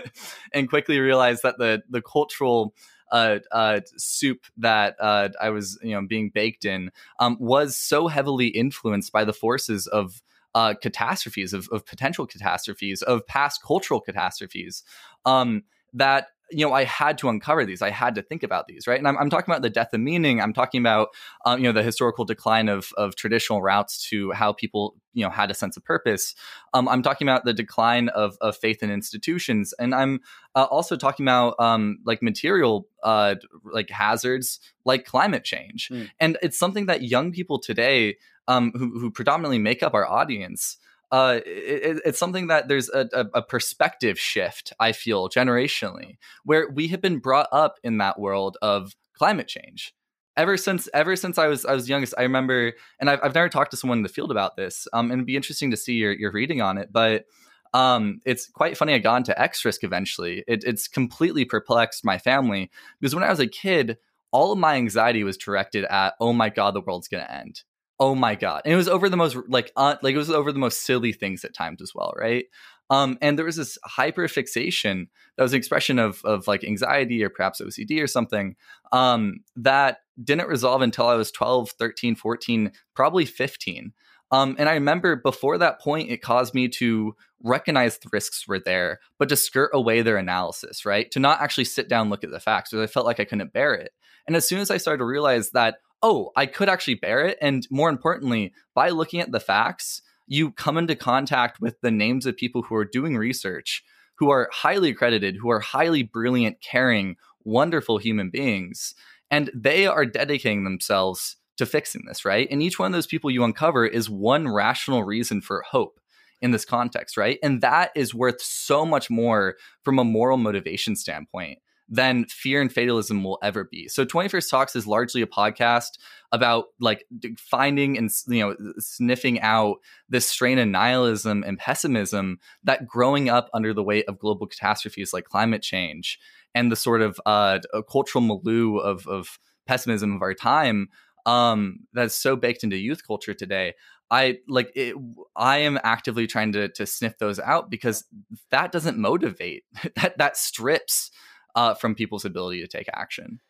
and 0.52 0.68
quickly 0.68 1.00
realized 1.00 1.42
that 1.42 1.58
the 1.58 1.82
the 1.90 2.02
cultural 2.02 2.72
uh, 3.14 3.38
uh, 3.52 3.80
soup 3.96 4.44
that 4.56 4.96
uh, 4.98 5.28
I 5.40 5.50
was 5.50 5.78
you 5.82 5.92
know 5.92 6.04
being 6.04 6.30
baked 6.30 6.64
in 6.64 6.90
um, 7.20 7.36
was 7.38 7.78
so 7.78 8.08
heavily 8.08 8.48
influenced 8.48 9.12
by 9.12 9.24
the 9.24 9.32
forces 9.32 9.86
of 9.86 10.20
uh, 10.56 10.74
catastrophes, 10.74 11.52
of, 11.52 11.68
of 11.70 11.86
potential 11.86 12.26
catastrophes, 12.26 13.02
of 13.02 13.24
past 13.26 13.62
cultural 13.62 14.00
catastrophes, 14.00 14.82
um, 15.24 15.62
that 15.94 16.28
you 16.50 16.64
know, 16.64 16.72
I 16.72 16.84
had 16.84 17.18
to 17.18 17.28
uncover 17.28 17.64
these. 17.64 17.82
I 17.82 17.90
had 17.90 18.14
to 18.16 18.22
think 18.22 18.42
about 18.42 18.66
these, 18.66 18.86
right? 18.86 18.98
And 18.98 19.08
I'm, 19.08 19.16
I'm 19.18 19.30
talking 19.30 19.50
about 19.50 19.62
the 19.62 19.70
death 19.70 19.92
of 19.92 20.00
meaning. 20.00 20.40
I'm 20.40 20.52
talking 20.52 20.80
about, 20.80 21.08
um, 21.44 21.58
you 21.58 21.64
know, 21.64 21.72
the 21.72 21.82
historical 21.82 22.24
decline 22.24 22.68
of 22.68 22.92
of 22.96 23.16
traditional 23.16 23.62
routes 23.62 24.08
to 24.10 24.30
how 24.32 24.52
people, 24.52 24.96
you 25.14 25.24
know, 25.24 25.30
had 25.30 25.50
a 25.50 25.54
sense 25.54 25.76
of 25.76 25.84
purpose. 25.84 26.34
Um, 26.72 26.88
I'm 26.88 27.02
talking 27.02 27.26
about 27.26 27.44
the 27.44 27.54
decline 27.54 28.08
of 28.10 28.36
of 28.40 28.56
faith 28.56 28.82
in 28.82 28.90
institutions, 28.90 29.74
and 29.78 29.94
I'm 29.94 30.20
uh, 30.54 30.66
also 30.70 30.96
talking 30.96 31.24
about 31.24 31.54
um, 31.58 31.98
like 32.04 32.22
material, 32.22 32.88
uh, 33.02 33.36
like 33.64 33.90
hazards, 33.90 34.60
like 34.84 35.04
climate 35.04 35.44
change. 35.44 35.88
Mm. 35.90 36.10
And 36.20 36.38
it's 36.42 36.58
something 36.58 36.86
that 36.86 37.02
young 37.02 37.32
people 37.32 37.58
today, 37.58 38.16
um, 38.48 38.72
who, 38.74 38.98
who 38.98 39.10
predominantly 39.10 39.58
make 39.58 39.82
up 39.82 39.94
our 39.94 40.06
audience 40.06 40.76
uh, 41.14 41.38
it, 41.46 42.02
it's 42.04 42.18
something 42.18 42.48
that 42.48 42.66
there's 42.66 42.88
a, 42.88 43.08
a, 43.34 43.40
perspective 43.40 44.18
shift, 44.18 44.72
I 44.80 44.90
feel, 44.90 45.28
generationally, 45.28 46.16
where 46.44 46.68
we 46.68 46.88
have 46.88 47.00
been 47.00 47.20
brought 47.20 47.46
up 47.52 47.78
in 47.84 47.98
that 47.98 48.18
world 48.18 48.58
of 48.60 48.96
climate 49.16 49.46
change. 49.46 49.94
Ever 50.36 50.56
since 50.56 50.88
ever 50.92 51.14
since 51.14 51.38
I 51.38 51.46
was 51.46 51.64
I 51.64 51.72
was 51.72 51.88
youngest, 51.88 52.14
I 52.18 52.22
remember, 52.22 52.72
and 52.98 53.08
I've, 53.08 53.20
I've 53.22 53.34
never 53.34 53.48
talked 53.48 53.70
to 53.70 53.76
someone 53.76 53.98
in 53.98 54.02
the 54.02 54.08
field 54.08 54.32
about 54.32 54.56
this, 54.56 54.88
um, 54.92 55.12
and 55.12 55.20
it'd 55.20 55.26
be 55.26 55.36
interesting 55.36 55.70
to 55.70 55.76
see 55.76 55.92
your, 55.92 56.12
your 56.12 56.32
reading 56.32 56.60
on 56.60 56.78
it. 56.78 56.92
But 56.92 57.26
um, 57.72 58.18
it's 58.26 58.48
quite 58.48 58.76
funny. 58.76 58.94
I 58.94 58.98
got 58.98 59.18
into 59.18 59.40
X 59.40 59.64
risk 59.64 59.84
eventually. 59.84 60.42
It, 60.48 60.64
it's 60.64 60.88
completely 60.88 61.44
perplexed 61.44 62.04
my 62.04 62.18
family 62.18 62.72
because 63.00 63.14
when 63.14 63.22
I 63.22 63.30
was 63.30 63.38
a 63.38 63.46
kid, 63.46 63.98
all 64.32 64.50
of 64.50 64.58
my 64.58 64.74
anxiety 64.74 65.22
was 65.22 65.36
directed 65.36 65.84
at, 65.84 66.14
oh 66.18 66.32
my 66.32 66.48
god, 66.48 66.74
the 66.74 66.80
world's 66.80 67.06
gonna 67.06 67.30
end 67.30 67.62
oh 68.00 68.14
my 68.14 68.34
god 68.34 68.62
and 68.64 68.72
it 68.72 68.76
was 68.76 68.88
over 68.88 69.08
the 69.08 69.16
most 69.16 69.36
like 69.48 69.72
uh, 69.76 69.96
like 70.02 70.14
it 70.14 70.18
was 70.18 70.30
over 70.30 70.52
the 70.52 70.58
most 70.58 70.82
silly 70.82 71.12
things 71.12 71.44
at 71.44 71.54
times 71.54 71.80
as 71.80 71.92
well 71.94 72.12
right 72.16 72.46
um 72.90 73.16
and 73.22 73.38
there 73.38 73.46
was 73.46 73.56
this 73.56 73.78
hyper 73.84 74.28
fixation 74.28 75.08
that 75.36 75.42
was 75.42 75.52
an 75.52 75.58
expression 75.58 75.98
of 75.98 76.20
of 76.24 76.46
like 76.46 76.64
anxiety 76.64 77.22
or 77.22 77.30
perhaps 77.30 77.60
ocd 77.60 78.02
or 78.02 78.06
something 78.06 78.56
um 78.92 79.36
that 79.56 79.98
didn't 80.22 80.48
resolve 80.48 80.82
until 80.82 81.06
i 81.06 81.14
was 81.14 81.30
12 81.30 81.70
13 81.70 82.16
14 82.16 82.72
probably 82.94 83.24
15 83.24 83.92
um, 84.34 84.56
and 84.58 84.68
I 84.68 84.74
remember 84.74 85.14
before 85.14 85.58
that 85.58 85.80
point, 85.80 86.10
it 86.10 86.22
caused 86.22 86.54
me 86.54 86.68
to 86.70 87.14
recognize 87.44 87.98
the 87.98 88.08
risks 88.12 88.48
were 88.48 88.58
there, 88.58 88.98
but 89.16 89.28
to 89.28 89.36
skirt 89.36 89.70
away 89.72 90.02
their 90.02 90.16
analysis, 90.16 90.84
right? 90.84 91.08
To 91.12 91.20
not 91.20 91.40
actually 91.40 91.66
sit 91.66 91.88
down, 91.88 92.10
look 92.10 92.24
at 92.24 92.32
the 92.32 92.40
facts, 92.40 92.70
because 92.70 92.82
I 92.82 92.92
felt 92.92 93.06
like 93.06 93.20
I 93.20 93.26
couldn't 93.26 93.52
bear 93.52 93.74
it. 93.74 93.92
And 94.26 94.34
as 94.34 94.48
soon 94.48 94.58
as 94.58 94.72
I 94.72 94.78
started 94.78 94.98
to 94.98 95.04
realize 95.04 95.50
that, 95.50 95.76
oh, 96.02 96.30
I 96.36 96.46
could 96.46 96.68
actually 96.68 96.96
bear 96.96 97.26
it. 97.26 97.38
And 97.40 97.66
more 97.70 97.88
importantly, 97.88 98.52
by 98.74 98.90
looking 98.90 99.20
at 99.20 99.32
the 99.32 99.40
facts, 99.40 100.02
you 100.26 100.50
come 100.52 100.78
into 100.78 100.96
contact 100.96 101.60
with 101.60 101.80
the 101.80 101.90
names 101.90 102.26
of 102.26 102.36
people 102.36 102.62
who 102.62 102.74
are 102.74 102.84
doing 102.84 103.16
research, 103.16 103.82
who 104.16 104.30
are 104.30 104.48
highly 104.52 104.90
accredited, 104.90 105.36
who 105.36 105.50
are 105.50 105.60
highly 105.60 106.02
brilliant, 106.02 106.60
caring, 106.60 107.16
wonderful 107.44 107.98
human 107.98 108.30
beings. 108.30 108.94
And 109.30 109.50
they 109.54 109.86
are 109.86 110.06
dedicating 110.06 110.64
themselves 110.64 111.36
to 111.56 111.66
fixing 111.66 112.04
this, 112.06 112.24
right? 112.24 112.48
And 112.50 112.62
each 112.62 112.78
one 112.78 112.86
of 112.86 112.92
those 112.92 113.06
people 113.06 113.30
you 113.30 113.44
uncover 113.44 113.86
is 113.86 114.10
one 114.10 114.48
rational 114.48 115.04
reason 115.04 115.40
for 115.40 115.62
hope 115.62 116.00
in 116.40 116.50
this 116.50 116.64
context, 116.64 117.16
right? 117.16 117.38
And 117.42 117.60
that 117.60 117.90
is 117.94 118.14
worth 118.14 118.40
so 118.40 118.84
much 118.84 119.08
more 119.08 119.56
from 119.82 119.98
a 119.98 120.04
moral 120.04 120.36
motivation 120.36 120.96
standpoint 120.96 121.58
than 121.88 122.24
fear 122.26 122.60
and 122.60 122.72
fatalism 122.72 123.22
will 123.22 123.38
ever 123.42 123.64
be. 123.64 123.88
So 123.88 124.04
21st 124.04 124.50
Talks 124.50 124.76
is 124.76 124.86
largely 124.86 125.22
a 125.22 125.26
podcast 125.26 125.98
about 126.32 126.66
like 126.80 127.04
finding 127.38 127.98
and 127.98 128.10
you 128.26 128.40
know 128.40 128.56
sniffing 128.78 129.40
out 129.40 129.76
this 130.08 130.26
strain 130.28 130.58
of 130.58 130.68
nihilism 130.68 131.44
and 131.44 131.58
pessimism 131.58 132.38
that 132.64 132.86
growing 132.86 133.28
up 133.28 133.50
under 133.54 133.74
the 133.74 133.82
weight 133.82 134.06
of 134.08 134.18
global 134.18 134.46
catastrophes 134.46 135.12
like 135.12 135.24
climate 135.24 135.62
change 135.62 136.18
and 136.54 136.72
the 136.72 136.76
sort 136.76 137.02
of 137.02 137.20
uh, 137.26 137.58
cultural 137.90 138.22
milieu 138.22 138.76
of, 138.78 139.06
of 139.06 139.38
pessimism 139.66 140.14
of 140.14 140.22
our 140.22 140.34
time 140.34 140.88
um, 141.26 141.80
that's 141.92 142.14
so 142.14 142.36
baked 142.36 142.64
into 142.64 142.76
youth 142.76 143.06
culture 143.06 143.34
today. 143.34 143.74
I 144.10 144.38
like 144.46 144.70
it, 144.74 144.94
I 145.34 145.58
am 145.58 145.78
actively 145.82 146.26
trying 146.26 146.52
to 146.52 146.68
to 146.68 146.86
sniff 146.86 147.18
those 147.18 147.38
out 147.38 147.70
because 147.70 148.04
that 148.50 148.72
doesn't 148.72 148.98
motivate. 148.98 149.64
that 149.96 150.18
that 150.18 150.36
strips 150.36 151.10
uh, 151.54 151.74
from 151.74 151.94
people's 151.94 152.24
ability 152.24 152.60
to 152.60 152.68
take 152.68 152.88
action. 152.92 153.40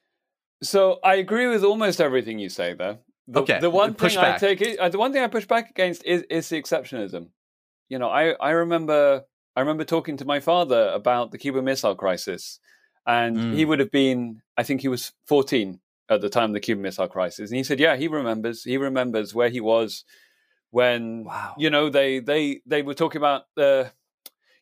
So 0.62 0.99
I 1.05 1.17
agree 1.17 1.47
with 1.47 1.64
almost 1.64 2.01
everything 2.01 2.38
you 2.38 2.49
say 2.49 2.75
there. 2.75 2.99
The, 3.27 3.40
okay. 3.40 3.61
The 3.61 3.71
one 3.71 3.95
push 3.95 4.14
thing 4.14 4.23
back. 4.23 4.43
I 4.43 4.55
take 4.55 4.79
uh, 4.79 4.88
the 4.88 4.99
one 4.99 5.12
thing 5.12 5.23
I 5.23 5.29
push 5.29 5.47
back 5.47 5.71
against 5.71 6.05
is 6.05 6.23
is 6.31 6.49
the 6.49 6.61
exceptionism. 6.61 7.29
You 7.88 7.99
know, 7.99 8.09
I 8.09 8.33
I 8.33 8.51
remember 8.51 9.25
I 9.57 9.61
remember 9.61 9.85
talking 9.85 10.17
to 10.19 10.25
my 10.25 10.40
father 10.40 10.90
about 10.95 11.31
the 11.31 11.38
Cuban 11.38 11.64
Missile 11.64 11.95
Crisis, 11.95 12.61
and 13.07 13.37
mm. 13.37 13.55
he 13.55 13.64
would 13.64 13.79
have 13.79 13.90
been 13.90 14.43
I 14.57 14.62
think 14.62 14.83
he 14.83 14.88
was 14.88 15.12
fourteen 15.27 15.81
at 16.11 16.21
the 16.21 16.29
time 16.29 16.51
of 16.51 16.53
the 16.53 16.61
Cuban 16.61 16.83
Missile 16.83 17.09
Crisis, 17.09 17.51
and 17.51 17.57
he 17.57 17.64
said, 17.64 17.81
yeah, 17.81 17.97
he 17.97 18.09
remembers. 18.09 18.62
He 18.62 18.77
remembers 18.77 19.35
where 19.35 19.49
he 19.49 19.61
was 19.61 20.05
when 20.71 21.25
wow. 21.25 21.55
you 21.57 21.71
know 21.71 21.88
they 21.88 22.19
they 22.19 22.61
they 22.67 22.83
were 22.83 22.95
talking 22.95 23.21
about 23.21 23.45
the 23.57 23.90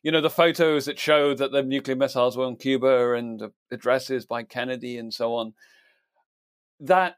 you 0.03 0.11
know 0.11 0.21
the 0.21 0.29
photos 0.29 0.85
that 0.85 0.99
show 0.99 1.33
that 1.33 1.51
the 1.51 1.63
nuclear 1.63 1.95
missiles 1.95 2.37
were 2.37 2.45
on 2.45 2.57
Cuba 2.57 3.13
and 3.13 3.41
addresses 3.71 4.25
by 4.25 4.43
Kennedy 4.43 4.97
and 4.97 5.13
so 5.13 5.33
on. 5.35 5.53
That 6.81 7.15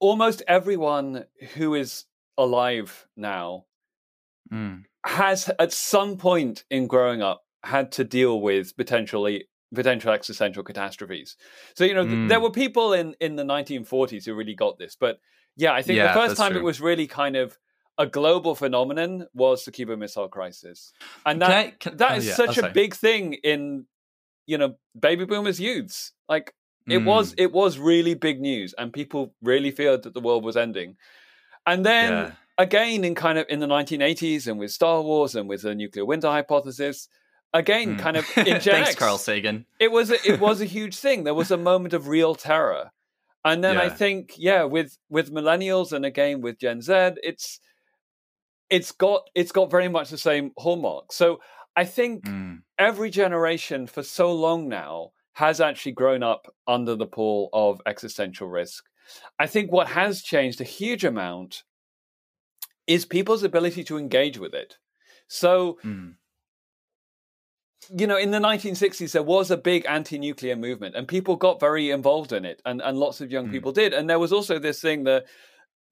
almost 0.00 0.42
everyone 0.48 1.26
who 1.54 1.74
is 1.74 2.06
alive 2.38 3.06
now 3.16 3.66
mm. 4.50 4.82
has 5.04 5.50
at 5.58 5.72
some 5.72 6.16
point 6.16 6.64
in 6.70 6.86
growing 6.86 7.20
up 7.20 7.42
had 7.62 7.92
to 7.92 8.04
deal 8.04 8.40
with 8.40 8.74
potentially 8.76 9.44
potential 9.74 10.10
existential 10.10 10.62
catastrophes. 10.62 11.36
So 11.74 11.84
you 11.84 11.94
know 11.94 12.06
mm. 12.06 12.28
there 12.28 12.40
were 12.40 12.50
people 12.50 12.94
in 12.94 13.14
in 13.20 13.36
the 13.36 13.44
1940s 13.44 14.24
who 14.24 14.34
really 14.34 14.54
got 14.54 14.78
this, 14.78 14.96
but 14.98 15.20
yeah, 15.56 15.74
I 15.74 15.82
think 15.82 15.98
yeah, 15.98 16.14
the 16.14 16.20
first 16.20 16.38
time 16.38 16.52
true. 16.52 16.60
it 16.60 16.64
was 16.64 16.80
really 16.80 17.06
kind 17.06 17.36
of 17.36 17.58
a 18.00 18.06
global 18.06 18.54
phenomenon 18.54 19.26
was 19.34 19.66
the 19.66 19.70
Cuban 19.70 19.98
Missile 19.98 20.28
Crisis, 20.28 20.92
and 21.26 21.42
that 21.42 21.48
can 21.48 21.56
I, 21.56 21.70
can, 21.70 21.96
that 21.98 22.12
oh, 22.12 22.22
yeah, 22.22 22.34
such 22.34 22.56
a 22.56 22.70
big 22.70 22.94
thing 22.94 23.34
in 23.34 23.84
you 24.46 24.56
know 24.56 24.76
baby 24.98 25.26
boomers' 25.26 25.60
youths. 25.60 26.12
Like 26.26 26.54
it 26.88 27.00
mm. 27.00 27.04
was 27.04 27.34
it 27.36 27.52
was 27.52 27.78
really 27.78 28.14
big 28.14 28.40
news, 28.40 28.74
and 28.78 28.90
people 28.90 29.34
really 29.42 29.70
feared 29.70 30.04
that 30.04 30.14
the 30.14 30.20
world 30.20 30.44
was 30.44 30.56
ending. 30.56 30.96
And 31.66 31.84
then 31.84 32.12
yeah. 32.12 32.32
again, 32.56 33.04
in 33.04 33.14
kind 33.14 33.38
of 33.38 33.44
in 33.50 33.60
the 33.60 33.66
1980s, 33.66 34.46
and 34.46 34.58
with 34.58 34.72
Star 34.72 35.02
Wars, 35.02 35.34
and 35.34 35.46
with 35.46 35.60
the 35.60 35.74
nuclear 35.74 36.06
winter 36.06 36.28
hypothesis, 36.28 37.06
again, 37.52 37.96
mm. 37.96 37.98
kind 37.98 38.16
of 38.16 38.26
in 38.38 38.60
Thanks, 38.60 38.94
Carl 38.94 39.18
Sagan. 39.18 39.66
It 39.78 39.92
was 39.92 40.10
a, 40.10 40.16
it 40.26 40.40
was 40.40 40.62
a 40.62 40.64
huge 40.76 40.96
thing. 40.96 41.24
There 41.24 41.34
was 41.34 41.50
a 41.50 41.58
moment 41.58 41.92
of 41.92 42.08
real 42.08 42.34
terror, 42.34 42.92
and 43.44 43.62
then 43.62 43.74
yeah. 43.74 43.82
I 43.82 43.88
think 43.90 44.36
yeah, 44.38 44.64
with 44.64 44.96
with 45.10 45.30
millennials, 45.30 45.92
and 45.92 46.06
again 46.06 46.40
with 46.40 46.58
Gen 46.58 46.80
Z, 46.80 46.92
it's 47.22 47.60
it's 48.70 48.92
got 48.92 49.28
it's 49.34 49.52
got 49.52 49.70
very 49.70 49.88
much 49.88 50.10
the 50.10 50.18
same 50.18 50.52
hallmark. 50.56 51.12
So 51.12 51.40
I 51.76 51.84
think 51.84 52.24
mm. 52.24 52.58
every 52.78 53.10
generation 53.10 53.86
for 53.86 54.02
so 54.02 54.32
long 54.32 54.68
now 54.68 55.10
has 55.34 55.60
actually 55.60 55.92
grown 55.92 56.22
up 56.22 56.46
under 56.66 56.94
the 56.94 57.06
pull 57.06 57.48
of 57.52 57.80
existential 57.86 58.48
risk. 58.48 58.84
I 59.38 59.46
think 59.46 59.72
what 59.72 59.88
has 59.88 60.22
changed 60.22 60.60
a 60.60 60.64
huge 60.64 61.04
amount 61.04 61.64
is 62.86 63.04
people's 63.04 63.42
ability 63.42 63.84
to 63.84 63.98
engage 63.98 64.38
with 64.38 64.54
it. 64.54 64.76
So, 65.28 65.78
mm. 65.84 66.14
you 67.96 68.06
know, 68.06 68.16
in 68.16 68.30
the 68.30 68.38
1960s, 68.38 69.12
there 69.12 69.22
was 69.22 69.50
a 69.50 69.56
big 69.56 69.86
anti 69.88 70.18
nuclear 70.18 70.56
movement 70.56 70.96
and 70.96 71.06
people 71.06 71.36
got 71.36 71.60
very 71.60 71.90
involved 71.90 72.32
in 72.32 72.44
it, 72.44 72.60
and, 72.64 72.82
and 72.82 72.98
lots 72.98 73.20
of 73.20 73.30
young 73.30 73.48
mm. 73.48 73.52
people 73.52 73.72
did. 73.72 73.92
And 73.92 74.10
there 74.10 74.18
was 74.18 74.32
also 74.32 74.58
this 74.58 74.80
thing 74.80 75.04
that 75.04 75.26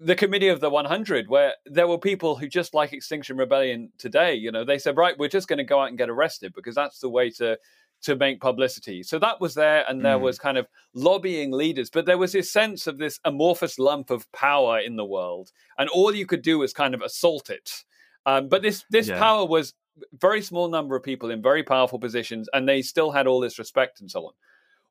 the 0.01 0.15
committee 0.15 0.49
of 0.49 0.61
the 0.61 0.71
100 0.71 1.29
where 1.29 1.55
there 1.67 1.89
were 1.89 1.99
people 1.99 2.37
who 2.37 2.47
just 2.47 2.75
like 2.75 2.93
extinction 2.93 3.37
rebellion 3.37 3.91
today 3.99 4.35
you 4.35 4.53
know 4.53 4.65
they 4.65 4.79
said 4.79 4.97
right 4.97 5.19
we're 5.19 5.29
just 5.29 5.49
going 5.49 5.59
to 5.59 5.65
go 5.65 5.81
out 5.81 5.89
and 5.89 5.99
get 5.99 6.09
arrested 6.09 6.53
because 6.55 6.75
that's 6.75 7.01
the 7.01 7.09
way 7.09 7.31
to 7.31 7.59
to 8.01 8.15
make 8.15 8.41
publicity 8.41 9.03
so 9.03 9.19
that 9.19 9.41
was 9.41 9.55
there 9.55 9.85
and 9.89 10.05
there 10.05 10.19
mm. 10.19 10.23
was 10.23 10.39
kind 10.39 10.57
of 10.57 10.67
lobbying 10.95 11.51
leaders 11.51 11.91
but 11.91 12.07
there 12.07 12.19
was 12.19 12.33
this 12.33 12.51
sense 12.51 12.87
of 12.87 12.99
this 12.99 13.19
amorphous 13.25 13.79
lump 13.79 14.11
of 14.11 14.31
power 14.31 14.79
in 14.79 14.95
the 14.95 15.05
world 15.05 15.51
and 15.79 15.89
all 15.89 16.15
you 16.15 16.27
could 16.27 16.43
do 16.43 16.61
was 16.61 16.73
kind 16.73 16.95
of 16.95 17.03
assault 17.03 17.51
it 17.51 17.85
um, 18.25 18.49
but 18.49 18.63
this 18.63 18.85
this 18.91 19.09
yeah. 19.09 19.19
power 19.19 19.45
was 19.45 19.75
very 20.21 20.41
small 20.41 20.69
number 20.69 20.95
of 20.95 21.03
people 21.03 21.33
in 21.33 21.43
very 21.43 21.65
powerful 21.65 21.99
positions 21.99 22.49
and 22.53 22.69
they 22.69 22.83
still 22.83 23.11
had 23.11 23.27
all 23.27 23.41
this 23.41 23.59
respect 23.59 24.01
and 24.01 24.09
so 24.09 24.27
on 24.27 24.33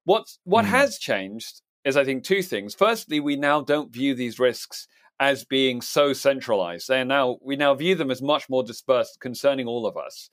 what's 0.04 0.40
what 0.44 0.66
mm. 0.66 0.70
has 0.70 0.98
changed 0.98 1.62
is 1.88 1.96
I 1.96 2.04
think 2.04 2.24
two 2.24 2.42
things. 2.42 2.76
Firstly, 2.76 3.20
we 3.20 3.38
now 3.38 3.62
don't 3.62 3.94
view 3.94 4.14
these 4.14 4.40
risks 4.40 4.88
as 5.20 5.46
being 5.46 5.82
so 5.82 6.14
centralized. 6.14 6.88
They 6.88 7.00
are 7.00 7.06
now 7.06 7.38
we 7.42 7.56
now 7.56 7.74
view 7.74 7.96
them 7.96 8.12
as 8.12 8.22
much 8.22 8.50
more 8.50 8.64
dispersed 8.64 9.20
concerning 9.22 9.68
all 9.68 9.86
of 9.86 9.98
us. 9.98 10.30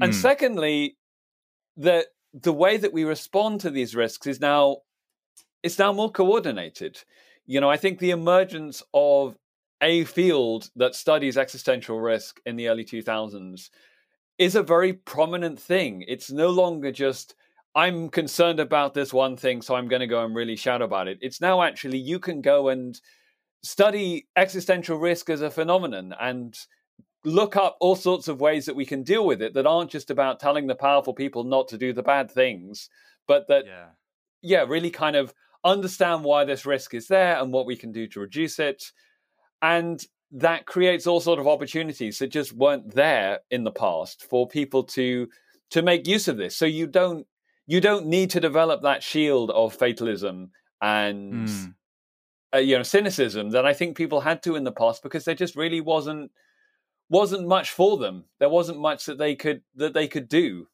And 0.00 0.12
mm. 0.12 0.14
secondly, 0.14 0.96
that 1.78 2.06
the 2.34 2.52
way 2.52 2.76
that 2.76 2.92
we 2.92 3.04
respond 3.04 3.60
to 3.62 3.70
these 3.70 3.96
risks 3.96 4.26
is 4.26 4.40
now 4.40 4.78
it's 5.62 5.78
now 5.78 5.92
more 5.92 6.10
coordinated. 6.10 7.00
You 7.46 7.60
know, 7.60 7.70
I 7.70 7.78
think 7.78 7.98
the 7.98 8.10
emergence 8.10 8.82
of 8.92 9.36
a 9.80 10.04
field 10.04 10.70
that 10.76 10.94
studies 10.94 11.36
existential 11.36 12.00
risk 12.00 12.38
in 12.46 12.56
the 12.56 12.68
early 12.68 12.84
2000s 12.84 13.70
is 14.38 14.54
a 14.54 14.62
very 14.62 14.92
prominent 14.92 15.58
thing. 15.58 16.04
It's 16.06 16.30
no 16.30 16.50
longer 16.50 16.92
just 16.92 17.34
I'm 17.74 18.10
concerned 18.10 18.60
about 18.60 18.94
this 18.94 19.12
one 19.12 19.36
thing, 19.36 19.62
so 19.62 19.74
I'm 19.74 19.88
going 19.88 20.00
to 20.00 20.06
go 20.06 20.24
and 20.24 20.34
really 20.34 20.56
shout 20.56 20.82
about 20.82 21.08
it. 21.08 21.18
It's 21.22 21.40
now 21.40 21.62
actually 21.62 21.98
you 21.98 22.18
can 22.18 22.42
go 22.42 22.68
and 22.68 23.00
study 23.62 24.26
existential 24.36 24.98
risk 24.98 25.30
as 25.30 25.40
a 25.40 25.50
phenomenon 25.50 26.14
and 26.20 26.56
look 27.24 27.56
up 27.56 27.76
all 27.80 27.96
sorts 27.96 28.28
of 28.28 28.40
ways 28.40 28.66
that 28.66 28.76
we 28.76 28.84
can 28.84 29.02
deal 29.02 29.24
with 29.24 29.40
it 29.40 29.54
that 29.54 29.66
aren't 29.66 29.90
just 29.90 30.10
about 30.10 30.40
telling 30.40 30.66
the 30.66 30.74
powerful 30.74 31.14
people 31.14 31.44
not 31.44 31.68
to 31.68 31.78
do 31.78 31.92
the 31.92 32.02
bad 32.02 32.30
things, 32.30 32.90
but 33.26 33.46
that, 33.48 33.64
yeah, 33.66 33.86
yeah 34.42 34.64
really 34.68 34.90
kind 34.90 35.16
of 35.16 35.32
understand 35.64 36.24
why 36.24 36.44
this 36.44 36.66
risk 36.66 36.92
is 36.92 37.06
there 37.06 37.38
and 37.40 37.52
what 37.52 37.66
we 37.66 37.76
can 37.76 37.92
do 37.92 38.06
to 38.08 38.20
reduce 38.20 38.58
it. 38.58 38.92
And 39.62 40.04
that 40.32 40.66
creates 40.66 41.06
all 41.06 41.20
sort 41.20 41.38
of 41.38 41.46
opportunities 41.46 42.18
that 42.18 42.28
just 42.28 42.52
weren't 42.52 42.94
there 42.94 43.40
in 43.50 43.64
the 43.64 43.70
past 43.70 44.24
for 44.28 44.48
people 44.48 44.82
to 44.82 45.28
to 45.70 45.82
make 45.82 46.06
use 46.06 46.28
of 46.28 46.36
this. 46.36 46.54
So 46.54 46.66
you 46.66 46.86
don't 46.86 47.26
you 47.66 47.80
don't 47.80 48.06
need 48.06 48.30
to 48.30 48.40
develop 48.40 48.82
that 48.82 49.02
shield 49.02 49.50
of 49.50 49.74
fatalism 49.74 50.50
and 50.80 51.48
mm. 51.48 51.74
uh, 52.54 52.58
you 52.58 52.76
know 52.76 52.82
cynicism 52.82 53.50
that 53.50 53.66
I 53.66 53.72
think 53.72 53.96
people 53.96 54.20
had 54.20 54.42
to 54.44 54.56
in 54.56 54.64
the 54.64 54.72
past 54.72 55.02
because 55.02 55.24
there 55.24 55.34
just 55.34 55.56
really 55.56 55.80
wasn't 55.80 56.32
wasn't 57.08 57.46
much 57.46 57.70
for 57.70 57.98
them. 57.98 58.24
There 58.38 58.48
wasn't 58.48 58.80
much 58.80 59.06
that 59.06 59.18
they 59.18 59.36
could 59.36 59.62
that 59.76 59.94
they 59.94 60.08
could 60.08 60.28
do. 60.28 60.66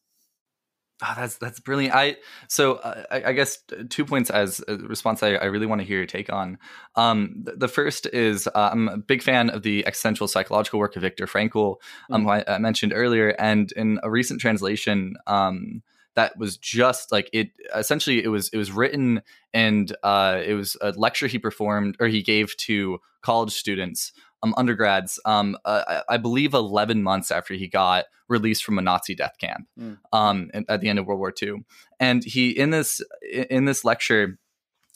Oh, 1.01 1.15
that's 1.17 1.37
that's 1.37 1.61
brilliant. 1.61 1.95
I 1.95 2.17
so 2.49 2.77
uh, 2.77 3.05
I, 3.11 3.23
I, 3.27 3.33
guess 3.33 3.59
two 3.89 4.05
points 4.05 4.31
as 4.31 4.61
a 4.67 4.77
response. 4.79 5.23
I, 5.23 5.35
I 5.35 5.45
really 5.45 5.67
want 5.67 5.81
to 5.81 5.87
hear 5.87 5.99
your 5.99 6.07
take 6.07 6.33
on. 6.33 6.59
Um, 6.97 7.43
the, 7.45 7.53
the 7.53 7.69
first 7.69 8.07
is 8.07 8.49
uh, 8.49 8.71
I'm 8.73 8.89
a 8.89 8.97
big 8.97 9.23
fan 9.23 9.49
of 9.51 9.63
the 9.63 9.87
existential 9.87 10.27
psychological 10.27 10.81
work 10.81 10.97
of 10.97 11.03
Viktor 11.03 11.27
Frankl, 11.27 11.77
um, 12.11 12.23
mm. 12.23 12.25
who 12.25 12.31
I, 12.31 12.57
I, 12.57 12.59
mentioned 12.59 12.93
earlier, 12.93 13.29
and 13.39 13.71
in 13.73 14.01
a 14.03 14.11
recent 14.11 14.41
translation, 14.41 15.15
um, 15.29 15.83
that 16.19 16.37
was 16.37 16.57
just 16.57 17.13
like 17.13 17.31
it. 17.33 17.51
Essentially, 17.75 18.23
it 18.23 18.29
was 18.29 18.49
it 18.49 18.57
was 18.57 18.73
written 18.73 19.23
and 19.55 19.95
uh, 20.03 20.43
it 20.45 20.55
was 20.55 20.77
a 20.81 20.91
lecture 20.93 21.29
he 21.29 21.39
performed 21.39 21.97
or 22.01 22.09
he 22.09 22.23
gave 22.23 22.57
to 22.57 22.99
college 23.23 23.53
students 23.53 24.13
um, 24.43 24.53
undergrads, 24.57 25.21
um, 25.25 25.57
uh, 25.65 26.03
I 26.09 26.17
believe 26.17 26.55
11 26.55 27.03
months 27.03 27.31
after 27.31 27.55
he 27.55 27.69
got 27.69 28.07
released 28.29 28.65
from 28.65 28.79
a 28.79 28.83
Nazi 28.83 29.15
death 29.15 29.37
camp 29.41 29.69
mm. 29.79 29.99
um, 30.13 30.51
at 30.69 30.81
the 30.81 30.89
end 30.89 30.99
of 30.99 31.07
World 31.07 31.21
War 31.21 31.33
II. 31.41 31.65
And 32.01 32.25
he 32.25 32.51
in 32.51 32.71
this 32.71 33.01
in 33.23 33.65
this 33.65 33.85
lecture, 33.85 34.39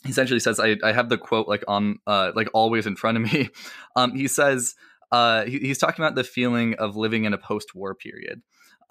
he 0.03 0.09
essentially 0.11 0.41
says, 0.41 0.59
I, 0.59 0.77
I 0.83 0.91
have 0.91 1.07
the 1.07 1.17
quote 1.17 1.47
like 1.47 1.63
on 1.67 1.99
uh, 2.05 2.31
like 2.35 2.49
always 2.53 2.85
in 2.85 2.95
front 2.95 3.17
of 3.17 3.23
me. 3.23 3.49
Um, 3.95 4.15
he 4.15 4.27
says 4.27 4.73
uh, 5.11 5.45
he, 5.45 5.59
he's 5.59 5.77
talking 5.77 6.03
about 6.03 6.15
the 6.15 6.23
feeling 6.23 6.73
of 6.79 6.95
living 6.95 7.25
in 7.25 7.33
a 7.33 7.37
post-war 7.37 7.93
period. 7.93 8.41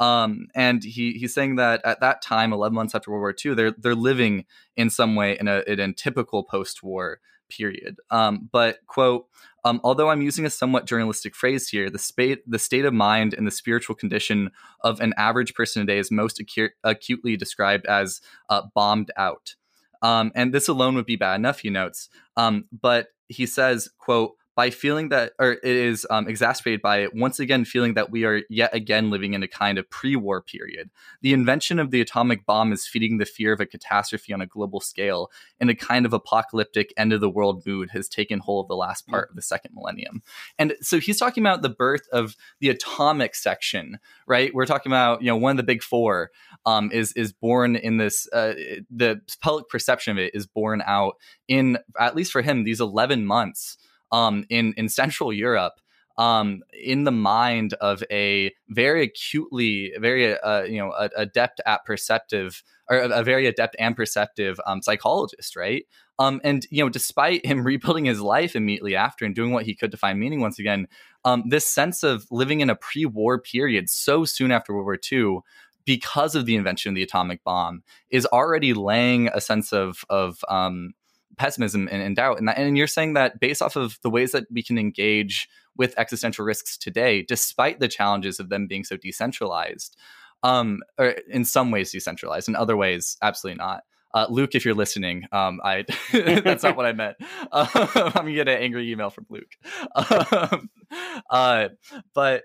Um, 0.01 0.49
and 0.55 0.83
he 0.83 1.13
he's 1.13 1.35
saying 1.35 1.57
that 1.57 1.81
at 1.85 2.01
that 2.01 2.23
time, 2.23 2.53
11 2.53 2.75
months 2.75 2.95
after 2.95 3.11
World 3.11 3.21
War 3.21 3.35
II, 3.45 3.55
they're 3.55 3.75
they're 3.79 3.95
living 3.95 4.45
in 4.77 4.91
some 4.91 5.15
way 5.15 5.37
in 5.39 5.49
a 5.49 5.63
in 5.67 5.81
a 5.81 5.93
typical 5.93 6.45
post-war 6.45 7.21
period. 7.49 7.99
Um, 8.11 8.49
but 8.51 8.79
quote, 8.87 9.27
um, 9.65 9.81
although 9.85 10.11
I'm 10.11 10.23
using 10.23 10.45
a 10.45 10.51
somewhat 10.51 10.87
journalistic 10.87 11.35
phrase 11.35 11.69
here, 11.69 11.89
the, 11.91 11.99
spa- 11.99 12.41
the 12.47 12.59
state 12.59 12.85
of 12.85 12.95
mind 12.95 13.35
and 13.35 13.47
the 13.47 13.53
spiritual 13.53 13.95
condition 13.95 14.51
of 14.81 15.01
an 15.01 15.15
average 15.17 15.55
person 15.55 15.87
today 15.87 15.99
is 15.99 16.11
most 16.11 16.39
acu- 16.39 16.71
acutely 16.83 17.37
described 17.37 17.87
as 17.87 18.21
uh, 18.49 18.63
bombed 18.75 19.13
out. 19.17 19.55
Um, 20.03 20.33
and 20.35 20.53
this 20.53 20.67
alone 20.67 20.97
would 20.97 21.07
be 21.07 21.17
bad 21.17 21.37
enough, 21.37 21.61
he 21.61 21.71
notes. 21.71 22.09
Um, 22.37 22.65
but 22.73 23.09
he 23.29 23.47
says, 23.47 23.89
quote, 23.99 24.35
by 24.55 24.71
feeling 24.71 25.09
that, 25.09 25.33
or 25.39 25.53
it 25.53 25.65
is 25.65 26.07
um, 26.11 26.29
exacerbated 26.29 26.83
by 26.83 27.09
once 27.15 27.41
again 27.41 27.65
feeling 27.65 27.95
that 27.95 28.11
we 28.11 28.25
are 28.25 28.43
yet 28.51 28.75
again 28.75 29.11
living 29.11 29.33
in 29.33 29.43
a 29.43 29.49
kind 29.49 29.79
of 29.79 29.89
pre 29.89 30.15
war 30.15 30.43
period. 30.43 30.91
The 31.23 31.33
invention 31.33 31.79
of 31.79 31.91
the 31.91 32.01
atomic 32.01 32.45
bomb 32.45 32.73
is 32.73 32.87
feeding 32.87 33.19
the 33.19 33.25
fear 33.25 33.53
of 33.53 33.61
a 33.61 33.67
catastrophe 33.67 34.33
on 34.33 34.43
a 34.43 34.47
global 34.47 34.81
scale, 34.81 35.31
and 35.59 35.71
a 35.71 35.75
kind 35.75 36.05
of 36.05 36.13
apocalyptic 36.13 36.93
end 36.97 37.13
of 37.13 37.21
the 37.21 37.31
world 37.31 37.63
mood 37.67 37.91
has 37.93 38.09
taken 38.09 38.41
hold 38.41 38.67
of 38.67 38.69
the 38.69 38.77
last 38.77 39.07
part 39.07 39.31
of 39.31 39.37
the 39.37 39.43
second 39.43 39.75
millennium. 39.75 40.23
And 40.59 40.75
so 40.81 41.01
he's 41.01 41.19
talking 41.19 41.43
about 41.43 41.63
the 41.63 41.71
birth 41.71 42.07
of 42.13 42.37
the 42.61 42.69
atomic 42.69 43.35
section, 43.35 43.99
right? 44.27 44.55
We're 44.55 44.67
talking 44.67 44.93
about, 44.93 45.23
you 45.23 45.29
know, 45.29 45.37
one 45.37 45.53
of 45.53 45.57
the 45.57 45.63
big 45.63 45.83
four 45.83 46.31
um, 46.67 46.91
is, 46.93 47.13
is 47.15 47.33
born 47.33 47.77
in 47.77 47.97
this, 47.97 48.29
uh, 48.33 48.55
the 48.91 49.21
public 49.41 49.69
perception 49.69 50.13
of 50.13 50.19
it 50.19 50.35
is 50.35 50.47
born 50.47 50.83
out 50.85 51.15
in, 51.49 51.79
at 51.99 52.15
least 52.15 52.33
for 52.33 52.43
him, 52.43 52.65
these 52.65 52.81
11 52.81 53.25
months 53.25 53.79
um, 54.13 54.45
in 54.49 54.75
in 54.77 54.89
Central 54.89 55.33
Europe 55.33 55.81
um, 56.19 56.63
in 56.73 57.05
the 57.05 57.13
mind 57.13 57.75
of 57.75 58.03
a 58.11 58.53
very 58.69 59.05
acutely, 59.05 59.93
very 59.99 60.39
uh, 60.39 60.63
you 60.63 60.79
know, 60.79 60.93
adept 61.17 61.61
at 61.67 61.85
perceptive 61.85 62.63
or 62.91 62.99
a, 62.99 63.23
very 63.23 63.47
adept 63.47 63.77
and 63.79 63.97
perceptive 63.97 64.61
um, 64.67 64.83
psychologist, 64.83 65.57
right? 65.57 65.87
Um, 66.19 66.41
and 66.45 66.67
you 66.71 66.85
know, 66.85 66.89
despite 66.89 67.47
him 67.47 67.65
rebuilding 67.65 68.05
his 68.05 68.21
life 68.21 68.55
immediately 68.55 68.95
after 68.95 69.25
and 69.25 69.35
doing 69.35 69.53
what 69.53 69.65
he 69.65 69.75
could 69.75 69.91
to 69.93 69.97
find 69.97 70.19
meaning 70.19 70.41
once 70.41 70.59
again, 70.59 70.87
um, 71.25 71.45
this 71.49 71.67
sense 71.67 72.03
of 72.03 72.27
living 72.31 72.61
in 72.61 72.71
a 72.71 72.77
pre-war 72.77 73.39
period 73.39 73.89
so 73.89 74.25
soon 74.25 74.53
after 74.53 74.73
World 74.75 74.85
War 74.85 74.99
II 75.11 75.41
because 75.85 76.37
of 76.37 76.47
the 76.47 76.55
invention 76.55 76.91
of 76.91 76.95
the 76.95 77.03
atomic 77.03 77.43
bomb 77.43 77.83
is 78.11 78.27
already 78.27 78.73
laying 78.73 79.29
a 79.29 79.41
sense 79.41 79.73
of 79.73 80.05
of 80.11 80.45
um, 80.49 80.95
pessimism 81.39 81.89
and, 81.91 82.03
and 82.03 82.17
doubt. 82.17 82.39
And, 82.39 82.49
that, 82.49 82.59
and 82.59 82.77
you're 82.77 82.87
saying 82.87 83.15
that 83.15 83.41
based 83.41 83.63
off 83.63 83.77
of 83.77 83.99
the 84.03 84.11
ways 84.11 84.33
that 84.33 84.45
we 84.51 84.63
can 84.63 84.79
engage 84.79 85.49
with 85.77 85.99
existential 85.99 86.45
risks 86.45 86.77
today, 86.77 87.23
despite 87.23 87.81
the 87.81 87.89
challenges 87.89 88.39
of 88.39 88.49
them 88.49 88.67
being 88.67 88.85
so 88.85 88.97
decentralized, 88.97 89.97
um, 90.43 90.81
or 90.99 91.09
in 91.29 91.45
some 91.45 91.71
ways 91.71 91.93
decentralized, 91.93 92.49
in 92.49 92.57
other 92.57 92.77
ways, 92.77 93.17
absolutely 93.23 93.59
not. 93.59 93.83
Uh, 94.15 94.27
Luke, 94.29 94.55
if 94.55 94.65
you're 94.65 94.75
listening, 94.75 95.25
um, 95.33 95.61
I 95.65 95.85
that's 96.13 96.63
not 96.63 96.77
what 96.77 96.85
I 96.85 96.93
meant. 96.93 97.17
I'm 97.53 98.13
gonna 98.13 98.35
get 98.35 98.49
an 98.49 98.63
angry 98.63 98.91
email 98.93 99.11
from 99.11 99.27
Luke. 99.29 99.53
Um, 100.93 101.23
uh, 101.31 101.69
but 102.13 102.43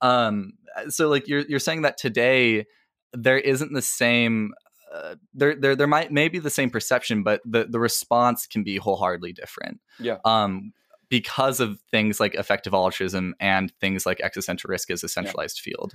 um, 0.00 0.54
so 0.88 1.08
like 1.08 1.28
you're 1.28 1.40
you're 1.40 1.58
saying 1.58 1.82
that 1.82 1.98
today 1.98 2.64
there 3.12 3.38
isn't 3.38 3.74
the 3.74 3.82
same 3.82 4.52
uh, 4.92 5.16
there 5.32 5.54
there 5.54 5.74
there 5.74 5.86
might 5.86 6.12
maybe 6.12 6.38
the 6.38 6.50
same 6.50 6.70
perception, 6.70 7.22
but 7.22 7.40
the 7.44 7.64
the 7.64 7.80
response 7.80 8.46
can 8.46 8.62
be 8.62 8.76
wholeheartedly 8.76 9.32
different. 9.32 9.80
Yeah. 9.98 10.18
Um, 10.24 10.72
because 11.08 11.60
of 11.60 11.78
things 11.90 12.18
like 12.20 12.34
effective 12.34 12.72
altruism 12.72 13.34
and 13.38 13.70
things 13.80 14.06
like 14.06 14.18
existential 14.22 14.68
risk 14.68 14.90
as 14.90 15.04
a 15.04 15.08
centralized 15.08 15.60
yeah. 15.60 15.72
field. 15.72 15.94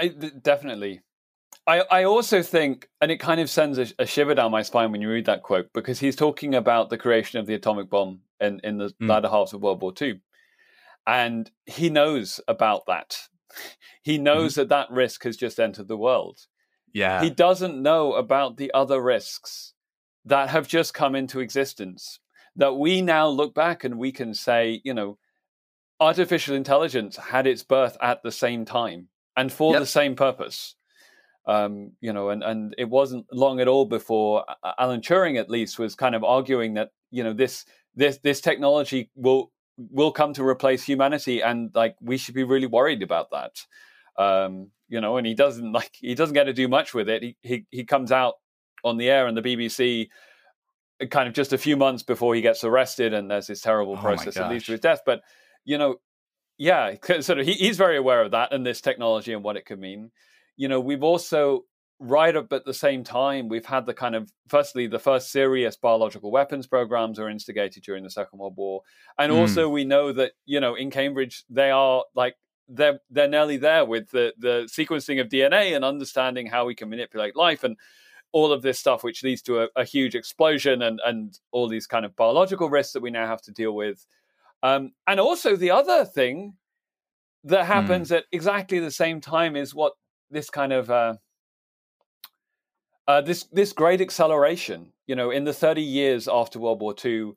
I, 0.00 0.08
definitely. 0.08 1.02
I, 1.66 1.80
I 1.90 2.04
also 2.04 2.42
think, 2.42 2.88
and 3.02 3.10
it 3.10 3.18
kind 3.20 3.42
of 3.42 3.50
sends 3.50 3.78
a, 3.78 3.86
a, 3.98 4.06
shiver 4.06 4.34
down 4.34 4.52
my 4.52 4.62
spine 4.62 4.90
when 4.90 5.02
you 5.02 5.10
read 5.10 5.26
that 5.26 5.42
quote, 5.42 5.70
because 5.74 6.00
he's 6.00 6.16
talking 6.16 6.54
about 6.54 6.88
the 6.88 6.96
creation 6.96 7.40
of 7.40 7.46
the 7.46 7.52
atomic 7.52 7.90
bomb 7.90 8.20
in, 8.40 8.58
in 8.64 8.78
the 8.78 8.86
mm. 8.86 9.06
latter 9.06 9.28
half 9.28 9.52
of 9.52 9.60
World 9.60 9.82
War 9.82 9.92
II. 10.00 10.20
And 11.06 11.50
he 11.66 11.90
knows 11.90 12.40
about 12.48 12.86
that. 12.86 13.18
He 14.02 14.18
knows 14.18 14.52
mm. 14.52 14.56
that 14.56 14.68
that 14.68 14.90
risk 14.90 15.24
has 15.24 15.36
just 15.36 15.58
entered 15.58 15.88
the 15.88 15.96
world. 15.96 16.46
Yeah. 16.96 17.22
He 17.22 17.28
doesn't 17.28 17.82
know 17.82 18.14
about 18.14 18.56
the 18.56 18.72
other 18.72 19.02
risks 19.02 19.74
that 20.24 20.48
have 20.48 20.66
just 20.66 20.94
come 20.94 21.14
into 21.14 21.40
existence 21.40 22.20
that 22.56 22.72
we 22.72 23.02
now 23.02 23.28
look 23.28 23.54
back 23.54 23.84
and 23.84 23.98
we 23.98 24.12
can 24.12 24.32
say, 24.32 24.80
you 24.82 24.94
know, 24.94 25.18
artificial 26.00 26.56
intelligence 26.56 27.16
had 27.16 27.46
its 27.46 27.62
birth 27.62 27.98
at 28.00 28.22
the 28.22 28.32
same 28.32 28.64
time 28.64 29.08
and 29.36 29.52
for 29.52 29.72
yep. 29.72 29.80
the 29.80 29.86
same 29.86 30.16
purpose. 30.16 30.74
Um, 31.44 31.92
you 32.00 32.14
know, 32.14 32.30
and, 32.30 32.42
and 32.42 32.74
it 32.78 32.88
wasn't 32.88 33.26
long 33.30 33.60
at 33.60 33.68
all 33.68 33.84
before 33.84 34.46
Alan 34.78 35.02
Turing, 35.02 35.38
at 35.38 35.50
least, 35.50 35.78
was 35.78 35.94
kind 35.94 36.14
of 36.14 36.24
arguing 36.24 36.74
that 36.74 36.92
you 37.10 37.22
know 37.22 37.34
this 37.34 37.66
this 37.94 38.18
this 38.24 38.40
technology 38.40 39.10
will 39.14 39.52
will 39.76 40.10
come 40.10 40.32
to 40.32 40.42
replace 40.42 40.82
humanity, 40.82 41.42
and 41.42 41.70
like 41.72 41.94
we 42.00 42.16
should 42.16 42.34
be 42.34 42.42
really 42.42 42.66
worried 42.66 43.02
about 43.04 43.30
that. 43.30 43.64
Um, 44.18 44.72
you 44.88 45.00
know, 45.00 45.16
and 45.16 45.26
he 45.26 45.34
doesn't 45.34 45.72
like 45.80 45.90
he 45.94 46.14
doesn't 46.14 46.34
get 46.34 46.44
to 46.44 46.52
do 46.52 46.68
much 46.68 46.94
with 46.94 47.08
it. 47.08 47.22
He 47.22 47.36
he 47.42 47.66
he 47.70 47.84
comes 47.84 48.12
out 48.12 48.34
on 48.84 48.96
the 48.96 49.10
air 49.10 49.26
and 49.26 49.36
the 49.36 49.42
BBC 49.42 50.08
uh, 51.02 51.06
kind 51.06 51.28
of 51.28 51.34
just 51.34 51.52
a 51.52 51.58
few 51.58 51.76
months 51.76 52.02
before 52.02 52.34
he 52.34 52.40
gets 52.40 52.64
arrested, 52.64 53.12
and 53.12 53.30
there's 53.30 53.46
this 53.46 53.60
terrible 53.60 53.94
oh 53.94 54.00
process 54.00 54.34
that 54.34 54.50
leads 54.50 54.64
to 54.66 54.72
his 54.72 54.80
death. 54.80 55.00
But 55.04 55.22
you 55.64 55.78
know, 55.78 55.96
yeah, 56.58 56.94
sort 57.20 57.38
of 57.38 57.46
he, 57.46 57.54
he's 57.54 57.76
very 57.76 57.96
aware 57.96 58.22
of 58.22 58.32
that 58.32 58.52
and 58.52 58.64
this 58.64 58.80
technology 58.80 59.32
and 59.32 59.42
what 59.42 59.56
it 59.56 59.66
could 59.66 59.80
mean. 59.80 60.10
You 60.56 60.68
know, 60.68 60.80
we've 60.80 61.02
also 61.02 61.64
right 61.98 62.36
up 62.36 62.52
at 62.52 62.64
the 62.64 62.74
same 62.74 63.02
time 63.02 63.48
we've 63.48 63.64
had 63.64 63.86
the 63.86 63.94
kind 63.94 64.14
of 64.14 64.30
firstly 64.48 64.86
the 64.86 64.98
first 64.98 65.32
serious 65.32 65.76
biological 65.76 66.30
weapons 66.30 66.66
programs 66.66 67.18
are 67.18 67.30
instigated 67.30 67.82
during 67.82 68.04
the 68.04 68.10
second 68.10 68.38
world 68.38 68.54
war 68.54 68.82
and 69.18 69.32
mm. 69.32 69.36
also 69.36 69.68
we 69.68 69.82
know 69.82 70.12
that 70.12 70.32
you 70.44 70.60
know 70.60 70.74
in 70.74 70.90
cambridge 70.90 71.44
they 71.48 71.70
are 71.70 72.04
like 72.14 72.34
they're 72.68 73.00
they're 73.10 73.28
nearly 73.28 73.56
there 73.56 73.84
with 73.84 74.10
the 74.10 74.32
the 74.38 74.68
sequencing 74.70 75.20
of 75.20 75.28
DNA 75.28 75.74
and 75.74 75.84
understanding 75.84 76.46
how 76.46 76.64
we 76.64 76.74
can 76.74 76.88
manipulate 76.88 77.36
life 77.36 77.64
and 77.64 77.76
all 78.32 78.52
of 78.52 78.62
this 78.62 78.78
stuff, 78.78 79.02
which 79.02 79.22
leads 79.22 79.40
to 79.42 79.62
a, 79.62 79.68
a 79.76 79.84
huge 79.84 80.14
explosion 80.14 80.82
and 80.82 81.00
and 81.04 81.38
all 81.52 81.68
these 81.68 81.86
kind 81.86 82.04
of 82.04 82.16
biological 82.16 82.68
risks 82.68 82.92
that 82.92 83.02
we 83.02 83.10
now 83.10 83.26
have 83.26 83.42
to 83.42 83.52
deal 83.52 83.72
with. 83.72 84.06
Um, 84.62 84.92
and 85.06 85.20
also 85.20 85.56
the 85.56 85.70
other 85.70 86.04
thing 86.04 86.54
that 87.44 87.66
hmm. 87.66 87.72
happens 87.72 88.10
mm. 88.10 88.16
at 88.16 88.24
exactly 88.32 88.78
the 88.78 88.90
same 88.90 89.20
time 89.20 89.54
is 89.56 89.74
what 89.74 89.92
this 90.30 90.50
kind 90.50 90.72
of 90.72 90.90
uh, 90.90 91.14
uh, 93.06 93.20
this 93.20 93.44
this 93.52 93.72
great 93.72 94.00
acceleration. 94.00 94.92
You 95.06 95.14
know, 95.14 95.30
in 95.30 95.44
the 95.44 95.52
30 95.52 95.82
years 95.82 96.26
after 96.26 96.58
World 96.58 96.80
War 96.80 96.94
II, 97.04 97.32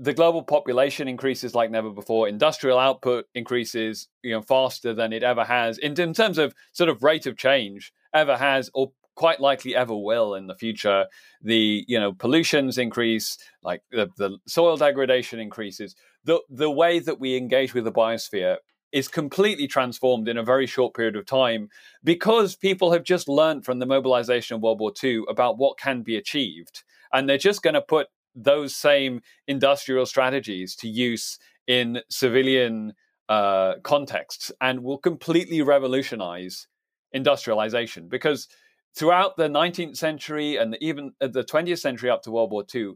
the 0.00 0.14
global 0.14 0.42
population 0.42 1.08
increases 1.08 1.54
like 1.54 1.70
never 1.70 1.90
before. 1.90 2.26
Industrial 2.26 2.78
output 2.78 3.26
increases, 3.34 4.08
you 4.22 4.32
know, 4.32 4.40
faster 4.40 4.94
than 4.94 5.12
it 5.12 5.22
ever 5.22 5.44
has 5.44 5.76
in, 5.76 6.00
in 6.00 6.14
terms 6.14 6.38
of 6.38 6.54
sort 6.72 6.88
of 6.88 7.02
rate 7.02 7.26
of 7.26 7.36
change 7.36 7.92
ever 8.14 8.38
has, 8.38 8.70
or 8.72 8.92
quite 9.14 9.40
likely 9.40 9.76
ever 9.76 9.94
will 9.94 10.34
in 10.34 10.46
the 10.46 10.54
future. 10.54 11.04
The 11.42 11.84
you 11.86 12.00
know 12.00 12.14
pollutions 12.14 12.78
increase, 12.78 13.36
like 13.62 13.82
the, 13.92 14.08
the 14.16 14.38
soil 14.46 14.78
degradation 14.78 15.38
increases. 15.38 15.94
The 16.24 16.40
the 16.48 16.70
way 16.70 16.98
that 16.98 17.20
we 17.20 17.36
engage 17.36 17.74
with 17.74 17.84
the 17.84 17.92
biosphere 17.92 18.56
is 18.92 19.06
completely 19.06 19.68
transformed 19.68 20.28
in 20.28 20.38
a 20.38 20.42
very 20.42 20.66
short 20.66 20.94
period 20.94 21.14
of 21.14 21.26
time 21.26 21.68
because 22.02 22.56
people 22.56 22.90
have 22.92 23.04
just 23.04 23.28
learned 23.28 23.64
from 23.66 23.78
the 23.78 23.86
mobilization 23.86 24.56
of 24.56 24.62
World 24.62 24.80
War 24.80 24.92
II 25.04 25.24
about 25.28 25.58
what 25.58 25.78
can 25.78 26.02
be 26.02 26.16
achieved. 26.16 26.82
And 27.12 27.28
they're 27.28 27.38
just 27.38 27.62
going 27.62 27.74
to 27.74 27.82
put 27.82 28.08
those 28.34 28.74
same 28.74 29.20
industrial 29.46 30.06
strategies 30.06 30.74
to 30.76 30.88
use 30.88 31.38
in 31.66 32.00
civilian 32.08 32.94
uh, 33.28 33.74
contexts 33.82 34.50
and 34.60 34.82
will 34.82 34.98
completely 34.98 35.62
revolutionize 35.62 36.66
industrialization 37.12 38.08
because 38.08 38.48
throughout 38.94 39.36
the 39.36 39.48
19th 39.48 39.96
century 39.96 40.56
and 40.56 40.76
even 40.80 41.12
the 41.20 41.44
20th 41.44 41.78
century 41.78 42.10
up 42.10 42.22
to 42.22 42.30
World 42.30 42.50
War 42.50 42.64
II, 42.74 42.94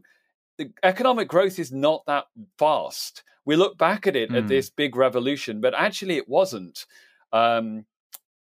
the 0.57 0.71
economic 0.83 1.27
growth 1.27 1.59
is 1.59 1.71
not 1.71 2.03
that 2.07 2.25
fast. 2.57 3.23
We 3.45 3.55
look 3.55 3.77
back 3.77 4.07
at 4.07 4.15
it 4.15 4.29
mm. 4.29 4.37
at 4.37 4.43
hmm. 4.43 4.49
this 4.49 4.69
big 4.69 4.95
revolution, 4.95 5.61
but 5.61 5.73
actually 5.73 6.17
it 6.17 6.27
wasn't. 6.27 6.85
Um, 7.31 7.85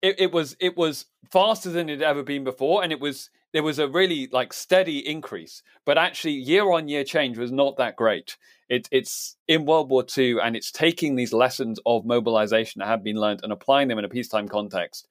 it, 0.03 0.17
it, 0.19 0.33
was 0.33 0.57
it 0.61 0.77
was 0.77 1.07
faster 1.31 1.71
than 1.71 1.89
it 1.89 2.01
had 2.01 2.09
ever 2.09 2.23
been 2.23 2.45
before, 2.45 2.83
and 2.83 2.93
it 2.93 3.01
was 3.01 3.31
there 3.53 3.63
was 3.63 3.79
a 3.79 3.89
really 3.89 4.29
like 4.33 4.53
steady 4.53 4.99
increase. 5.07 5.63
But 5.85 5.99
actually, 5.99 6.33
year 6.33 6.71
on 6.71 6.89
year 6.89 7.05
change 7.05 7.39
was 7.39 7.53
not 7.53 7.77
that 7.77 7.97
great. 7.97 8.37
It, 8.69 8.89
it's 8.91 9.37
in 9.49 9.67
World 9.67 9.91
War 9.91 10.05
II, 10.17 10.39
and 10.43 10.57
it's 10.57 10.71
taking 10.71 11.17
these 11.17 11.33
lessons 11.33 11.79
of 11.85 12.07
mobilization 12.07 12.81
that 12.81 12.89
have 12.89 13.05
been 13.05 13.17
learned 13.17 13.41
and 13.43 13.53
applying 13.53 13.89
them 13.89 13.99
in 13.99 14.05
a 14.05 14.09
peacetime 14.09 14.49
context. 14.49 15.07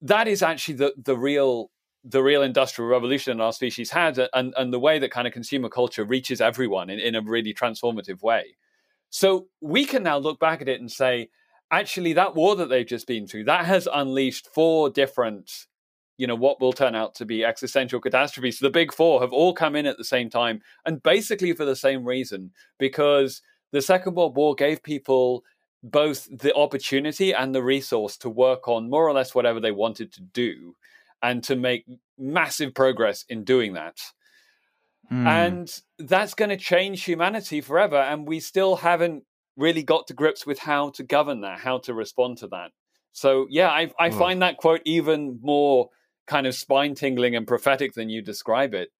That 0.00 0.28
is 0.28 0.42
actually 0.42 0.74
the 0.74 0.94
the 0.96 1.16
real 1.16 1.70
the 2.04 2.22
real 2.22 2.42
industrial 2.42 2.88
revolution 2.88 3.40
our 3.40 3.52
species 3.52 3.90
had 3.90 4.18
and, 4.32 4.54
and 4.56 4.72
the 4.72 4.78
way 4.78 4.98
that 4.98 5.10
kind 5.10 5.26
of 5.26 5.32
consumer 5.32 5.68
culture 5.68 6.04
reaches 6.04 6.40
everyone 6.40 6.88
in, 6.88 6.98
in 6.98 7.14
a 7.14 7.20
really 7.20 7.52
transformative 7.52 8.22
way. 8.22 8.56
So 9.10 9.48
we 9.60 9.84
can 9.84 10.02
now 10.02 10.18
look 10.18 10.38
back 10.38 10.62
at 10.62 10.68
it 10.68 10.80
and 10.80 10.90
say, 10.90 11.28
actually, 11.70 12.12
that 12.14 12.34
war 12.34 12.56
that 12.56 12.68
they've 12.68 12.86
just 12.86 13.06
been 13.06 13.26
through, 13.26 13.44
that 13.44 13.66
has 13.66 13.88
unleashed 13.92 14.48
four 14.54 14.90
different, 14.90 15.50
you 16.18 16.26
know, 16.26 16.34
what 16.34 16.60
will 16.60 16.72
turn 16.72 16.94
out 16.94 17.14
to 17.14 17.24
be 17.24 17.44
existential 17.44 18.00
catastrophes. 18.00 18.58
The 18.58 18.68
big 18.68 18.92
four 18.92 19.20
have 19.20 19.32
all 19.32 19.54
come 19.54 19.74
in 19.74 19.86
at 19.86 19.96
the 19.96 20.04
same 20.04 20.28
time 20.28 20.60
and 20.84 21.02
basically 21.02 21.52
for 21.52 21.64
the 21.64 21.76
same 21.76 22.04
reason, 22.04 22.50
because 22.78 23.40
the 23.72 23.80
Second 23.80 24.14
World 24.14 24.36
War 24.36 24.54
gave 24.54 24.82
people 24.82 25.44
both 25.82 26.28
the 26.36 26.54
opportunity 26.54 27.32
and 27.32 27.54
the 27.54 27.62
resource 27.62 28.16
to 28.18 28.28
work 28.28 28.66
on 28.66 28.90
more 28.90 29.06
or 29.06 29.12
less 29.12 29.34
whatever 29.34 29.60
they 29.60 29.70
wanted 29.70 30.12
to 30.12 30.20
do 30.20 30.74
and 31.22 31.42
to 31.44 31.54
make 31.54 31.84
massive 32.18 32.74
progress 32.74 33.24
in 33.28 33.44
doing 33.44 33.74
that. 33.74 34.00
Mm. 35.12 35.26
And 35.26 35.82
that's 35.98 36.34
going 36.34 36.50
to 36.50 36.56
change 36.56 37.04
humanity 37.04 37.60
forever. 37.60 37.96
And 37.96 38.26
we 38.26 38.40
still 38.40 38.76
haven't 38.76 39.22
really 39.56 39.82
got 39.82 40.08
to 40.08 40.14
grips 40.14 40.46
with 40.46 40.58
how 40.58 40.90
to 40.90 41.02
govern 41.02 41.42
that, 41.42 41.60
how 41.60 41.78
to 41.78 41.94
respond 41.94 42.38
to 42.38 42.48
that. 42.48 42.72
So, 43.12 43.46
yeah, 43.50 43.68
I, 43.68 43.90
I 43.98 44.10
find 44.10 44.42
that 44.42 44.58
quote 44.58 44.82
even 44.84 45.38
more 45.42 45.90
kind 46.28 46.46
of 46.46 46.54
spine 46.54 46.94
tingling 46.94 47.34
and 47.34 47.46
prophetic 47.46 47.94
than 47.94 48.08
you 48.08 48.22
describe 48.22 48.74
it. 48.74 48.90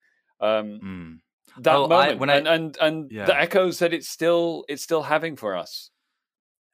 Um, 0.41 0.81
mm. 0.83 1.19
That 1.63 1.77
oh, 1.77 1.89
moment, 1.89 2.13
I, 2.13 2.15
when 2.15 2.31
I, 2.31 2.37
and 2.37 2.49
and, 2.49 2.79
and 2.81 3.13
yeah. 3.13 3.25
the 3.27 3.39
echoes 3.39 3.79
that 3.79 3.93
it's 3.93 4.09
still 4.09 4.65
it's 4.69 4.83
still 4.83 5.03
having 5.03 5.37
for 5.37 5.57
us. 5.57 5.91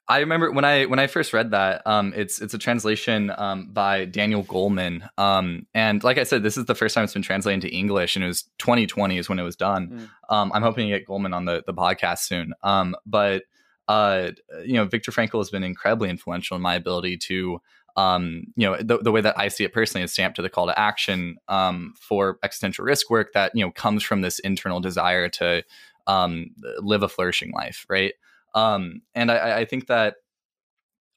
I 0.07 0.19
remember 0.19 0.53
when 0.53 0.67
I 0.67 0.85
when 0.85 0.99
I 0.99 1.07
first 1.07 1.33
read 1.33 1.53
that. 1.53 1.87
Um, 1.87 2.13
it's 2.15 2.41
it's 2.43 2.53
a 2.53 2.59
translation 2.59 3.33
um, 3.37 3.71
by 3.73 4.05
Daniel 4.05 4.45
Goleman. 4.45 5.09
Um, 5.17 5.67
and 5.73 6.05
like 6.05 6.19
I 6.19 6.25
said, 6.25 6.43
this 6.43 6.59
is 6.59 6.67
the 6.67 6.75
first 6.75 6.95
time 6.95 7.05
it's 7.05 7.15
been 7.15 7.23
translated 7.23 7.65
into 7.65 7.75
English, 7.75 8.15
and 8.15 8.25
it 8.25 8.29
was 8.29 8.43
2020 8.59 9.17
is 9.17 9.29
when 9.29 9.39
it 9.39 9.43
was 9.43 9.57
done. 9.57 10.11
Mm. 10.31 10.35
Um, 10.35 10.53
I'm 10.55 10.63
hoping 10.63 10.91
to 10.91 10.99
get 10.99 11.09
Goleman 11.09 11.35
on 11.35 11.47
the 11.47 11.63
the 11.67 11.73
podcast 11.73 12.19
soon. 12.19 12.53
Um, 12.63 12.95
but 13.07 13.45
uh, 13.89 14.33
you 14.65 14.75
know, 14.75 14.85
Viktor 14.85 15.11
Frankl 15.11 15.39
has 15.39 15.51
been 15.51 15.65
incredibly 15.65 16.11
influential 16.11 16.57
in 16.57 16.63
my 16.63 16.75
ability 16.75 17.17
to 17.19 17.61
um, 17.97 18.45
you 18.57 18.69
know, 18.69 18.77
the, 18.77 18.99
the 18.99 19.13
way 19.13 19.21
that 19.21 19.39
I 19.39 19.49
see 19.49 19.65
it 19.65 19.73
personally 19.73 20.05
is 20.05 20.13
stamped 20.13 20.37
to 20.37 20.43
the 20.43 20.51
call 20.51 20.67
to 20.67 20.79
action 20.79 21.37
um, 21.49 21.95
for 22.01 22.39
existential 22.43 22.85
risk 22.85 23.09
work 23.09 23.33
that 23.35 23.53
you 23.55 23.65
know 23.65 23.71
comes 23.71 24.03
from 24.03 24.21
this 24.21 24.39
internal 24.41 24.81
desire 24.81 25.29
to 25.31 25.63
um, 26.07 26.51
live 26.81 27.03
a 27.03 27.09
flourishing 27.09 27.53
life, 27.53 27.87
right? 27.89 28.15
Um, 28.55 29.03
and 29.15 29.31
I, 29.31 29.61
I 29.61 29.65
think 29.65 29.87
that 29.87 30.17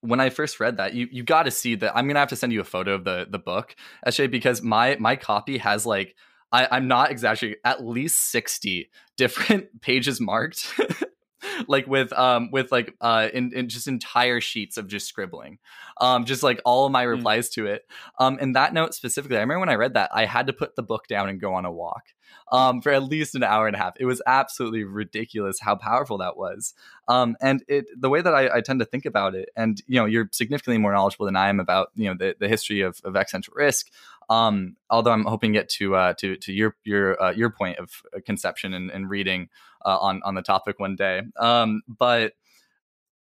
when 0.02 0.20
I 0.20 0.30
first 0.30 0.60
read 0.60 0.78
that, 0.78 0.94
you 0.94 1.08
you 1.12 1.24
got 1.24 1.44
to 1.44 1.52
see 1.52 1.76
that. 1.76 1.96
I'm 1.96 2.08
gonna 2.08 2.20
have 2.20 2.30
to 2.30 2.36
send 2.36 2.54
you 2.54 2.62
a 2.62 2.66
photo 2.66 2.94
of 2.94 3.04
the 3.04 3.28
the 3.30 3.40
book, 3.40 3.76
actually, 4.06 4.28
because 4.28 4.62
my 4.62 4.98
my 5.00 5.16
copy 5.16 5.58
has 5.58 5.86
like 5.86 6.16
I, 6.52 6.68
I'm 6.70 6.88
not 6.88 7.12
exaggerating, 7.12 7.60
at 7.64 7.84
least 7.84 8.30
sixty 8.30 8.90
different 9.18 9.82
pages 9.82 10.22
marked. 10.22 10.74
like 11.68 11.88
with 11.88 12.12
um 12.14 12.50
with 12.52 12.72
like 12.72 12.96
uh 13.02 13.28
in, 13.34 13.52
in 13.54 13.70
just 13.70 13.88
entire 13.88 14.42
sheets 14.42 14.78
of 14.78 14.88
just 14.88 15.08
scribbling 15.08 15.58
um 16.00 16.26
just 16.26 16.44
like 16.44 16.62
all 16.66 16.86
of 16.86 16.92
my 16.92 17.04
hmm. 17.04 17.12
replies 17.12 17.50
mm. 17.50 17.54
to 17.54 17.66
it 17.66 17.86
um 18.20 18.38
and 18.40 18.56
that 18.56 18.74
note 18.74 18.94
specifically 18.94 19.38
i 19.38 19.42
remember 19.42 19.60
when 19.60 19.70
i 19.70 19.76
read 19.76 19.94
that 19.94 20.10
i 20.14 20.26
had 20.26 20.48
to 20.48 20.54
put 20.54 20.76
the 20.76 20.84
book 20.84 21.08
down 21.08 21.30
and 21.30 21.40
go 21.40 21.54
on 21.54 21.66
a 21.66 21.72
walk 21.72 22.04
um, 22.52 22.82
for 22.82 22.92
at 22.92 23.04
least 23.04 23.36
an 23.36 23.44
hour 23.44 23.68
and 23.68 23.76
a 23.76 23.80
half. 23.80 23.96
It 24.00 24.06
was 24.06 24.22
absolutely 24.26 24.84
ridiculous 24.84 25.60
how 25.60 25.76
powerful 25.76 26.20
that 26.20 26.38
was. 26.38 26.74
Um, 27.08 27.36
and 27.42 27.64
it 27.68 27.86
the 27.98 28.10
way 28.10 28.22
that 28.22 28.34
I, 28.34 28.58
I, 28.58 28.62
tend 28.62 28.80
to 28.80 28.86
think 28.86 29.06
about 29.06 29.36
it, 29.36 29.50
and 29.56 29.82
you 29.88 30.00
know, 30.00 30.06
you're 30.06 30.30
significantly 30.32 30.78
more 30.78 30.92
knowledgeable 30.94 31.26
than 31.26 31.36
I 31.36 31.50
am 31.50 31.60
about 31.60 31.90
you 31.96 32.10
know 32.10 32.16
the, 32.18 32.36
the 32.40 32.48
history 32.48 32.82
of, 32.82 33.00
of 33.04 33.16
existential 33.16 33.54
risk. 33.56 33.88
Um, 34.30 34.76
although 34.90 35.12
I'm 35.12 35.26
hoping 35.26 35.54
to 35.54 35.60
get 35.60 35.70
to 35.70 35.96
uh, 35.96 36.14
to 36.20 36.36
to 36.38 36.54
your 36.54 36.76
your 36.84 37.22
uh, 37.22 37.32
your 37.32 37.50
point 37.50 37.80
of 37.80 37.92
uh, 38.16 38.20
conception 38.26 38.74
and, 38.74 38.92
and 38.92 39.10
reading 39.10 39.50
uh, 39.86 39.98
on 39.98 40.22
on 40.24 40.36
the 40.36 40.42
topic 40.42 40.80
one 40.80 40.96
day. 40.96 41.22
Um, 41.40 41.82
but 41.88 42.34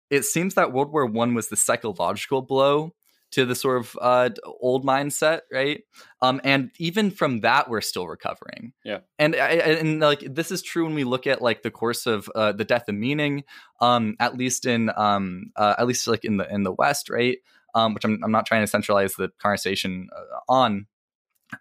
it 0.10 0.26
seems 0.26 0.56
that 0.56 0.74
World 0.74 0.92
War 0.92 1.06
One 1.06 1.34
was 1.34 1.48
the 1.48 1.56
psychological 1.56 2.42
blow 2.42 2.94
to 3.32 3.46
the 3.46 3.56
sort 3.56 3.80
of 3.80 3.98
uh, 4.02 4.30
old 4.60 4.86
mindset, 4.86 5.42
right? 5.52 5.84
Um, 6.22 6.42
and 6.44 6.70
even 6.80 7.12
from 7.12 7.42
that, 7.42 7.70
we're 7.70 7.82
still 7.82 8.08
recovering. 8.08 8.74
Yeah. 8.84 9.00
And 9.18 9.36
and 9.36 10.00
like 10.02 10.20
this 10.30 10.52
is 10.52 10.62
true 10.62 10.86
when 10.86 10.96
we 10.96 11.06
look 11.06 11.28
at 11.28 11.42
like 11.42 11.64
the 11.64 11.72
course 11.72 12.06
of 12.06 12.30
uh, 12.36 12.52
the 12.52 12.66
death 12.66 12.90
of 12.90 12.96
meaning, 12.96 13.46
um, 13.80 14.16
at 14.20 14.38
least 14.38 14.66
in 14.66 14.92
um, 14.96 15.52
uh, 15.56 15.76
at 15.78 15.88
least 15.88 16.08
like 16.08 16.26
in 16.26 16.38
the 16.38 16.54
in 16.54 16.64
the 16.64 16.74
West, 16.74 17.10
right? 17.10 17.38
Um, 17.74 17.94
which 17.94 18.04
I'm 18.04 18.22
I'm 18.24 18.32
not 18.32 18.46
trying 18.46 18.64
to 18.64 18.68
centralize 18.68 19.16
the 19.16 19.30
conversation 19.40 20.10
uh, 20.14 20.52
on, 20.52 20.88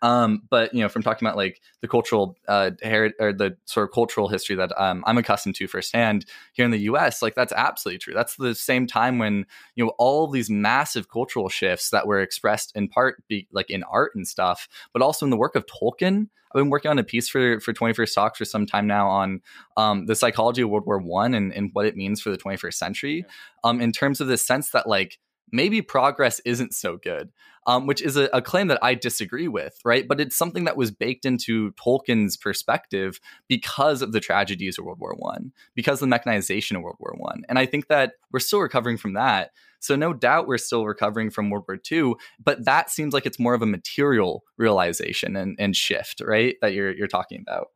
um, 0.02 0.42
but 0.48 0.72
you 0.74 0.80
know, 0.80 0.88
from 0.88 1.02
talking 1.02 1.26
about 1.26 1.36
like 1.36 1.60
the 1.80 1.88
cultural 1.88 2.36
uh, 2.48 2.70
heritage 2.82 3.16
or 3.20 3.32
the 3.32 3.56
sort 3.64 3.88
of 3.88 3.94
cultural 3.94 4.28
history 4.28 4.56
that 4.56 4.72
um, 4.80 5.02
I'm 5.06 5.18
accustomed 5.18 5.56
to 5.56 5.66
firsthand 5.66 6.26
here 6.52 6.64
in 6.64 6.70
the 6.70 6.78
U.S., 6.80 7.22
like 7.22 7.34
that's 7.34 7.52
absolutely 7.52 7.98
true. 7.98 8.14
That's 8.14 8.36
the 8.36 8.54
same 8.54 8.86
time 8.86 9.18
when 9.18 9.46
you 9.74 9.84
know 9.84 9.92
all 9.98 10.26
these 10.28 10.50
massive 10.50 11.10
cultural 11.10 11.48
shifts 11.48 11.90
that 11.90 12.06
were 12.06 12.20
expressed 12.20 12.72
in 12.74 12.88
part, 12.88 13.22
be, 13.28 13.48
like 13.52 13.70
in 13.70 13.82
art 13.84 14.12
and 14.14 14.26
stuff, 14.26 14.68
but 14.92 15.02
also 15.02 15.26
in 15.26 15.30
the 15.30 15.36
work 15.36 15.56
of 15.56 15.66
Tolkien. 15.66 16.28
I've 16.52 16.58
been 16.58 16.70
working 16.70 16.90
on 16.90 16.98
a 16.98 17.04
piece 17.04 17.28
for 17.28 17.60
for 17.60 17.72
21st 17.72 18.14
Talks 18.14 18.38
for 18.38 18.44
some 18.44 18.66
time 18.66 18.86
now 18.86 19.08
on 19.08 19.40
um, 19.76 20.06
the 20.06 20.16
psychology 20.16 20.62
of 20.62 20.70
World 20.70 20.86
War 20.86 20.98
One 20.98 21.34
and, 21.34 21.52
and 21.52 21.70
what 21.72 21.86
it 21.86 21.96
means 21.96 22.20
for 22.20 22.30
the 22.30 22.38
21st 22.38 22.74
century, 22.74 23.24
um, 23.62 23.80
in 23.80 23.92
terms 23.92 24.20
of 24.20 24.26
the 24.26 24.36
sense 24.36 24.70
that 24.70 24.88
like 24.88 25.18
maybe 25.52 25.82
progress 25.82 26.40
isn't 26.44 26.74
so 26.74 26.96
good, 26.96 27.30
um, 27.66 27.86
which 27.86 28.02
is 28.02 28.16
a, 28.16 28.24
a, 28.32 28.42
claim 28.42 28.68
that 28.68 28.82
I 28.82 28.94
disagree 28.94 29.48
with, 29.48 29.78
right? 29.84 30.06
But 30.08 30.20
it's 30.20 30.36
something 30.36 30.64
that 30.64 30.76
was 30.76 30.90
baked 30.90 31.24
into 31.24 31.72
Tolkien's 31.72 32.36
perspective 32.36 33.20
because 33.48 34.02
of 34.02 34.12
the 34.12 34.20
tragedies 34.20 34.78
of 34.78 34.84
World 34.84 34.98
War 35.00 35.14
One, 35.16 35.52
because 35.74 35.94
of 35.94 36.00
the 36.00 36.06
mechanization 36.08 36.76
of 36.76 36.82
World 36.82 36.96
War 36.98 37.14
One, 37.16 37.42
and 37.48 37.58
I 37.58 37.66
think 37.66 37.88
that 37.88 38.14
we're 38.32 38.40
still 38.40 38.60
recovering 38.60 38.96
from 38.96 39.14
that. 39.14 39.50
So 39.80 39.96
no 39.96 40.12
doubt 40.12 40.46
we're 40.46 40.58
still 40.58 40.84
recovering 40.84 41.30
from 41.30 41.48
World 41.48 41.64
War 41.66 41.78
II, 41.90 42.14
but 42.42 42.64
that 42.66 42.90
seems 42.90 43.14
like 43.14 43.24
it's 43.24 43.38
more 43.38 43.54
of 43.54 43.62
a 43.62 43.66
material 43.66 44.44
realization 44.58 45.36
and, 45.36 45.56
and 45.58 45.74
shift, 45.74 46.20
right? 46.20 46.56
That 46.60 46.74
you're 46.74 46.92
you're 46.92 47.08
talking 47.08 47.40
about. 47.40 47.68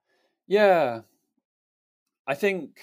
Yeah, 0.46 1.00
I 2.26 2.34
think 2.34 2.78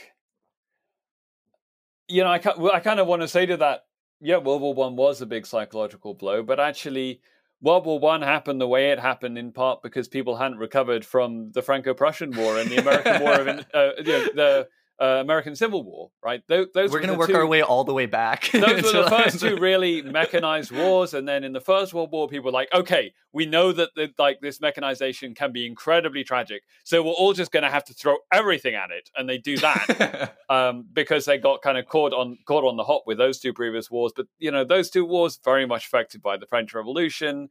you 2.07 2.23
know 2.23 2.29
I, 2.29 2.41
I 2.73 2.79
kind 2.79 2.99
of 2.99 3.07
want 3.07 3.21
to 3.21 3.27
say 3.27 3.45
to 3.45 3.57
that 3.57 3.85
yeah, 4.21 4.37
World 4.37 4.61
War 4.61 4.73
One 4.73 4.95
was 4.95 5.21
a 5.21 5.25
big 5.25 5.45
psychological 5.45 6.13
blow, 6.13 6.43
but 6.43 6.59
actually, 6.59 7.21
World 7.61 7.85
War 7.85 7.99
One 7.99 8.21
happened 8.21 8.61
the 8.61 8.67
way 8.67 8.91
it 8.91 8.99
happened 8.99 9.37
in 9.37 9.51
part 9.51 9.81
because 9.81 10.07
people 10.07 10.37
hadn't 10.37 10.59
recovered 10.59 11.03
from 11.03 11.51
the 11.53 11.61
Franco-Prussian 11.61 12.31
War 12.35 12.59
and 12.59 12.69
the 12.69 12.77
American 12.77 13.21
War 13.21 13.33
of 13.33 13.47
uh, 13.73 13.89
you 13.97 14.03
know, 14.03 14.25
the 14.35 14.67
uh, 15.01 15.17
American 15.19 15.55
Civil 15.55 15.83
War, 15.83 16.11
right? 16.23 16.43
Those, 16.47 16.67
those 16.75 16.91
We're 16.91 16.99
were 16.99 17.05
going 17.07 17.13
to 17.13 17.17
work 17.19 17.29
two- 17.29 17.35
our 17.35 17.47
way 17.47 17.63
all 17.63 17.83
the 17.83 17.93
way 17.93 18.05
back. 18.05 18.49
those 18.53 18.83
were 18.83 19.03
the 19.03 19.09
first 19.23 19.39
two 19.39 19.57
really 19.59 20.03
mechanized 20.03 20.71
wars, 20.71 21.15
and 21.15 21.27
then 21.27 21.43
in 21.43 21.53
the 21.53 21.59
First 21.59 21.93
World 21.93 22.11
War, 22.11 22.27
people 22.27 22.45
were 22.45 22.51
like, 22.51 22.69
"Okay, 22.73 23.11
we 23.33 23.45
know 23.47 23.71
that 23.71 23.89
the, 23.95 24.13
like 24.19 24.41
this 24.41 24.61
mechanization 24.61 25.33
can 25.33 25.51
be 25.51 25.65
incredibly 25.65 26.23
tragic, 26.23 26.61
so 26.83 27.01
we're 27.01 27.11
all 27.11 27.33
just 27.33 27.51
going 27.51 27.63
to 27.63 27.69
have 27.71 27.83
to 27.85 27.93
throw 27.93 28.17
everything 28.31 28.75
at 28.75 28.91
it," 28.91 29.09
and 29.17 29.27
they 29.27 29.39
do 29.39 29.57
that 29.57 30.35
um, 30.49 30.85
because 30.93 31.25
they 31.25 31.39
got 31.39 31.63
kind 31.63 31.79
of 31.79 31.87
caught 31.87 32.13
on 32.13 32.37
caught 32.45 32.63
on 32.63 32.77
the 32.77 32.83
hop 32.83 33.03
with 33.07 33.17
those 33.17 33.39
two 33.39 33.53
previous 33.53 33.89
wars. 33.89 34.13
But 34.15 34.27
you 34.37 34.51
know, 34.51 34.63
those 34.63 34.91
two 34.91 35.05
wars 35.05 35.39
very 35.43 35.65
much 35.65 35.87
affected 35.87 36.21
by 36.21 36.37
the 36.37 36.45
French 36.45 36.73
Revolution, 36.75 37.49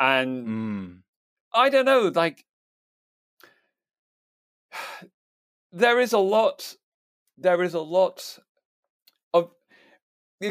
and 0.00 0.46
Mm. 0.46 0.98
I 1.52 1.68
don't 1.68 1.84
know, 1.84 2.10
like 2.14 2.44
there 5.72 6.00
is 6.00 6.12
a 6.12 6.18
lot 6.18 6.74
there 7.38 7.62
is 7.62 7.74
a 7.74 7.80
lot 7.80 8.38
of 9.34 9.50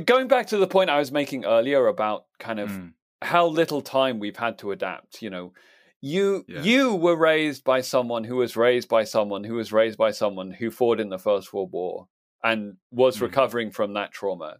going 0.05 0.27
back 0.27 0.47
to 0.47 0.57
the 0.57 0.67
point 0.67 0.89
I 0.89 0.99
was 0.99 1.11
making 1.11 1.45
earlier 1.45 1.87
about 1.87 2.25
kind 2.39 2.59
of 2.59 2.69
Mm. 2.69 2.93
how 3.21 3.47
little 3.47 3.81
time 3.81 4.19
we've 4.19 4.37
had 4.37 4.57
to 4.59 4.71
adapt, 4.71 5.21
you 5.21 5.29
know. 5.29 5.53
You 6.01 6.45
Yeah. 6.47 6.61
you 6.61 6.95
were 6.95 7.15
raised 7.15 7.63
by 7.63 7.81
someone 7.81 8.23
who 8.25 8.35
was 8.35 8.55
raised 8.55 8.89
by 8.89 9.03
someone 9.05 9.43
who 9.43 9.55
was 9.55 9.71
raised 9.71 9.97
by 9.97 10.11
someone 10.11 10.51
who 10.51 10.69
fought 10.69 10.99
in 10.99 11.09
the 11.09 11.17
First 11.17 11.51
World 11.53 11.71
War 11.71 12.07
and 12.43 12.77
was 12.91 13.17
Mhm. 13.17 13.21
recovering 13.21 13.71
from 13.71 13.93
that 13.93 14.11
trauma 14.11 14.59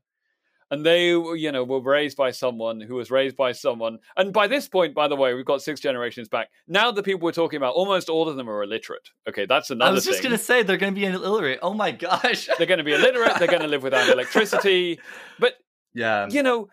and 0.75 0.85
they 0.85 1.15
were, 1.15 1.35
you 1.35 1.51
know 1.51 1.63
were 1.63 1.79
raised 1.79 2.17
by 2.17 2.31
someone 2.31 2.81
who 2.81 2.95
was 2.95 3.09
raised 3.09 3.37
by 3.37 3.51
someone 3.53 3.97
and 4.17 4.33
by 4.33 4.45
this 4.47 4.67
point 4.67 4.93
by 4.93 5.07
the 5.07 5.15
way 5.15 5.33
we've 5.33 5.45
got 5.45 5.61
six 5.61 5.79
generations 5.79 6.27
back 6.27 6.49
now 6.67 6.91
the 6.91 7.01
people 7.01 7.21
we're 7.21 7.31
talking 7.31 7.57
about 7.57 7.73
almost 7.73 8.09
all 8.09 8.27
of 8.27 8.35
them 8.35 8.49
are 8.49 8.61
illiterate 8.63 9.09
okay 9.27 9.45
that's 9.45 9.69
another 9.69 9.87
thing. 9.87 9.91
I 9.91 9.95
was 9.95 10.05
just 10.05 10.21
going 10.21 10.33
to 10.33 10.43
say 10.43 10.63
they're 10.63 10.77
going 10.77 10.93
to 10.93 10.99
be 10.99 11.05
illiterate. 11.05 11.59
Oh 11.61 11.73
my 11.73 11.91
gosh. 11.91 12.49
they're 12.57 12.67
going 12.67 12.79
to 12.79 12.83
be 12.83 12.93
illiterate 12.93 13.39
they're 13.39 13.47
going 13.47 13.61
to 13.61 13.67
live 13.67 13.83
without 13.83 14.09
electricity 14.13 14.99
but 15.39 15.53
yeah. 15.93 16.27
you 16.29 16.43
know 16.43 16.67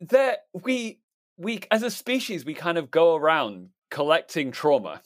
there 0.00 0.36
we 0.52 1.00
we 1.36 1.60
as 1.70 1.82
a 1.82 1.90
species 1.90 2.44
we 2.44 2.54
kind 2.54 2.78
of 2.78 2.90
go 2.90 3.16
around 3.16 3.70
collecting 3.90 4.52
trauma 4.52 5.02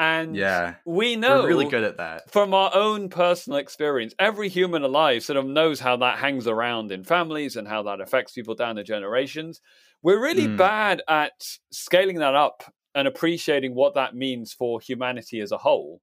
and 0.00 0.34
Yeah. 0.34 0.76
we 0.86 1.14
know 1.14 1.42
We're 1.42 1.48
really 1.48 1.66
good 1.68 1.84
at 1.84 1.98
that. 1.98 2.30
from 2.30 2.54
our 2.54 2.70
own 2.74 3.10
personal 3.10 3.58
experience, 3.58 4.14
every 4.18 4.48
human 4.48 4.82
alive 4.82 5.22
sort 5.22 5.36
of 5.36 5.44
knows 5.46 5.78
how 5.78 5.96
that 5.98 6.18
hangs 6.18 6.46
around 6.48 6.90
in 6.90 7.04
families 7.04 7.54
and 7.54 7.68
how 7.68 7.82
that 7.84 8.00
affects 8.00 8.32
people 8.32 8.54
down 8.54 8.76
the 8.76 8.82
generations. 8.82 9.60
We're 10.02 10.20
really 10.20 10.48
Mm. 10.48 10.56
bad 10.56 11.02
at 11.06 11.58
scaling 11.70 12.16
that 12.20 12.34
up 12.34 12.64
and 12.94 13.06
appreciating 13.06 13.74
what 13.74 13.94
that 13.94 14.14
means 14.16 14.54
for 14.54 14.80
humanity 14.80 15.40
as 15.40 15.52
a 15.52 15.58
whole. 15.58 16.00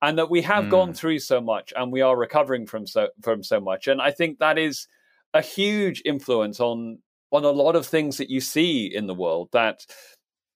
And 0.00 0.18
that 0.18 0.30
we 0.30 0.42
have 0.42 0.68
gone 0.70 0.92
through 0.94 1.18
so 1.20 1.40
much 1.40 1.72
and 1.76 1.92
we 1.92 2.00
are 2.00 2.16
recovering 2.16 2.66
from 2.66 2.86
so 2.86 3.08
from 3.22 3.42
so 3.42 3.60
much. 3.60 3.86
And 3.88 4.00
I 4.02 4.10
think 4.10 4.38
that 4.38 4.58
is 4.58 4.88
a 5.34 5.42
huge 5.42 6.00
influence 6.04 6.60
on 6.60 6.98
on 7.30 7.44
a 7.44 7.50
lot 7.50 7.76
of 7.76 7.86
things 7.86 8.16
that 8.18 8.30
you 8.30 8.40
see 8.40 8.86
in 8.86 9.06
the 9.06 9.14
world 9.14 9.48
that 9.52 9.84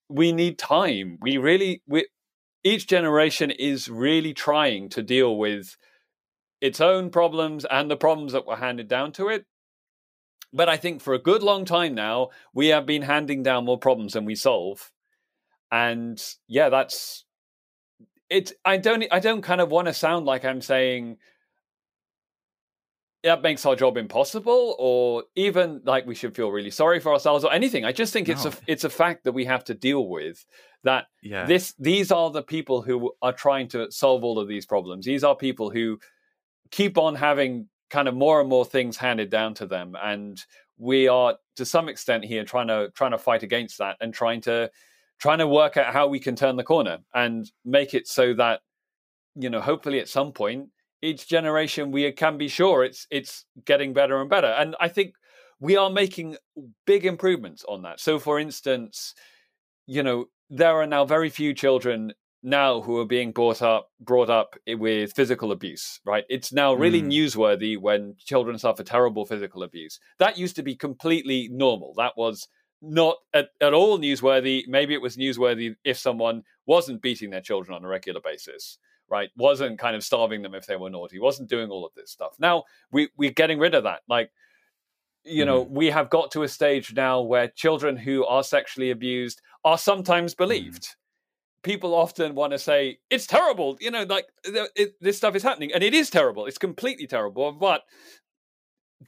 we 0.09 0.31
need 0.31 0.57
time. 0.57 1.17
We 1.21 1.37
really 1.37 1.81
we 1.87 2.07
each 2.63 2.87
generation 2.87 3.51
is 3.51 3.89
really 3.89 4.33
trying 4.33 4.89
to 4.89 5.01
deal 5.01 5.37
with 5.37 5.77
its 6.61 6.81
own 6.81 7.09
problems 7.09 7.65
and 7.65 7.89
the 7.89 7.97
problems 7.97 8.33
that 8.33 8.45
were 8.45 8.57
handed 8.57 8.87
down 8.87 9.11
to 9.13 9.29
it. 9.29 9.45
But 10.51 10.67
I 10.67 10.77
think 10.77 11.01
for 11.01 11.13
a 11.13 11.19
good 11.19 11.43
long 11.43 11.63
time 11.63 11.93
now, 11.93 12.29
we 12.53 12.67
have 12.67 12.85
been 12.85 13.03
handing 13.03 13.43
down 13.43 13.65
more 13.65 13.77
problems 13.77 14.13
than 14.13 14.25
we 14.25 14.35
solve. 14.35 14.91
And 15.71 16.21
yeah, 16.47 16.69
that's 16.69 17.25
it. 18.29 18.53
I 18.65 18.77
don't 18.77 19.05
I 19.11 19.19
don't 19.19 19.43
kind 19.43 19.61
of 19.61 19.69
want 19.69 19.87
to 19.87 19.93
sound 19.93 20.25
like 20.25 20.43
I'm 20.43 20.61
saying 20.61 21.17
that 23.23 23.41
makes 23.41 23.65
our 23.65 23.75
job 23.75 23.97
impossible 23.97 24.75
or 24.79 25.23
even 25.35 25.81
like 25.83 26.07
we 26.07 26.15
should 26.15 26.35
feel 26.35 26.51
really 26.51 26.71
sorry 26.71 26.99
for 26.99 27.11
ourselves 27.11 27.43
or 27.43 27.51
anything. 27.51 27.85
I 27.85 27.91
just 27.91 28.13
think 28.13 28.29
it's 28.29 28.45
a 28.45 28.53
it's 28.65 28.83
a 28.83 28.89
fact 28.89 29.25
that 29.25 29.33
we 29.33 29.45
have 29.45 29.63
to 29.65 29.73
deal 29.73 30.07
with 30.07 30.45
that 30.83 31.07
Yeah. 31.21 31.45
this 31.45 31.73
these 31.79 32.11
are 32.11 32.31
the 32.31 32.43
people 32.43 32.81
who 32.81 33.13
are 33.21 33.33
trying 33.33 33.67
to 33.69 33.91
solve 33.91 34.23
all 34.23 34.39
of 34.39 34.47
these 34.47 34.65
problems. 34.65 35.05
These 35.05 35.23
are 35.23 35.35
people 35.35 35.69
who 35.69 35.99
keep 36.71 36.97
on 36.97 37.15
having 37.15 37.67
kind 37.89 38.07
of 38.07 38.15
more 38.15 38.39
and 38.39 38.49
more 38.49 38.65
things 38.65 38.97
handed 38.97 39.29
down 39.29 39.53
to 39.55 39.65
them 39.65 39.95
and 40.01 40.45
we 40.77 41.07
are 41.07 41.37
to 41.57 41.65
some 41.65 41.89
extent 41.89 42.23
here 42.23 42.43
trying 42.45 42.67
to 42.67 42.89
trying 42.95 43.11
to 43.11 43.17
fight 43.17 43.43
against 43.43 43.77
that 43.77 43.97
and 43.99 44.13
trying 44.13 44.41
to 44.41 44.69
trying 45.19 45.39
to 45.39 45.47
work 45.47 45.75
out 45.75 45.93
how 45.93 46.07
we 46.07 46.19
can 46.19 46.35
turn 46.35 46.55
the 46.55 46.63
corner 46.63 46.99
and 47.13 47.51
make 47.65 47.93
it 47.93 48.07
so 48.07 48.33
that 48.33 48.61
you 49.35 49.49
know 49.49 49.59
hopefully 49.59 49.99
at 49.99 50.07
some 50.07 50.31
point 50.31 50.69
each 51.01 51.27
generation 51.27 51.91
we 51.91 52.09
can 52.11 52.37
be 52.37 52.47
sure 52.47 52.83
it's 52.83 53.05
it's 53.11 53.45
getting 53.65 53.93
better 53.93 54.21
and 54.21 54.29
better. 54.29 54.47
And 54.47 54.75
i 54.79 54.87
think 54.87 55.15
we 55.59 55.75
are 55.75 55.89
making 55.89 56.37
big 56.85 57.05
improvements 57.05 57.65
on 57.67 57.81
that. 57.81 57.99
So 57.99 58.17
for 58.19 58.39
instance 58.39 59.13
you 59.85 60.03
know 60.03 60.25
there 60.49 60.75
are 60.81 60.87
now 60.87 61.05
very 61.05 61.29
few 61.29 61.53
children 61.53 62.13
now 62.41 62.81
who 62.81 62.97
are 62.97 63.05
being 63.05 63.31
brought 63.31 63.61
up 63.61 63.89
brought 63.99 64.29
up 64.29 64.55
with 64.67 65.13
physical 65.13 65.51
abuse 65.51 65.99
right? 66.05 66.23
It's 66.29 66.53
now 66.53 66.73
really 66.73 67.01
Mm. 67.01 67.11
newsworthy 67.11 67.77
when 67.77 68.15
children 68.17 68.57
suffer 68.57 68.83
terrible 68.83 69.25
physical 69.25 69.61
abuse. 69.63 69.99
That 70.19 70.37
used 70.37 70.55
to 70.55 70.63
be 70.63 70.75
completely 70.75 71.49
normal. 71.51 71.93
That 71.97 72.13
was 72.15 72.47
not 72.81 73.17
at, 73.33 73.49
at 73.59 73.73
all 73.73 73.99
newsworthy. 73.99 74.63
Maybe 74.67 74.93
it 74.93 75.01
was 75.01 75.17
newsworthy 75.17 75.75
if 75.83 75.97
someone 75.97 76.43
wasn't 76.65 77.01
beating 77.01 77.29
their 77.29 77.41
children 77.41 77.75
on 77.75 77.83
a 77.83 77.87
regular 77.87 78.21
basis 78.21 78.77
right? 79.11 79.29
Wasn't 79.35 79.79
kind 79.79 79.95
of 79.95 80.03
starving 80.03 80.43
them 80.43 80.53
if 80.53 80.67
they 80.67 80.75
were 80.75 80.87
naughty. 80.89 81.17
Wasn't 81.17 81.49
doing 81.49 81.71
all 81.71 81.83
of 81.83 81.91
this 81.95 82.11
stuff. 82.11 82.35
Now 82.39 82.63
we 82.91 83.09
we're 83.17 83.31
getting 83.31 83.57
rid 83.59 83.73
of 83.73 83.83
that. 83.83 84.01
Like 84.07 84.29
you 85.25 85.45
know 85.45 85.61
we 85.61 85.87
have 85.87 86.09
got 86.09 86.31
to 86.31 86.43
a 86.43 86.47
stage 86.47 86.93
now 86.95 87.21
where 87.21 87.47
children 87.49 87.97
who 87.97 88.25
are 88.25 88.43
sexually 88.43 88.91
abused 88.91 89.41
are 89.65 89.77
sometimes 89.77 90.33
believed 90.33 90.87
people 91.61 91.93
often 91.93 92.35
want 92.35 92.51
to 92.53 92.59
say 92.59 92.97
it's 93.09 93.27
terrible 93.27 93.77
you 93.81 93.91
know 93.91 94.03
like 94.03 94.25
it, 94.45 94.93
this 95.01 95.17
stuff 95.17 95.35
is 95.35 95.43
happening 95.43 95.71
and 95.73 95.83
it 95.83 95.93
is 95.93 96.09
terrible 96.09 96.45
it's 96.45 96.57
completely 96.57 97.05
terrible 97.05 97.51
but 97.51 97.81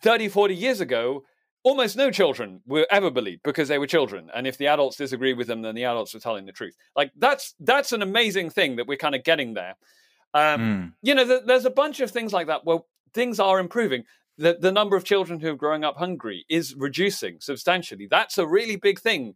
30 0.01 0.27
40 0.29 0.55
years 0.55 0.81
ago 0.81 1.23
almost 1.63 1.95
no 1.95 2.09
children 2.11 2.61
were 2.65 2.87
ever 2.89 3.11
believed 3.11 3.41
because 3.43 3.67
they 3.67 3.77
were 3.77 3.87
children 3.87 4.29
and 4.33 4.47
if 4.47 4.57
the 4.57 4.67
adults 4.67 4.97
disagreed 4.97 5.37
with 5.37 5.47
them 5.47 5.61
then 5.61 5.75
the 5.75 5.85
adults 5.85 6.13
were 6.13 6.19
telling 6.19 6.45
the 6.45 6.51
truth 6.51 6.75
like 6.95 7.11
that's 7.17 7.53
that's 7.61 7.91
an 7.91 8.01
amazing 8.01 8.49
thing 8.49 8.75
that 8.75 8.87
we're 8.87 8.97
kind 8.97 9.15
of 9.15 9.23
getting 9.23 9.53
there 9.53 9.75
um, 10.33 10.61
Mm. 10.61 10.93
you 11.01 11.13
know, 11.13 11.25
th- 11.25 11.43
there's 11.45 11.65
a 11.65 11.69
bunch 11.69 11.99
of 11.99 12.09
things 12.09 12.31
like 12.31 12.47
that. 12.47 12.63
Well, 12.63 12.87
things 13.13 13.37
are 13.37 13.59
improving. 13.59 14.05
The, 14.41 14.57
the 14.59 14.71
number 14.71 14.95
of 14.95 15.03
children 15.03 15.39
who 15.39 15.51
are 15.51 15.55
growing 15.55 15.83
up 15.83 15.97
hungry 15.97 16.45
is 16.49 16.75
reducing 16.75 17.39
substantially. 17.39 18.07
That's 18.09 18.37
a 18.37 18.47
really 18.47 18.75
big 18.75 18.99
thing. 18.99 19.35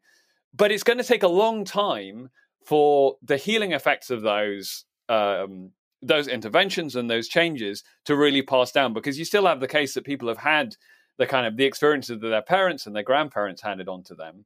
But 0.53 0.71
it's 0.71 0.83
going 0.83 0.97
to 0.97 1.03
take 1.03 1.23
a 1.23 1.27
long 1.27 1.63
time 1.63 2.29
for 2.65 3.15
the 3.21 3.37
healing 3.37 3.73
effects 3.73 4.09
of 4.09 4.23
those 4.23 4.85
um, 5.07 5.71
those 6.01 6.27
interventions 6.27 6.95
and 6.95 7.09
those 7.09 7.27
changes 7.27 7.83
to 8.05 8.15
really 8.15 8.41
pass 8.41 8.71
down 8.71 8.93
because 8.93 9.17
you 9.19 9.25
still 9.25 9.45
have 9.45 9.59
the 9.59 9.67
case 9.67 9.93
that 9.93 10.03
people 10.03 10.27
have 10.27 10.37
had 10.37 10.75
the 11.17 11.25
kind 11.25 11.45
of 11.45 11.55
the 11.57 11.65
experiences 11.65 12.19
that 12.19 12.27
their 12.27 12.41
parents 12.41 12.85
and 12.85 12.95
their 12.95 13.03
grandparents 13.03 13.61
handed 13.61 13.87
on 13.87 14.03
to 14.03 14.15
them. 14.15 14.45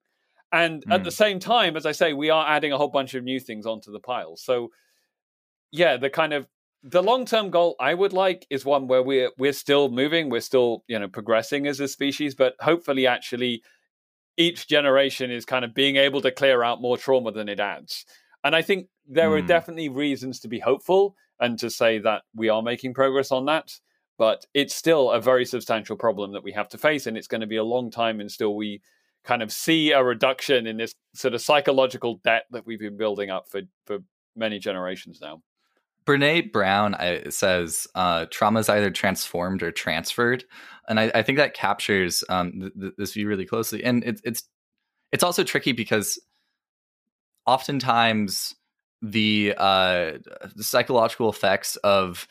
And 0.51 0.83
at 0.89 1.03
the 1.03 1.11
same 1.11 1.39
time, 1.39 1.77
as 1.77 1.85
I 1.85 1.91
say, 1.91 2.13
we 2.13 2.29
are 2.29 2.47
adding 2.47 2.71
a 2.71 2.77
whole 2.77 2.89
bunch 2.89 3.13
of 3.13 3.23
new 3.23 3.39
things 3.39 3.65
onto 3.65 3.91
the 3.91 3.99
pile. 3.99 4.35
So 4.35 4.71
yeah, 5.71 5.97
the 5.97 6.09
kind 6.09 6.33
of 6.33 6.47
the 6.83 7.03
long 7.03 7.25
term 7.25 7.49
goal 7.49 7.75
I 7.79 7.93
would 7.93 8.13
like 8.13 8.45
is 8.49 8.63
one 8.65 8.87
where 8.87 9.03
we're 9.03 9.31
we're 9.37 9.53
still 9.53 9.89
moving, 9.89 10.29
we're 10.29 10.41
still 10.41 10.83
you 10.87 10.97
know 10.99 11.07
progressing 11.07 11.67
as 11.67 11.79
a 11.79 11.87
species, 11.87 12.35
but 12.35 12.55
hopefully 12.59 13.07
actually 13.07 13.61
each 14.37 14.67
generation 14.67 15.31
is 15.31 15.45
kind 15.45 15.65
of 15.65 15.73
being 15.73 15.97
able 15.97 16.21
to 16.21 16.31
clear 16.31 16.63
out 16.63 16.81
more 16.81 16.97
trauma 16.97 17.31
than 17.31 17.49
it 17.49 17.59
adds. 17.59 18.05
And 18.43 18.55
I 18.55 18.61
think 18.61 18.87
there 19.05 19.31
are 19.33 19.41
Hmm. 19.41 19.47
definitely 19.47 19.89
reasons 19.89 20.39
to 20.41 20.47
be 20.47 20.59
hopeful 20.59 21.15
and 21.39 21.59
to 21.59 21.69
say 21.69 21.99
that 21.99 22.23
we 22.33 22.47
are 22.49 22.61
making 22.61 22.93
progress 22.93 23.31
on 23.31 23.45
that. 23.45 23.73
But 24.17 24.45
it's 24.53 24.75
still 24.75 25.11
a 25.11 25.21
very 25.21 25.45
substantial 25.45 25.95
problem 25.95 26.33
that 26.33 26.43
we 26.43 26.51
have 26.53 26.69
to 26.69 26.77
face, 26.77 27.07
and 27.07 27.17
it's 27.17 27.27
going 27.27 27.41
to 27.41 27.47
be 27.47 27.55
a 27.57 27.63
long 27.63 27.89
time 27.91 28.19
until 28.19 28.55
we 28.55 28.81
kind 29.23 29.41
of 29.41 29.51
see 29.51 29.91
a 29.91 30.03
reduction 30.03 30.67
in 30.67 30.77
this 30.77 30.95
sort 31.13 31.33
of 31.33 31.41
psychological 31.41 32.19
debt 32.23 32.43
that 32.51 32.65
we've 32.65 32.79
been 32.79 32.97
building 32.97 33.29
up 33.29 33.49
for 33.49 33.61
for 33.85 33.99
many 34.35 34.59
generations 34.59 35.19
now. 35.21 35.41
Brene 36.05 36.51
Brown 36.51 36.95
says 37.29 37.87
uh, 37.95 38.25
trauma 38.31 38.59
is 38.59 38.69
either 38.69 38.89
transformed 38.89 39.61
or 39.63 39.71
transferred, 39.71 40.43
and 40.87 40.99
I, 40.99 41.11
I 41.13 41.23
think 41.23 41.37
that 41.37 41.53
captures 41.53 42.23
um, 42.29 42.59
th- 42.59 42.73
th- 42.79 42.93
this 42.97 43.13
view 43.13 43.27
really 43.27 43.45
closely. 43.45 43.83
And 43.83 44.03
it's 44.03 44.21
it's 44.23 44.43
it's 45.11 45.23
also 45.23 45.43
tricky 45.43 45.71
because 45.71 46.19
oftentimes 47.45 48.55
the 49.01 49.53
uh, 49.57 50.13
the 50.55 50.63
psychological 50.63 51.29
effects 51.29 51.75
of 51.77 52.27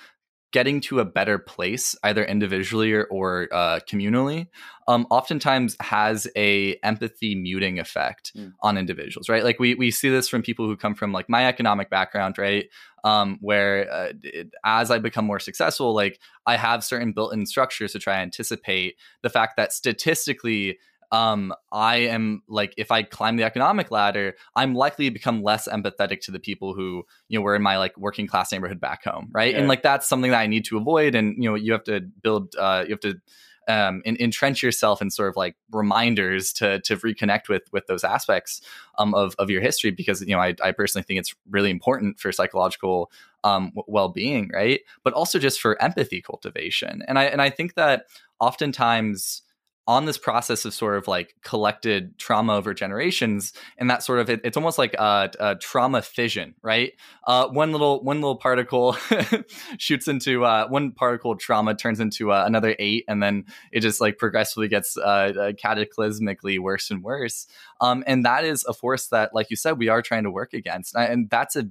getting 0.52 0.80
to 0.80 1.00
a 1.00 1.04
better 1.04 1.38
place 1.38 1.94
either 2.02 2.24
individually 2.24 2.92
or, 2.92 3.06
or 3.10 3.48
uh, 3.52 3.80
communally 3.88 4.46
um, 4.86 5.06
oftentimes 5.10 5.76
has 5.80 6.26
a 6.36 6.74
empathy 6.82 7.34
muting 7.34 7.78
effect 7.78 8.32
mm. 8.36 8.52
on 8.62 8.78
individuals 8.78 9.28
right 9.28 9.44
like 9.44 9.58
we, 9.58 9.74
we 9.74 9.90
see 9.90 10.08
this 10.08 10.28
from 10.28 10.42
people 10.42 10.66
who 10.66 10.76
come 10.76 10.94
from 10.94 11.12
like 11.12 11.28
my 11.28 11.46
economic 11.46 11.90
background 11.90 12.38
right 12.38 12.68
um, 13.04 13.38
where 13.40 13.90
uh, 13.92 14.12
it, 14.22 14.50
as 14.64 14.90
i 14.90 14.98
become 14.98 15.24
more 15.24 15.40
successful 15.40 15.94
like 15.94 16.18
i 16.46 16.56
have 16.56 16.82
certain 16.82 17.12
built-in 17.12 17.46
structures 17.46 17.92
to 17.92 17.98
try 17.98 18.14
and 18.14 18.22
anticipate 18.22 18.96
the 19.22 19.30
fact 19.30 19.56
that 19.56 19.72
statistically 19.72 20.78
um, 21.10 21.54
I 21.72 21.96
am 21.96 22.42
like 22.48 22.74
if 22.76 22.90
I 22.90 23.02
climb 23.02 23.36
the 23.36 23.44
economic 23.44 23.90
ladder, 23.90 24.34
I'm 24.54 24.74
likely 24.74 25.06
to 25.06 25.10
become 25.10 25.42
less 25.42 25.66
empathetic 25.66 26.20
to 26.22 26.30
the 26.30 26.38
people 26.38 26.74
who 26.74 27.04
you 27.28 27.38
know 27.38 27.42
were 27.42 27.54
in 27.54 27.62
my 27.62 27.78
like 27.78 27.96
working 27.96 28.26
class 28.26 28.52
neighborhood 28.52 28.80
back 28.80 29.04
home, 29.04 29.30
right? 29.32 29.52
Yeah. 29.52 29.60
And 29.60 29.68
like 29.68 29.82
that's 29.82 30.06
something 30.06 30.30
that 30.30 30.40
I 30.40 30.46
need 30.46 30.64
to 30.66 30.76
avoid, 30.76 31.14
and 31.14 31.42
you 31.42 31.48
know 31.48 31.54
you 31.54 31.72
have 31.72 31.84
to 31.84 32.00
build, 32.00 32.54
uh, 32.56 32.84
you 32.86 32.90
have 32.90 33.00
to 33.00 33.20
um, 33.68 34.02
in, 34.04 34.16
entrench 34.20 34.62
yourself 34.62 35.00
in 35.00 35.10
sort 35.10 35.28
of 35.28 35.36
like 35.36 35.56
reminders 35.70 36.52
to 36.54 36.80
to 36.80 36.96
reconnect 36.96 37.48
with 37.48 37.62
with 37.72 37.86
those 37.86 38.04
aspects 38.04 38.60
um, 38.98 39.14
of 39.14 39.34
of 39.38 39.50
your 39.50 39.62
history 39.62 39.90
because 39.90 40.20
you 40.22 40.34
know 40.34 40.40
I, 40.40 40.54
I 40.62 40.72
personally 40.72 41.04
think 41.04 41.20
it's 41.20 41.34
really 41.48 41.70
important 41.70 42.20
for 42.20 42.32
psychological 42.32 43.10
um, 43.44 43.72
well 43.86 44.08
being, 44.10 44.50
right? 44.52 44.80
But 45.04 45.14
also 45.14 45.38
just 45.38 45.60
for 45.60 45.80
empathy 45.80 46.20
cultivation, 46.20 47.02
and 47.08 47.18
I 47.18 47.24
and 47.24 47.40
I 47.40 47.48
think 47.48 47.74
that 47.74 48.06
oftentimes 48.40 49.42
on 49.88 50.04
this 50.04 50.18
process 50.18 50.66
of 50.66 50.74
sort 50.74 50.98
of 50.98 51.08
like 51.08 51.34
collected 51.42 52.16
trauma 52.18 52.54
over 52.54 52.74
generations 52.74 53.54
and 53.78 53.88
that 53.88 54.02
sort 54.02 54.18
of 54.18 54.28
it, 54.28 54.38
it's 54.44 54.56
almost 54.56 54.76
like 54.76 54.92
a, 54.94 55.30
a 55.40 55.56
trauma 55.56 56.02
fission 56.02 56.54
right? 56.62 56.92
Uh, 57.26 57.48
one 57.48 57.72
little 57.72 58.04
one 58.04 58.20
little 58.20 58.36
particle 58.36 58.92
shoots 59.78 60.06
into 60.06 60.44
uh, 60.44 60.68
one 60.68 60.92
particle 60.92 61.34
trauma 61.36 61.74
turns 61.74 62.00
into 62.00 62.30
uh, 62.30 62.44
another 62.46 62.76
eight 62.78 63.06
and 63.08 63.22
then 63.22 63.46
it 63.72 63.80
just 63.80 63.98
like 63.98 64.18
progressively 64.18 64.68
gets 64.68 64.98
uh, 64.98 65.00
uh, 65.00 65.52
cataclysmically 65.52 66.58
worse 66.58 66.90
and 66.90 67.02
worse. 67.02 67.46
Um, 67.80 68.04
and 68.06 68.26
that 68.26 68.44
is 68.44 68.64
a 68.68 68.74
force 68.74 69.06
that 69.06 69.34
like 69.34 69.48
you 69.48 69.56
said 69.56 69.78
we 69.78 69.88
are 69.88 70.02
trying 70.02 70.24
to 70.24 70.30
work 70.30 70.52
against 70.52 70.94
and 70.94 71.30
that's 71.30 71.56
a 71.56 71.66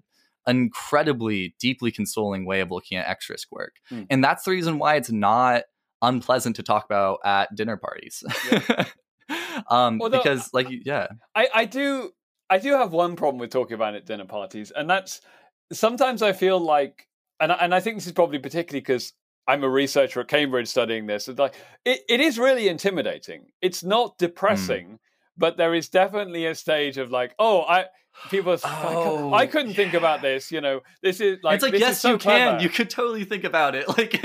incredibly 0.48 1.54
deeply 1.60 1.92
consoling 1.92 2.46
way 2.46 2.62
of 2.62 2.72
looking 2.72 2.98
at 2.98 3.08
X 3.08 3.30
risk 3.30 3.52
work. 3.52 3.76
Mm. 3.92 4.08
and 4.10 4.24
that's 4.24 4.44
the 4.44 4.52
reason 4.52 4.80
why 4.80 4.96
it's 4.96 5.12
not 5.12 5.64
unpleasant 6.02 6.56
to 6.58 6.64
talk 6.64 6.86
about 6.86 7.20
at 7.24 7.54
dinner 7.56 7.78
parties. 7.78 8.24
Yeah. 8.52 8.86
um, 9.70 10.02
Although, 10.02 10.18
because 10.18 10.50
like 10.54 10.68
yeah, 10.70 11.08
I 11.36 11.48
I 11.54 11.66
do 11.66 12.12
I 12.50 12.60
do 12.60 12.74
have 12.74 12.92
one 12.92 13.16
problem 13.16 13.40
with 13.40 13.52
talking 13.52 13.76
about 13.76 13.96
it 13.96 13.98
at 13.98 14.06
dinner 14.06 14.26
parties, 14.26 14.72
and 14.72 14.90
that's 14.90 15.22
sometimes 15.72 16.22
I 16.22 16.34
feel 16.34 16.60
like, 16.60 17.08
and 17.40 17.52
and 17.52 17.74
I 17.74 17.80
think 17.80 17.98
this 17.98 18.08
is 18.08 18.14
probably 18.14 18.40
particularly 18.40 18.82
because 18.82 19.14
I'm 19.48 19.64
a 19.64 19.70
researcher 19.70 20.22
at 20.22 20.28
Cambridge 20.28 20.68
studying 20.68 21.08
this. 21.08 21.28
It's 21.28 21.40
like 21.40 21.56
it, 21.86 22.02
it 22.10 22.20
is 22.20 22.38
really 22.38 22.68
intimidating. 22.68 23.48
It's 23.62 23.84
not 23.84 24.12
hmm. 24.12 24.26
depressing, 24.26 24.88
mm. 24.88 25.00
but 25.38 25.58
there 25.58 25.74
is 25.74 25.90
definitely 25.90 26.46
a 26.46 26.56
stage 26.56 26.98
of 26.98 27.12
like, 27.12 27.34
oh, 27.40 27.62
I 27.62 27.86
people 28.30 28.58
oh, 28.64 29.34
I 29.34 29.46
couldn't 29.48 29.70
yeah. 29.70 29.76
think 29.76 29.94
about 29.94 30.22
this. 30.22 30.52
You 30.52 30.62
know, 30.62 30.82
this 31.02 31.22
is 31.22 31.40
like 31.44 31.56
it's 31.56 31.64
like 31.64 31.74
yes, 31.74 32.00
so 32.00 32.12
you 32.12 32.18
clever. 32.18 32.58
can. 32.58 32.62
You 32.62 32.70
could 32.70 32.90
totally 32.90 33.26
think 33.26 33.44
about 33.44 33.76
it. 33.76 33.86
Like 33.98 34.22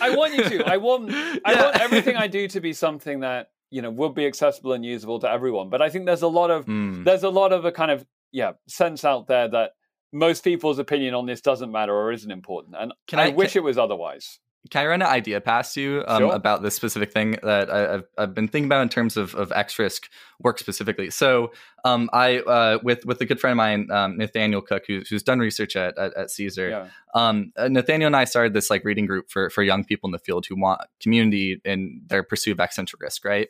I 0.00 0.16
want 0.16 0.34
you 0.34 0.44
to. 0.44 0.66
I 0.66 0.76
want. 0.76 1.10
Yeah. 1.10 1.36
I 1.44 1.54
want 1.54 1.80
everything 1.80 2.16
I 2.16 2.26
do 2.38 2.48
to 2.48 2.60
be 2.60 2.72
something 2.72 3.20
that 3.20 3.50
you 3.70 3.82
know 3.82 3.90
would 3.90 4.14
be 4.14 4.26
accessible 4.26 4.72
and 4.72 4.84
usable 4.84 5.18
to 5.20 5.30
everyone. 5.30 5.70
But 5.70 5.82
I 5.82 5.88
think 5.88 6.06
there's 6.06 6.22
a 6.22 6.28
lot 6.28 6.50
of 6.50 6.66
mm. 6.66 7.04
there's 7.04 7.22
a 7.22 7.30
lot 7.30 7.52
of 7.52 7.64
a 7.64 7.72
kind 7.72 7.90
of 7.90 8.04
yeah 8.30 8.52
sense 8.68 9.04
out 9.04 9.26
there 9.26 9.48
that 9.48 9.72
most 10.12 10.44
people's 10.44 10.78
opinion 10.78 11.14
on 11.14 11.26
this 11.26 11.40
doesn't 11.40 11.72
matter 11.72 11.94
or 11.94 12.12
isn't 12.12 12.30
important, 12.30 12.76
and 12.78 12.92
can 13.06 13.18
I, 13.18 13.26
I 13.26 13.28
wish 13.30 13.52
can, 13.52 13.60
it 13.60 13.64
was 13.64 13.78
otherwise. 13.78 14.38
Can 14.70 14.84
I 14.84 14.86
run 14.86 15.02
an 15.02 15.08
idea 15.08 15.40
past 15.40 15.76
you 15.76 16.04
um, 16.06 16.20
sure. 16.20 16.32
about 16.32 16.62
this 16.62 16.76
specific 16.76 17.12
thing 17.12 17.36
that 17.42 17.68
I, 17.68 17.78
have 17.92 18.04
I've 18.16 18.34
been 18.34 18.46
thinking 18.46 18.66
about 18.66 18.82
in 18.82 18.88
terms 18.88 19.16
of, 19.16 19.34
of 19.34 19.50
X 19.50 19.76
risk 19.78 20.08
work 20.38 20.58
specifically? 20.58 21.10
So, 21.10 21.52
um, 21.84 22.08
I 22.12 22.38
uh, 22.38 22.78
with 22.82 23.04
with 23.04 23.20
a 23.20 23.26
good 23.26 23.40
friend 23.40 23.52
of 23.52 23.56
mine, 23.56 23.90
um, 23.90 24.16
Nathaniel 24.16 24.62
Cook, 24.62 24.84
who, 24.86 25.02
who's 25.08 25.24
done 25.24 25.40
research 25.40 25.74
at 25.74 25.98
at, 25.98 26.16
at 26.16 26.28
CSER. 26.28 26.70
Yeah. 26.70 26.88
Um, 27.12 27.52
uh, 27.56 27.68
Nathaniel 27.68 28.06
and 28.06 28.16
I 28.16 28.24
started 28.24 28.54
this 28.54 28.70
like 28.70 28.84
reading 28.84 29.06
group 29.06 29.30
for 29.30 29.50
for 29.50 29.64
young 29.64 29.84
people 29.84 30.06
in 30.06 30.12
the 30.12 30.20
field 30.20 30.46
who 30.46 30.54
want 30.54 30.80
community 31.00 31.60
in 31.64 32.02
their 32.06 32.22
pursuit 32.22 32.52
of 32.52 32.60
existential 32.60 32.98
risk, 33.02 33.24
right? 33.24 33.48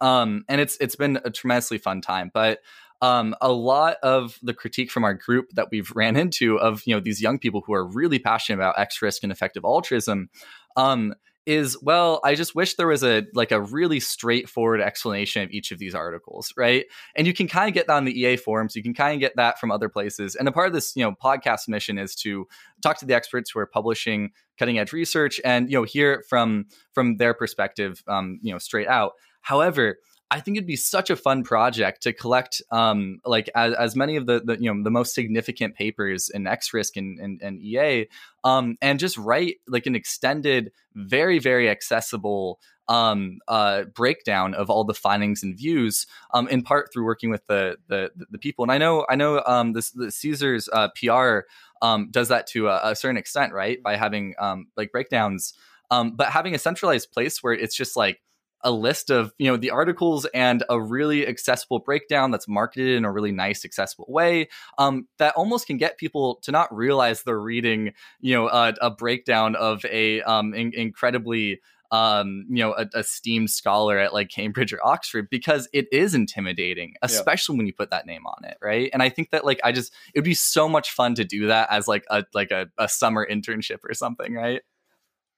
Um, 0.00 0.44
and 0.48 0.60
it's 0.60 0.76
it's 0.80 0.96
been 0.96 1.20
a 1.24 1.30
tremendously 1.30 1.78
fun 1.78 2.00
time, 2.00 2.30
but 2.34 2.60
um, 3.00 3.34
a 3.40 3.52
lot 3.52 3.96
of 4.02 4.38
the 4.42 4.54
critique 4.54 4.90
from 4.90 5.04
our 5.04 5.14
group 5.14 5.50
that 5.54 5.68
we've 5.70 5.90
ran 5.94 6.16
into 6.16 6.58
of 6.58 6.82
you 6.86 6.94
know 6.94 7.00
these 7.00 7.20
young 7.20 7.38
people 7.38 7.62
who 7.66 7.74
are 7.74 7.86
really 7.86 8.18
passionate 8.18 8.58
about 8.58 8.78
X 8.78 9.00
risk 9.02 9.22
and 9.22 9.32
effective 9.32 9.64
altruism 9.64 10.30
um, 10.76 11.14
is 11.48 11.82
well 11.82 12.20
i 12.24 12.34
just 12.34 12.54
wish 12.54 12.74
there 12.74 12.86
was 12.86 13.02
a 13.02 13.24
like 13.32 13.50
a 13.50 13.60
really 13.60 13.98
straightforward 13.98 14.82
explanation 14.82 15.42
of 15.42 15.50
each 15.50 15.72
of 15.72 15.78
these 15.78 15.94
articles 15.94 16.52
right? 16.58 16.84
And 17.16 17.26
you 17.26 17.32
can 17.32 17.48
kind 17.48 17.68
of 17.68 17.74
get 17.74 17.86
that 17.86 17.94
on 17.94 18.04
the 18.04 18.20
ea 18.20 18.36
forums. 18.36 18.76
You 18.76 18.82
can 18.82 18.92
kind 18.92 19.14
of 19.14 19.20
get 19.20 19.34
that 19.36 19.58
from 19.58 19.70
other 19.70 19.88
places. 19.88 20.34
And 20.34 20.46
a 20.46 20.52
part 20.52 20.66
of 20.66 20.74
this 20.74 20.94
you 20.94 21.02
know 21.02 21.12
podcast 21.12 21.66
mission 21.66 21.96
is 21.96 22.14
to 22.16 22.46
talk 22.82 22.98
to 22.98 23.06
the 23.06 23.14
experts 23.14 23.50
who 23.50 23.60
are 23.60 23.66
publishing 23.66 24.32
cutting 24.58 24.78
edge 24.78 24.92
research 24.92 25.40
and 25.42 25.70
you 25.70 25.78
know 25.78 25.84
hear 25.84 26.22
from 26.28 26.66
from 26.92 27.16
their 27.16 27.32
perspective 27.32 28.02
um, 28.08 28.38
you 28.42 28.52
know 28.52 28.58
straight 28.58 28.88
out. 28.88 29.12
However 29.40 29.96
I 30.30 30.40
think 30.40 30.56
it'd 30.56 30.66
be 30.66 30.76
such 30.76 31.08
a 31.08 31.16
fun 31.16 31.42
project 31.42 32.02
to 32.02 32.12
collect 32.12 32.60
um, 32.70 33.20
like 33.24 33.48
as, 33.54 33.72
as 33.74 33.96
many 33.96 34.16
of 34.16 34.26
the, 34.26 34.40
the 34.44 34.60
you 34.60 34.72
know 34.72 34.82
the 34.82 34.90
most 34.90 35.14
significant 35.14 35.74
papers 35.74 36.28
in 36.28 36.46
X 36.46 36.74
Risk 36.74 36.96
and, 36.96 37.18
and, 37.18 37.40
and 37.40 37.60
EA 37.60 38.08
um, 38.44 38.76
and 38.82 38.98
just 38.98 39.16
write 39.16 39.56
like 39.66 39.86
an 39.86 39.94
extended, 39.94 40.70
very 40.94 41.38
very 41.38 41.70
accessible 41.70 42.60
um, 42.88 43.38
uh, 43.48 43.84
breakdown 43.94 44.54
of 44.54 44.70
all 44.70 44.84
the 44.84 44.94
findings 44.94 45.42
and 45.42 45.56
views, 45.56 46.06
um, 46.32 46.48
in 46.48 46.62
part 46.62 46.92
through 46.92 47.04
working 47.04 47.30
with 47.30 47.46
the 47.46 47.76
the, 47.88 48.10
the 48.30 48.38
people. 48.38 48.64
And 48.64 48.72
I 48.72 48.78
know 48.78 49.06
I 49.08 49.16
know 49.16 49.42
um, 49.46 49.72
this 49.72 49.90
the 49.90 50.06
CSER's 50.06 50.68
uh, 50.72 50.88
PR 50.88 51.46
um, 51.80 52.08
does 52.10 52.28
that 52.28 52.46
to 52.48 52.68
a, 52.68 52.90
a, 52.90 52.96
certain 52.96 53.16
extent, 53.16 53.52
right? 53.52 53.82
By 53.82 53.96
having 53.96 54.34
um, 54.38 54.66
like 54.76 54.90
breakdowns, 54.90 55.54
um, 55.90 56.16
but 56.16 56.28
having 56.28 56.54
a 56.54 56.58
centralized 56.58 57.12
place 57.12 57.42
where 57.42 57.52
it's 57.52 57.76
just 57.76 57.96
like 57.96 58.20
a 58.62 58.70
list 58.70 59.10
of 59.10 59.32
you 59.38 59.50
know 59.50 59.56
the 59.56 59.70
articles 59.70 60.26
and 60.34 60.64
a 60.68 60.80
really 60.80 61.26
accessible 61.26 61.78
breakdown 61.78 62.30
that's 62.30 62.48
marketed 62.48 62.96
in 62.96 63.04
a 63.04 63.12
really 63.12 63.32
nice 63.32 63.64
accessible 63.64 64.06
way 64.08 64.48
um, 64.78 65.06
that 65.18 65.34
almost 65.34 65.66
can 65.66 65.76
get 65.76 65.98
people 65.98 66.36
to 66.42 66.52
not 66.52 66.74
realize 66.74 67.22
they're 67.22 67.38
reading 67.38 67.92
you 68.20 68.34
know 68.34 68.48
a, 68.48 68.74
a 68.80 68.90
breakdown 68.90 69.54
of 69.54 69.84
a 69.86 70.22
um, 70.22 70.54
in- 70.54 70.74
incredibly 70.74 71.60
um, 71.90 72.44
you 72.50 72.62
know, 72.62 72.74
a, 72.74 72.86
esteemed 72.98 73.50
scholar 73.50 73.98
at 73.98 74.12
like 74.12 74.28
Cambridge 74.28 74.72
or 74.72 74.86
Oxford 74.86 75.30
because 75.30 75.68
it 75.72 75.86
is 75.92 76.14
intimidating, 76.14 76.94
especially 77.02 77.54
yeah. 77.54 77.58
when 77.58 77.66
you 77.66 77.72
put 77.72 77.90
that 77.90 78.06
name 78.06 78.26
on 78.26 78.44
it, 78.44 78.58
right? 78.60 78.90
And 78.92 79.02
I 79.02 79.08
think 79.08 79.30
that 79.30 79.44
like 79.44 79.60
I 79.64 79.72
just 79.72 79.92
it 80.14 80.18
would 80.18 80.24
be 80.24 80.34
so 80.34 80.68
much 80.68 80.90
fun 80.90 81.14
to 81.14 81.24
do 81.24 81.46
that 81.46 81.68
as 81.70 81.88
like 81.88 82.04
a 82.10 82.24
like 82.34 82.50
a, 82.50 82.66
a 82.76 82.88
summer 82.88 83.26
internship 83.26 83.78
or 83.88 83.94
something, 83.94 84.34
right? 84.34 84.60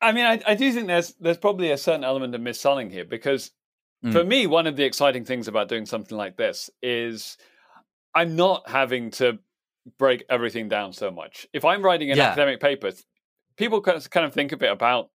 I 0.00 0.12
mean, 0.12 0.24
I, 0.24 0.40
I 0.46 0.54
do 0.54 0.72
think 0.72 0.86
there's 0.86 1.14
there's 1.20 1.38
probably 1.38 1.70
a 1.70 1.76
certain 1.78 2.04
element 2.04 2.34
of 2.34 2.40
mis-selling 2.40 2.90
here 2.90 3.04
because 3.04 3.50
mm. 4.04 4.12
for 4.12 4.24
me, 4.24 4.46
one 4.46 4.66
of 4.66 4.76
the 4.76 4.84
exciting 4.84 5.24
things 5.24 5.48
about 5.48 5.68
doing 5.68 5.86
something 5.86 6.16
like 6.16 6.36
this 6.36 6.70
is 6.82 7.36
I'm 8.14 8.36
not 8.36 8.68
having 8.68 9.10
to 9.12 9.38
break 9.98 10.24
everything 10.28 10.68
down 10.68 10.92
so 10.92 11.10
much. 11.10 11.46
If 11.52 11.64
I'm 11.64 11.82
writing 11.82 12.10
an 12.10 12.16
yeah. 12.16 12.28
academic 12.28 12.60
paper, 12.60 12.92
people 13.56 13.80
kind 13.80 14.26
of 14.26 14.32
think 14.32 14.52
a 14.52 14.56
bit 14.56 14.72
about 14.72 15.10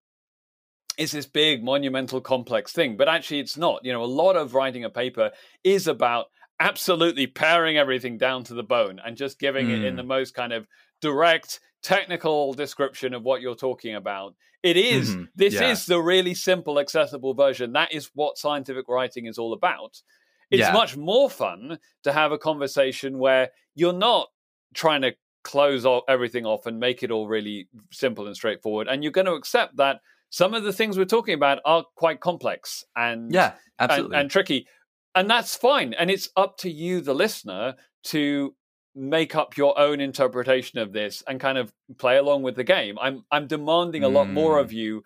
it's 0.98 1.12
this 1.12 1.26
big, 1.26 1.64
monumental, 1.64 2.22
complex 2.22 2.72
thing, 2.72 2.96
but 2.96 3.10
actually 3.10 3.40
it's 3.40 3.58
not. 3.58 3.84
You 3.84 3.92
know, 3.92 4.04
a 4.04 4.06
lot 4.06 4.36
of 4.36 4.54
writing 4.54 4.86
a 4.86 4.90
paper 4.90 5.32
is 5.64 5.88
about 5.88 6.28
absolutely 6.60 7.28
paring 7.28 7.78
everything 7.78 8.18
down 8.18 8.44
to 8.46 8.54
the 8.54 8.64
bone 8.64 9.02
and 9.04 9.18
just 9.18 9.40
giving 9.40 9.68
mm. 9.68 9.72
it 9.72 9.84
in 9.84 9.96
the 9.96 10.04
mm. 10.04 10.08
most 10.08 10.34
kind 10.34 10.54
of 10.54 10.68
direct 11.02 11.60
technical 11.86 12.54
description 12.54 13.14
of 13.14 13.24
what 13.24 13.42
you're 13.42 13.56
talking 13.56 13.96
about. 13.96 14.34
It 14.64 14.78
is, 14.78 15.12
mm-hmm. 15.12 15.26
this 15.36 15.54
yeah. 15.54 15.70
is 15.70 15.86
the 15.86 16.02
really 16.02 16.34
simple, 16.34 16.80
accessible 16.80 17.36
version. 17.36 17.74
That 17.74 17.94
is 17.94 18.10
what 18.16 18.40
scientific 18.40 18.90
writing 18.90 19.28
is 19.28 19.38
all 19.38 19.54
about. 19.54 20.02
It's 20.50 20.62
yeah. 20.62 20.74
much 20.74 20.98
more 20.98 21.30
fun 21.30 21.78
to 22.04 22.12
have 22.12 22.32
a 22.32 22.40
conversation 22.40 23.20
where 23.20 23.50
you're 23.76 23.94
not 23.94 24.30
trying 24.74 25.02
to 25.04 25.14
close 25.44 25.86
off 25.86 26.04
everything 26.08 26.46
off 26.46 26.66
and 26.66 26.80
make 26.80 27.04
it 27.04 27.12
all 27.12 27.28
really 27.28 27.68
simple 27.92 28.26
and 28.26 28.36
straightforward. 28.36 28.88
And 28.88 29.04
you're 29.04 29.12
going 29.12 29.28
to 29.28 29.34
accept 29.34 29.78
that 29.78 30.02
some 30.32 30.56
of 30.56 30.64
the 30.64 30.74
things 30.74 30.98
we're 30.98 31.06
talking 31.06 31.36
about 31.36 31.60
are 31.66 31.86
quite 31.96 32.20
complex 32.20 32.84
and 32.96 33.32
yeah, 33.32 33.54
absolutely. 33.80 34.16
and, 34.16 34.22
and 34.22 34.32
tricky. 34.32 34.68
And 35.14 35.30
that's 35.30 35.56
fine. 35.56 35.94
And 35.94 36.10
it's 36.10 36.30
up 36.36 36.58
to 36.60 36.70
you, 36.72 37.02
the 37.02 37.14
listener, 37.14 37.76
to 38.06 38.56
make 38.96 39.36
up 39.36 39.58
your 39.58 39.78
own 39.78 40.00
interpretation 40.00 40.80
of 40.80 40.94
this 40.94 41.22
and 41.28 41.40
kind 41.40 41.58
of 41.58 41.74
play 41.98 42.18
along 42.18 42.44
with 42.44 42.56
the 42.56 42.64
game. 42.64 42.98
I'm 43.00 43.26
I'm 43.32 43.48
demanding 43.48 44.04
a 44.04 44.10
lot 44.10 44.30
more 44.30 44.58
of 44.60 44.70
mm. 44.70 44.74
you 44.74 45.04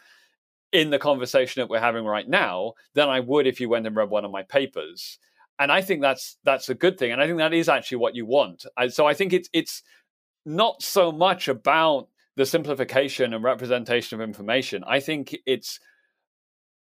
in 0.72 0.92
the 0.92 1.00
conversation 1.00 1.62
that 1.62 1.70
we're 1.70 1.80
having 1.80 2.06
right 2.06 2.28
now 2.28 2.74
than 2.94 3.10
I 3.10 3.20
would 3.20 3.48
if 3.48 3.60
you 3.60 3.70
went 3.70 3.88
and 3.88 3.96
read 3.96 4.10
one 4.10 4.26
of 4.26 4.32
my 4.32 4.44
papers. 4.44 5.18
And 5.58 5.72
I 5.72 5.82
think 5.82 6.02
that's 6.02 6.38
that's 6.44 6.70
a 6.70 6.76
good 6.76 6.98
thing. 6.98 7.12
And 7.12 7.22
I 7.22 7.26
think 7.26 7.40
that 7.40 7.54
is 7.54 7.68
actually 7.68 7.98
what 7.98 8.16
you 8.16 8.26
want. 8.26 8.66
so 8.90 9.08
I 9.08 9.14
think 9.14 9.34
it's 9.34 9.50
it's 9.52 9.82
not 10.46 10.82
so 10.82 11.12
much 11.12 11.48
about 11.48 12.08
the 12.36 12.46
simplification 12.46 13.34
and 13.34 13.44
representation 13.44 14.20
of 14.20 14.28
information. 14.28 14.84
I 14.88 15.00
think 15.00 15.36
it's 15.46 15.80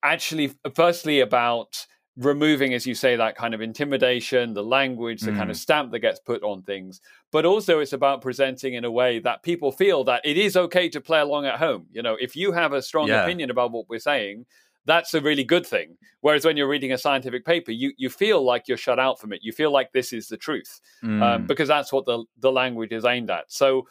actually 0.03 0.53
firstly 0.75 1.21
about 1.21 1.87
removing, 2.19 2.75
as 2.75 2.85
you 2.85 2.95
say, 2.95 3.15
that 3.17 3.37
kind 3.37 3.55
of 3.55 3.61
intimidation, 3.61 4.53
the 4.53 4.63
language, 4.63 5.21
the 5.21 5.31
mm. 5.31 5.37
kind 5.37 5.51
of 5.51 5.57
mm. 5.57 5.61
stamp 5.61 5.93
that 5.93 6.01
gets 6.01 6.19
put 6.19 6.43
on 6.43 6.63
things. 6.63 7.01
But 7.31 7.45
also, 7.45 7.79
it's 7.79 7.93
about 7.93 8.21
presenting 8.21 8.75
in 8.75 8.85
a 8.85 8.91
way 8.91 9.21
that 9.21 9.43
people 9.43 9.71
feel 9.71 10.05
that 10.05 10.23
it 10.25 10.37
is 10.37 10.57
okay 10.57 10.89
to 10.91 11.01
play 11.01 11.21
along 11.21 11.47
at 11.47 11.59
home. 11.59 11.87
You 11.93 12.03
know, 12.03 12.17
if 12.21 12.35
you 12.35 12.53
have 12.53 12.73
a 12.73 12.83
strong 12.83 13.09
yeah. 13.09 13.23
opinion 13.23 13.51
about 13.51 13.71
what 13.71 13.89
we're 13.89 14.01
saying, 14.01 14.47
that's 14.85 15.15
a 15.15 15.21
really 15.21 15.45
good 15.45 15.67
thing. 15.67 15.97
Whereas 16.21 16.45
when 16.45 16.57
you're 16.57 16.69
reading 16.69 16.93
a 16.93 16.99
scientific 16.99 17.45
paper, 17.45 17.71
you 17.71 17.93
you 17.97 18.11
feel 18.11 18.45
like 18.45 18.67
you're 18.67 18.77
shut 18.77 18.99
out 18.99 19.21
from 19.21 19.33
it. 19.33 19.41
You 19.43 19.53
feel 19.53 19.71
like 19.71 19.93
this 19.93 20.13
is 20.13 20.27
the 20.27 20.37
truth 20.37 20.81
um, 21.05 21.11
mm. 21.11 21.23
um, 21.23 21.47
because 21.47 21.69
that's 21.69 21.93
what 21.93 22.05
the 22.05 22.25
the 22.39 22.51
language 22.51 22.93
is 22.93 23.05
aimed 23.05 23.31
at. 23.31 23.45
So, 23.53 23.87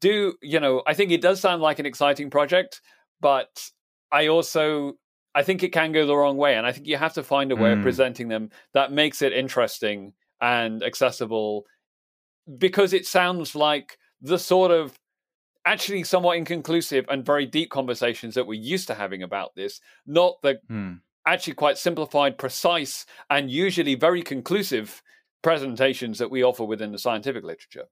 do 0.00 0.34
you 0.42 0.60
know? 0.60 0.82
I 0.86 0.92
think 0.92 1.12
it 1.12 1.22
does 1.22 1.40
sound 1.40 1.62
like 1.62 1.78
an 1.78 1.86
exciting 1.86 2.28
project, 2.28 2.82
but 3.20 3.70
I 4.10 4.26
also 4.26 4.98
I 5.34 5.42
think 5.42 5.62
it 5.62 5.72
can 5.72 5.92
go 5.92 6.06
the 6.06 6.16
wrong 6.16 6.36
way, 6.36 6.56
and 6.56 6.66
I 6.66 6.72
think 6.72 6.86
you 6.86 6.96
have 6.96 7.14
to 7.14 7.22
find 7.22 7.52
a 7.52 7.56
way 7.56 7.70
mm. 7.70 7.78
of 7.78 7.82
presenting 7.82 8.28
them 8.28 8.50
that 8.74 8.92
makes 8.92 9.22
it 9.22 9.32
interesting 9.32 10.12
and 10.40 10.82
accessible, 10.82 11.64
because 12.58 12.92
it 12.92 13.06
sounds 13.06 13.54
like 13.54 13.98
the 14.20 14.38
sort 14.38 14.70
of 14.70 14.98
actually 15.64 16.02
somewhat 16.04 16.36
inconclusive 16.36 17.06
and 17.08 17.24
very 17.24 17.46
deep 17.46 17.70
conversations 17.70 18.34
that 18.34 18.46
we're 18.46 18.60
used 18.60 18.88
to 18.88 18.94
having 18.94 19.22
about 19.22 19.54
this, 19.54 19.80
not 20.06 20.34
the 20.42 20.58
mm. 20.70 20.98
actually 21.26 21.54
quite 21.54 21.78
simplified, 21.78 22.36
precise, 22.36 23.06
and 23.30 23.50
usually 23.50 23.94
very 23.94 24.22
conclusive 24.22 25.02
presentations 25.42 26.18
that 26.18 26.30
we 26.30 26.42
offer 26.42 26.64
within 26.64 26.92
the 26.92 26.98
scientific 26.98 27.44
literature. 27.44 27.86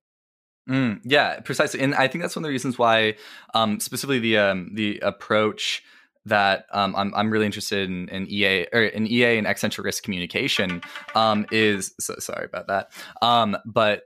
Mm, 0.69 1.01
yeah, 1.05 1.41
precisely, 1.41 1.81
and 1.81 1.95
I 1.95 2.07
think 2.07 2.23
that's 2.23 2.37
one 2.37 2.45
of 2.45 2.49
the 2.49 2.53
reasons 2.53 2.79
why, 2.79 3.17
um, 3.55 3.81
specifically 3.81 4.19
the 4.19 4.39
um, 4.39 4.71
the 4.75 4.99
approach 5.01 5.83
that 6.31 6.67
um, 6.73 6.97
I'm, 6.97 7.15
I'm 7.15 7.31
really 7.31 7.47
interested 7.47 7.89
in, 7.89 8.09
in 8.09 8.27
EA 8.29 8.67
or 8.73 8.83
in 8.83 9.07
EA 9.07 9.37
and 9.37 9.47
existential 9.47 9.85
risk 9.85 10.03
communication 10.03 10.83
um, 11.15 11.47
is 11.53 11.93
so, 12.01 12.15
sorry 12.19 12.47
about 12.47 12.67
that. 12.69 12.91
Um, 13.23 13.57
but 13.65 14.05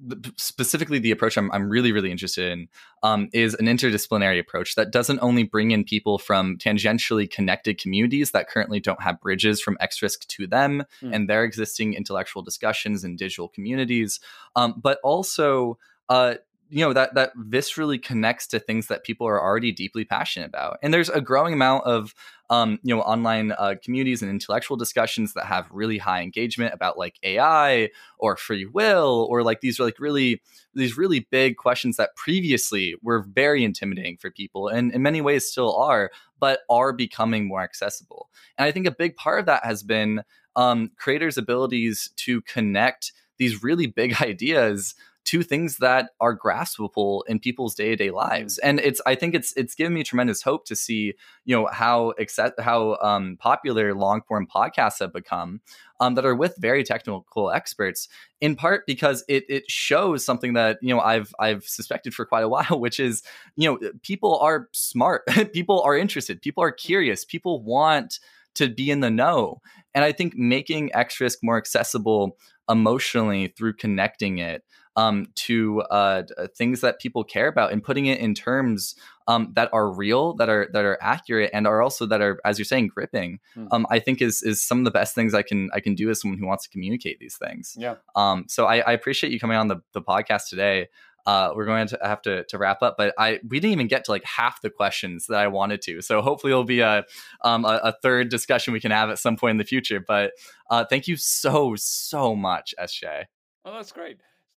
the, 0.00 0.32
specifically 0.38 0.98
the 0.98 1.10
approach 1.10 1.36
I'm, 1.36 1.50
I'm 1.52 1.68
really 1.68 1.92
really 1.92 2.10
interested 2.10 2.50
in 2.50 2.68
um, 3.02 3.28
is 3.32 3.54
an 3.54 3.66
interdisciplinary 3.66 4.38
approach 4.38 4.74
that 4.74 4.90
doesn't 4.90 5.18
only 5.20 5.42
bring 5.42 5.70
in 5.70 5.84
people 5.84 6.18
from 6.18 6.56
tangentially 6.56 7.30
connected 7.30 7.78
communities 7.78 8.30
that 8.30 8.48
currently 8.48 8.80
don't 8.80 9.02
have 9.02 9.20
bridges 9.20 9.60
from 9.60 9.76
X 9.80 10.00
risk 10.00 10.26
to 10.28 10.46
them 10.46 10.84
mm. 11.02 11.14
and 11.14 11.28
their 11.28 11.44
existing 11.44 11.94
intellectual 11.94 12.42
discussions 12.42 13.04
in 13.04 13.16
digital 13.16 13.48
communities, 13.48 14.20
um, 14.56 14.74
but 14.80 14.98
also 15.02 15.78
uh, 16.08 16.34
you 16.72 16.82
know 16.82 16.94
that 16.94 17.14
that 17.14 17.36
viscerally 17.36 18.02
connects 18.02 18.46
to 18.46 18.58
things 18.58 18.86
that 18.86 19.04
people 19.04 19.28
are 19.28 19.40
already 19.40 19.72
deeply 19.72 20.06
passionate 20.06 20.46
about. 20.46 20.78
And 20.82 20.92
there's 20.92 21.10
a 21.10 21.20
growing 21.20 21.52
amount 21.52 21.84
of 21.84 22.14
um, 22.48 22.78
you 22.82 22.94
know 22.94 23.02
online 23.02 23.52
uh, 23.52 23.74
communities 23.84 24.22
and 24.22 24.30
intellectual 24.30 24.78
discussions 24.78 25.34
that 25.34 25.44
have 25.44 25.68
really 25.70 25.98
high 25.98 26.22
engagement 26.22 26.72
about 26.72 26.96
like 26.96 27.18
ai 27.22 27.90
or 28.18 28.36
free 28.36 28.64
will 28.64 29.26
or 29.30 29.42
like 29.42 29.60
these 29.60 29.78
are 29.78 29.84
like 29.84 30.00
really 30.00 30.40
these 30.74 30.96
really 30.96 31.20
big 31.30 31.58
questions 31.58 31.96
that 31.98 32.16
previously 32.16 32.94
were 33.02 33.22
very 33.22 33.64
intimidating 33.64 34.16
for 34.16 34.30
people 34.30 34.68
and 34.68 34.92
in 34.92 35.02
many 35.02 35.20
ways 35.20 35.46
still 35.46 35.76
are 35.76 36.10
but 36.40 36.60
are 36.70 36.92
becoming 36.92 37.46
more 37.46 37.62
accessible. 37.62 38.30
And 38.56 38.66
i 38.66 38.72
think 38.72 38.86
a 38.86 38.90
big 38.90 39.14
part 39.16 39.40
of 39.40 39.46
that 39.46 39.64
has 39.64 39.82
been 39.82 40.22
um, 40.56 40.90
creators 40.96 41.38
abilities 41.38 42.10
to 42.16 42.40
connect 42.42 43.12
these 43.38 43.62
really 43.62 43.86
big 43.86 44.14
ideas 44.22 44.94
to 45.24 45.42
things 45.42 45.78
that 45.78 46.10
are 46.20 46.36
graspable 46.36 47.22
in 47.26 47.38
people's 47.38 47.74
day-to-day 47.74 48.10
lives. 48.10 48.58
And 48.58 48.80
it's 48.80 49.00
i 49.06 49.14
think 49.14 49.34
it's 49.34 49.52
it's 49.56 49.74
given 49.74 49.94
me 49.94 50.02
tremendous 50.02 50.42
hope 50.42 50.64
to 50.66 50.76
see 50.76 51.14
you 51.44 51.56
know 51.56 51.68
how 51.72 52.12
accept, 52.18 52.60
how 52.60 52.96
um, 53.00 53.36
popular 53.38 53.94
long 53.94 54.22
form 54.22 54.46
podcasts 54.46 55.00
have 55.00 55.12
become 55.12 55.60
um, 56.00 56.14
that 56.14 56.24
are 56.24 56.34
with 56.34 56.56
very 56.58 56.82
technical 56.82 57.50
experts 57.50 58.08
in 58.40 58.56
part 58.56 58.86
because 58.86 59.24
it 59.28 59.44
it 59.48 59.70
shows 59.70 60.24
something 60.24 60.54
that 60.54 60.78
you 60.82 60.94
know 60.94 61.00
I've 61.00 61.34
I've 61.38 61.64
suspected 61.64 62.14
for 62.14 62.24
quite 62.24 62.44
a 62.44 62.48
while 62.56 62.80
which 62.80 62.98
is 62.98 63.22
you 63.56 63.68
know 63.68 63.90
people 64.02 64.38
are 64.38 64.68
smart 64.72 65.22
people 65.52 65.80
are 65.82 65.96
interested 65.96 66.42
people 66.42 66.62
are 66.62 66.72
curious 66.72 67.24
people 67.24 67.62
want 67.62 68.18
to 68.54 68.68
be 68.68 68.90
in 68.90 69.00
the 69.00 69.10
know. 69.10 69.60
And 69.94 70.04
I 70.04 70.12
think 70.12 70.36
making 70.36 70.94
X 70.94 71.20
risk 71.20 71.38
more 71.42 71.56
accessible 71.56 72.36
emotionally 72.68 73.48
through 73.48 73.74
connecting 73.74 74.38
it 74.38 74.64
um, 74.96 75.26
to 75.34 75.82
uh, 75.82 76.22
uh, 76.36 76.46
things 76.56 76.80
that 76.82 77.00
people 77.00 77.24
care 77.24 77.48
about 77.48 77.72
and 77.72 77.82
putting 77.82 78.06
it 78.06 78.20
in 78.20 78.34
terms 78.34 78.94
um, 79.26 79.52
that 79.54 79.70
are 79.72 79.90
real, 79.90 80.34
that 80.34 80.48
are 80.48 80.68
that 80.72 80.84
are 80.84 80.98
accurate, 81.00 81.50
and 81.52 81.66
are 81.66 81.80
also 81.80 82.06
that 82.06 82.20
are, 82.20 82.40
as 82.44 82.58
you're 82.58 82.64
saying, 82.64 82.88
gripping. 82.88 83.40
Mm. 83.56 83.68
Um, 83.70 83.86
I 83.90 83.98
think 83.98 84.20
is 84.20 84.42
is 84.42 84.62
some 84.62 84.78
of 84.78 84.84
the 84.84 84.90
best 84.90 85.14
things 85.14 85.34
I 85.34 85.42
can 85.42 85.70
I 85.72 85.80
can 85.80 85.94
do 85.94 86.10
as 86.10 86.20
someone 86.20 86.38
who 86.38 86.46
wants 86.46 86.64
to 86.64 86.70
communicate 86.70 87.18
these 87.20 87.36
things. 87.36 87.76
Yeah. 87.78 87.96
Um. 88.14 88.44
So 88.48 88.66
I, 88.66 88.78
I 88.78 88.92
appreciate 88.92 89.32
you 89.32 89.40
coming 89.40 89.56
on 89.56 89.68
the 89.68 89.80
the 89.92 90.02
podcast 90.02 90.48
today. 90.48 90.88
Uh, 91.24 91.52
we're 91.54 91.64
going 91.64 91.86
to 91.86 91.96
have 92.02 92.20
to, 92.20 92.42
to 92.46 92.58
wrap 92.58 92.82
up, 92.82 92.96
but 92.98 93.14
I 93.16 93.38
we 93.48 93.60
didn't 93.60 93.74
even 93.74 93.86
get 93.86 94.04
to 94.06 94.10
like 94.10 94.24
half 94.24 94.60
the 94.60 94.70
questions 94.70 95.26
that 95.28 95.38
I 95.38 95.46
wanted 95.46 95.80
to. 95.82 96.02
So 96.02 96.20
hopefully 96.20 96.52
it'll 96.52 96.64
be 96.64 96.80
a 96.80 97.04
um, 97.42 97.64
a, 97.64 97.80
a, 97.84 97.92
third 98.02 98.28
discussion 98.28 98.72
we 98.72 98.80
can 98.80 98.90
have 98.90 99.08
at 99.08 99.20
some 99.20 99.36
point 99.36 99.52
in 99.52 99.58
the 99.58 99.64
future. 99.64 100.00
But 100.00 100.32
uh, 100.68 100.84
thank 100.84 101.06
you 101.06 101.16
so 101.16 101.76
so 101.76 102.34
much, 102.34 102.74
SJ. 102.76 103.26
Oh, 103.64 103.74
that's 103.74 103.92
great. 103.92 104.18